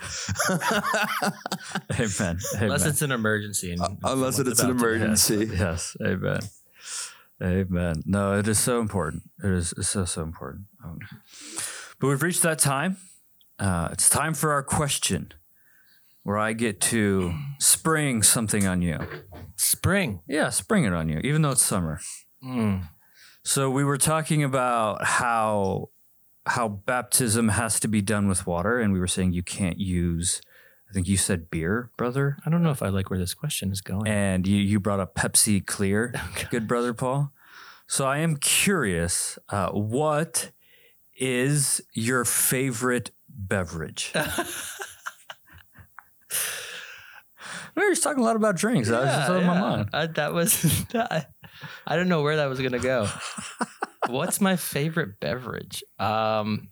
Amen. 1.98 2.38
Unless 2.58 2.86
it's 2.86 3.02
an 3.02 3.12
emergency. 3.12 3.72
And 3.72 3.80
Uh, 3.80 3.88
unless 4.04 4.36
someone's 4.36 4.38
it's 4.52 4.60
an 4.60 4.70
about 4.70 4.78
to- 4.80 4.86
emergency. 4.86 5.50
Yes. 5.56 5.96
Amen. 6.04 6.40
Amen. 7.42 8.02
No, 8.06 8.38
it 8.38 8.48
is 8.48 8.58
so 8.58 8.80
important. 8.80 9.24
It 9.42 9.50
is 9.50 9.72
it's 9.76 9.88
so 9.88 10.04
so 10.04 10.22
important. 10.22 10.66
Um, 10.84 10.98
but 11.98 12.08
we've 12.08 12.22
reached 12.22 12.42
that 12.42 12.58
time. 12.58 12.96
Uh, 13.58 13.88
it's 13.92 14.08
time 14.08 14.32
for 14.34 14.52
our 14.52 14.62
question, 14.62 15.32
where 16.22 16.38
I 16.38 16.52
get 16.54 16.80
to 16.92 17.34
spring 17.58 18.22
something 18.22 18.66
on 18.66 18.80
you. 18.82 18.98
Spring. 19.56 20.20
Yeah, 20.26 20.48
spring 20.50 20.84
it 20.84 20.92
on 20.94 21.08
you, 21.08 21.18
even 21.24 21.42
though 21.42 21.50
it's 21.52 21.62
summer. 21.64 22.00
Mm. 22.44 22.88
So 23.44 23.70
we 23.70 23.84
were 23.84 23.98
talking 23.98 24.42
about 24.42 25.04
how 25.04 25.90
how 26.46 26.68
baptism 26.68 27.48
has 27.50 27.80
to 27.80 27.88
be 27.88 28.00
done 28.00 28.28
with 28.28 28.46
water, 28.46 28.78
and 28.80 28.92
we 28.92 29.00
were 29.00 29.06
saying 29.06 29.32
you 29.32 29.42
can't 29.42 29.78
use. 29.78 30.40
I 30.88 30.92
think 30.92 31.08
you 31.08 31.16
said 31.16 31.50
beer, 31.50 31.90
brother, 31.96 32.38
I 32.46 32.50
don't 32.50 32.62
know 32.62 32.70
if 32.70 32.80
I 32.82 32.88
like 32.88 33.10
where 33.10 33.18
this 33.18 33.34
question 33.34 33.72
is 33.72 33.80
going. 33.80 34.06
and 34.06 34.46
you 34.46 34.56
you 34.56 34.78
brought 34.78 35.00
up 35.00 35.14
Pepsi 35.14 35.64
Clear, 35.64 36.14
good 36.50 36.68
brother 36.68 36.94
Paul. 36.94 37.32
So 37.88 38.06
I 38.06 38.18
am 38.18 38.36
curious, 38.36 39.38
uh, 39.48 39.70
what 39.70 40.50
is 41.16 41.80
your 41.92 42.24
favorite 42.24 43.10
beverage? 43.28 44.12
we 47.76 47.82
were 47.84 47.90
just 47.90 48.02
talking 48.02 48.22
a 48.22 48.24
lot 48.24 48.36
about 48.36 48.56
drinks. 48.56 48.88
that 48.88 49.02
was 49.02 49.14
just 49.14 49.30
on 49.30 49.44
my 49.44 49.60
mind. 49.60 49.90
I, 49.92 50.06
that 50.06 50.32
was. 50.32 50.84
I, 50.94 51.26
I 51.86 51.96
don't 51.96 52.08
know 52.08 52.22
where 52.22 52.36
that 52.36 52.46
was 52.46 52.60
gonna 52.60 52.78
go. 52.78 53.08
What's 54.08 54.40
my 54.40 54.56
favorite 54.56 55.20
beverage? 55.20 55.82
Um, 55.98 56.68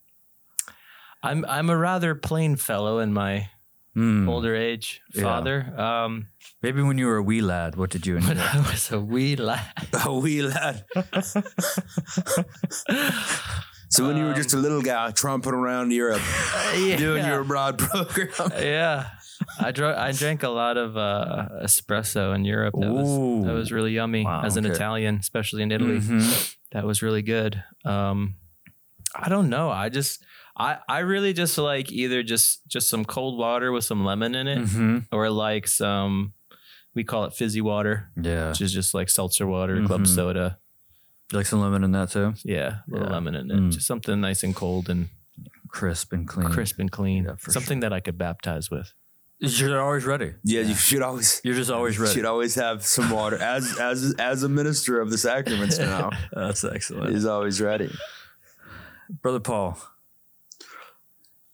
I'm 1.22 1.44
I'm 1.48 1.70
a 1.70 1.76
rather 1.76 2.14
plain 2.14 2.56
fellow 2.56 2.98
in 2.98 3.12
my 3.12 3.48
Hmm. 3.94 4.28
older 4.28 4.56
age, 4.56 5.00
Yeah. 5.14 5.22
father. 5.22 5.72
Um, 5.80 6.26
Maybe 6.62 6.82
when 6.82 6.98
you 6.98 7.06
were 7.06 7.16
a 7.18 7.22
wee 7.22 7.40
lad, 7.40 7.76
what 7.76 7.90
did 7.90 8.06
you 8.06 8.14
when 8.14 8.24
enjoy? 8.30 8.42
I 8.42 8.58
was 8.70 8.90
a 8.90 8.98
wee 9.00 9.36
lad. 9.36 9.70
A 10.04 10.12
wee 10.12 10.42
lad. 10.42 10.84
So 13.90 14.04
when 14.08 14.16
you 14.16 14.24
were 14.24 14.34
just 14.34 14.52
a 14.54 14.56
little 14.56 14.82
guy 14.82 15.12
tromping 15.12 15.52
around 15.52 15.92
Europe 15.92 16.20
yeah. 16.76 16.96
doing 16.96 17.24
your 17.24 17.40
abroad 17.42 17.78
program. 17.78 18.50
yeah. 18.58 19.10
I 19.60 19.70
drank 19.72 19.96
I 19.98 20.12
drank 20.12 20.42
a 20.42 20.48
lot 20.48 20.76
of 20.76 20.96
uh, 20.96 21.48
espresso 21.62 22.34
in 22.34 22.44
Europe. 22.44 22.74
That 22.78 22.92
was 22.92 23.44
that 23.46 23.52
was 23.52 23.72
really 23.72 23.92
yummy. 23.92 24.24
Wow, 24.24 24.42
As 24.42 24.56
an 24.56 24.64
okay. 24.66 24.74
Italian, 24.74 25.16
especially 25.16 25.62
in 25.62 25.70
Italy, 25.72 25.98
Mhm. 26.00 26.56
that 26.72 26.84
was 26.84 27.02
really 27.02 27.22
good. 27.22 27.62
Um, 27.84 28.36
I 29.14 29.28
don't 29.28 29.48
know. 29.48 29.70
I 29.70 29.88
just 29.88 30.24
I 30.56 30.78
I 30.88 30.98
really 31.00 31.32
just 31.32 31.58
like 31.58 31.90
either 31.92 32.22
just 32.22 32.66
just 32.68 32.88
some 32.88 33.04
cold 33.04 33.38
water 33.38 33.70
with 33.72 33.84
some 33.84 34.04
lemon 34.04 34.34
in 34.34 34.46
it, 34.48 34.58
Mhm. 34.58 35.06
or 35.12 35.30
like 35.30 35.68
some 35.68 36.32
we 36.94 37.02
call 37.04 37.24
it 37.24 37.32
fizzy 37.34 37.60
water, 37.60 38.10
Yeah. 38.20 38.48
which 38.50 38.60
is 38.60 38.72
just 38.72 38.94
like 38.94 39.08
seltzer 39.08 39.46
water, 39.46 39.84
club 39.84 40.02
Mhm. 40.02 40.06
soda. 40.06 40.58
You 41.32 41.38
like 41.38 41.46
some 41.46 41.60
lemon 41.60 41.82
in 41.82 41.90
that 41.92 42.10
too? 42.10 42.34
Yeah, 42.44 42.78
a 42.86 42.90
little 42.90 43.08
Yeah. 43.08 43.12
lemon 43.14 43.34
in 43.34 43.50
it. 43.50 43.56
Mm. 43.56 43.72
Just 43.72 43.86
something 43.86 44.20
nice 44.20 44.42
and 44.44 44.54
cold 44.54 44.88
and 44.88 45.08
Crisp 45.68 46.12
and 46.12 46.28
clean. 46.28 46.48
crisp 46.50 46.78
and 46.78 46.90
clean. 46.92 47.24
Yeah, 47.24 47.34
something 47.38 47.80
that 47.80 47.92
I 47.92 47.98
could 47.98 48.16
baptize 48.16 48.70
with. 48.70 48.92
You're 49.40 49.80
always 49.82 50.04
ready. 50.04 50.34
Yeah, 50.44 50.62
you 50.62 50.74
should 50.74 51.02
always 51.02 51.40
You're 51.44 51.54
just 51.54 51.70
always 51.70 51.98
ready. 51.98 52.10
You 52.10 52.14
should 52.14 52.24
always 52.24 52.54
have 52.54 52.84
some 52.86 53.10
water 53.10 53.36
as 53.36 53.78
as 53.78 54.14
as 54.18 54.42
a 54.42 54.48
minister 54.48 55.00
of 55.00 55.10
the 55.10 55.18
sacraments 55.18 55.78
now. 55.78 56.10
That's 56.32 56.64
excellent. 56.64 57.12
He's 57.12 57.26
always 57.26 57.60
ready. 57.60 57.90
Brother 59.22 59.40
Paul. 59.40 59.78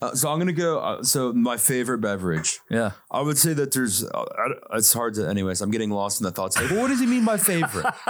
Uh, 0.03 0.15
so 0.15 0.31
I'm 0.31 0.39
gonna 0.39 0.53
go. 0.53 0.79
Uh, 0.79 1.03
so 1.03 1.33
my 1.33 1.57
favorite 1.59 1.99
beverage. 1.99 2.61
Yeah. 2.71 2.93
I 3.11 3.21
would 3.21 3.37
say 3.37 3.53
that 3.55 3.73
there's. 3.73 4.03
Uh, 4.05 4.25
I- 4.39 4.77
it's 4.79 4.93
hard 4.93 5.15
to. 5.15 5.29
Anyways, 5.29 5.61
I'm 5.61 5.71
getting 5.71 5.91
lost 5.91 6.21
in 6.21 6.25
the 6.25 6.31
thoughts. 6.31 6.57
Like, 6.61 6.71
well, 6.71 6.83
what 6.83 6.89
does 6.89 7.01
he 7.01 7.07
mean 7.07 7.25
by 7.25 7.37
favorite? 7.37 7.85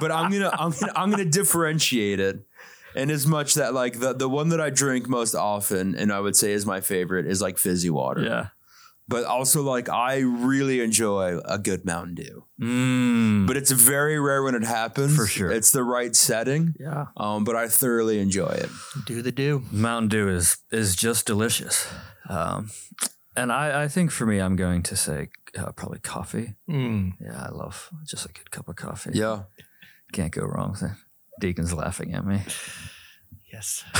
but 0.00 0.10
I'm 0.10 0.30
gonna. 0.32 0.50
I'm 0.52 0.70
gonna. 0.70 0.92
I'm 0.96 1.10
gonna 1.10 1.24
differentiate 1.26 2.20
it. 2.20 2.46
In 2.94 3.10
as 3.10 3.26
much 3.26 3.54
that 3.54 3.74
like 3.74 4.00
the 4.00 4.14
the 4.14 4.28
one 4.28 4.48
that 4.50 4.60
I 4.62 4.70
drink 4.70 5.06
most 5.08 5.34
often, 5.34 5.94
and 5.94 6.10
I 6.10 6.20
would 6.20 6.34
say 6.36 6.52
is 6.52 6.64
my 6.64 6.80
favorite, 6.80 7.26
is 7.26 7.42
like 7.42 7.58
fizzy 7.58 7.90
water. 7.90 8.22
Yeah. 8.22 8.46
But 9.08 9.24
also 9.24 9.62
like 9.62 9.88
I 9.88 10.18
really 10.18 10.80
enjoy 10.80 11.38
a 11.44 11.58
good 11.58 11.84
Mountain 11.84 12.16
Dew. 12.16 12.44
Mm. 12.60 13.46
But 13.46 13.56
it's 13.56 13.70
very 13.70 14.18
rare 14.18 14.42
when 14.42 14.54
it 14.56 14.64
happens. 14.64 15.14
For 15.14 15.26
sure. 15.26 15.50
It's 15.50 15.70
the 15.70 15.84
right 15.84 16.16
setting. 16.16 16.74
Yeah. 16.80 17.06
Um, 17.16 17.44
but 17.44 17.54
I 17.54 17.68
thoroughly 17.68 18.18
enjoy 18.18 18.48
it. 18.48 18.70
Do 19.06 19.22
the 19.22 19.30
do. 19.30 19.62
Mountain 19.70 20.08
Dew 20.08 20.28
is 20.28 20.58
is 20.72 20.96
just 20.96 21.26
delicious. 21.26 21.86
Um, 22.28 22.70
and 23.36 23.52
I, 23.52 23.84
I 23.84 23.88
think 23.88 24.10
for 24.10 24.26
me, 24.26 24.40
I'm 24.40 24.56
going 24.56 24.82
to 24.84 24.96
say 24.96 25.28
uh, 25.56 25.70
probably 25.72 26.00
coffee. 26.00 26.54
Mm. 26.68 27.12
Yeah, 27.20 27.46
I 27.46 27.50
love 27.50 27.90
just 28.04 28.24
a 28.24 28.32
good 28.32 28.50
cup 28.50 28.68
of 28.68 28.76
coffee. 28.76 29.10
Yeah. 29.14 29.42
Can't 30.12 30.32
go 30.32 30.42
wrong 30.42 30.72
with 30.72 30.82
it. 30.82 30.92
Deacon's 31.40 31.72
laughing 31.72 32.14
at 32.14 32.24
me. 32.24 32.40
Yes. 33.52 33.84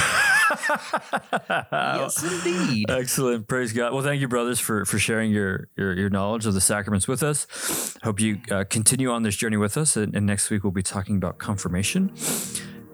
yes, 1.70 2.22
indeed. 2.22 2.90
Excellent. 2.90 3.46
Praise 3.46 3.72
God. 3.72 3.92
Well, 3.92 4.02
thank 4.02 4.20
you, 4.20 4.26
brothers, 4.26 4.58
for 4.58 4.84
for 4.84 4.98
sharing 4.98 5.30
your 5.30 5.68
your, 5.76 5.94
your 5.94 6.10
knowledge 6.10 6.46
of 6.46 6.54
the 6.54 6.60
sacraments 6.60 7.06
with 7.06 7.22
us. 7.22 7.96
Hope 8.02 8.18
you 8.18 8.40
uh, 8.50 8.64
continue 8.68 9.10
on 9.10 9.22
this 9.22 9.36
journey 9.36 9.56
with 9.56 9.76
us. 9.76 9.96
And, 9.96 10.16
and 10.16 10.26
next 10.26 10.50
week 10.50 10.64
we'll 10.64 10.72
be 10.72 10.82
talking 10.82 11.16
about 11.16 11.38
confirmation, 11.38 12.12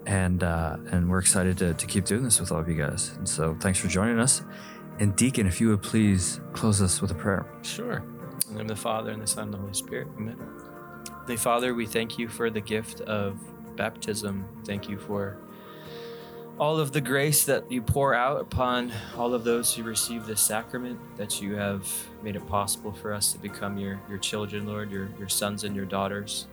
and 0.05 0.43
uh, 0.43 0.77
and 0.91 1.09
we're 1.09 1.19
excited 1.19 1.57
to, 1.57 1.73
to 1.73 1.87
keep 1.87 2.05
doing 2.05 2.23
this 2.23 2.39
with 2.39 2.51
all 2.51 2.59
of 2.59 2.69
you 2.69 2.75
guys. 2.75 3.13
And 3.17 3.27
so, 3.27 3.57
thanks 3.59 3.79
for 3.79 3.87
joining 3.87 4.19
us. 4.19 4.43
And 4.99 5.15
Deacon, 5.15 5.47
if 5.47 5.59
you 5.59 5.69
would 5.69 5.81
please 5.81 6.39
close 6.53 6.83
us 6.83 7.01
with 7.01 7.09
a 7.09 7.15
prayer. 7.15 7.47
Sure. 7.63 8.03
In 8.47 8.53
the 8.53 8.53
name 8.53 8.61
of 8.61 8.67
the 8.67 8.75
Father 8.75 9.09
and 9.09 9.21
the 9.21 9.27
Son 9.27 9.45
and 9.45 9.53
the 9.53 9.57
Holy 9.57 9.73
Spirit. 9.73 10.07
Amen. 10.17 10.37
The 11.25 11.35
Father, 11.35 11.73
we 11.73 11.87
thank 11.87 12.19
you 12.19 12.27
for 12.27 12.51
the 12.51 12.61
gift 12.61 13.01
of 13.01 13.39
baptism. 13.75 14.45
Thank 14.65 14.87
you 14.87 14.99
for 14.99 15.39
all 16.59 16.79
of 16.79 16.91
the 16.91 17.01
grace 17.01 17.45
that 17.45 17.71
you 17.71 17.81
pour 17.81 18.13
out 18.13 18.39
upon 18.39 18.91
all 19.17 19.33
of 19.33 19.43
those 19.43 19.73
who 19.73 19.83
receive 19.83 20.25
this 20.25 20.41
sacrament, 20.41 20.99
that 21.17 21.41
you 21.41 21.55
have 21.55 21.87
made 22.21 22.35
it 22.35 22.47
possible 22.47 22.91
for 22.91 23.11
us 23.13 23.31
to 23.33 23.39
become 23.39 23.77
your, 23.77 23.99
your 24.07 24.19
children, 24.19 24.67
Lord, 24.67 24.91
your, 24.91 25.09
your 25.17 25.29
sons 25.29 25.63
and 25.63 25.75
your 25.75 25.85
daughters. 25.85 26.47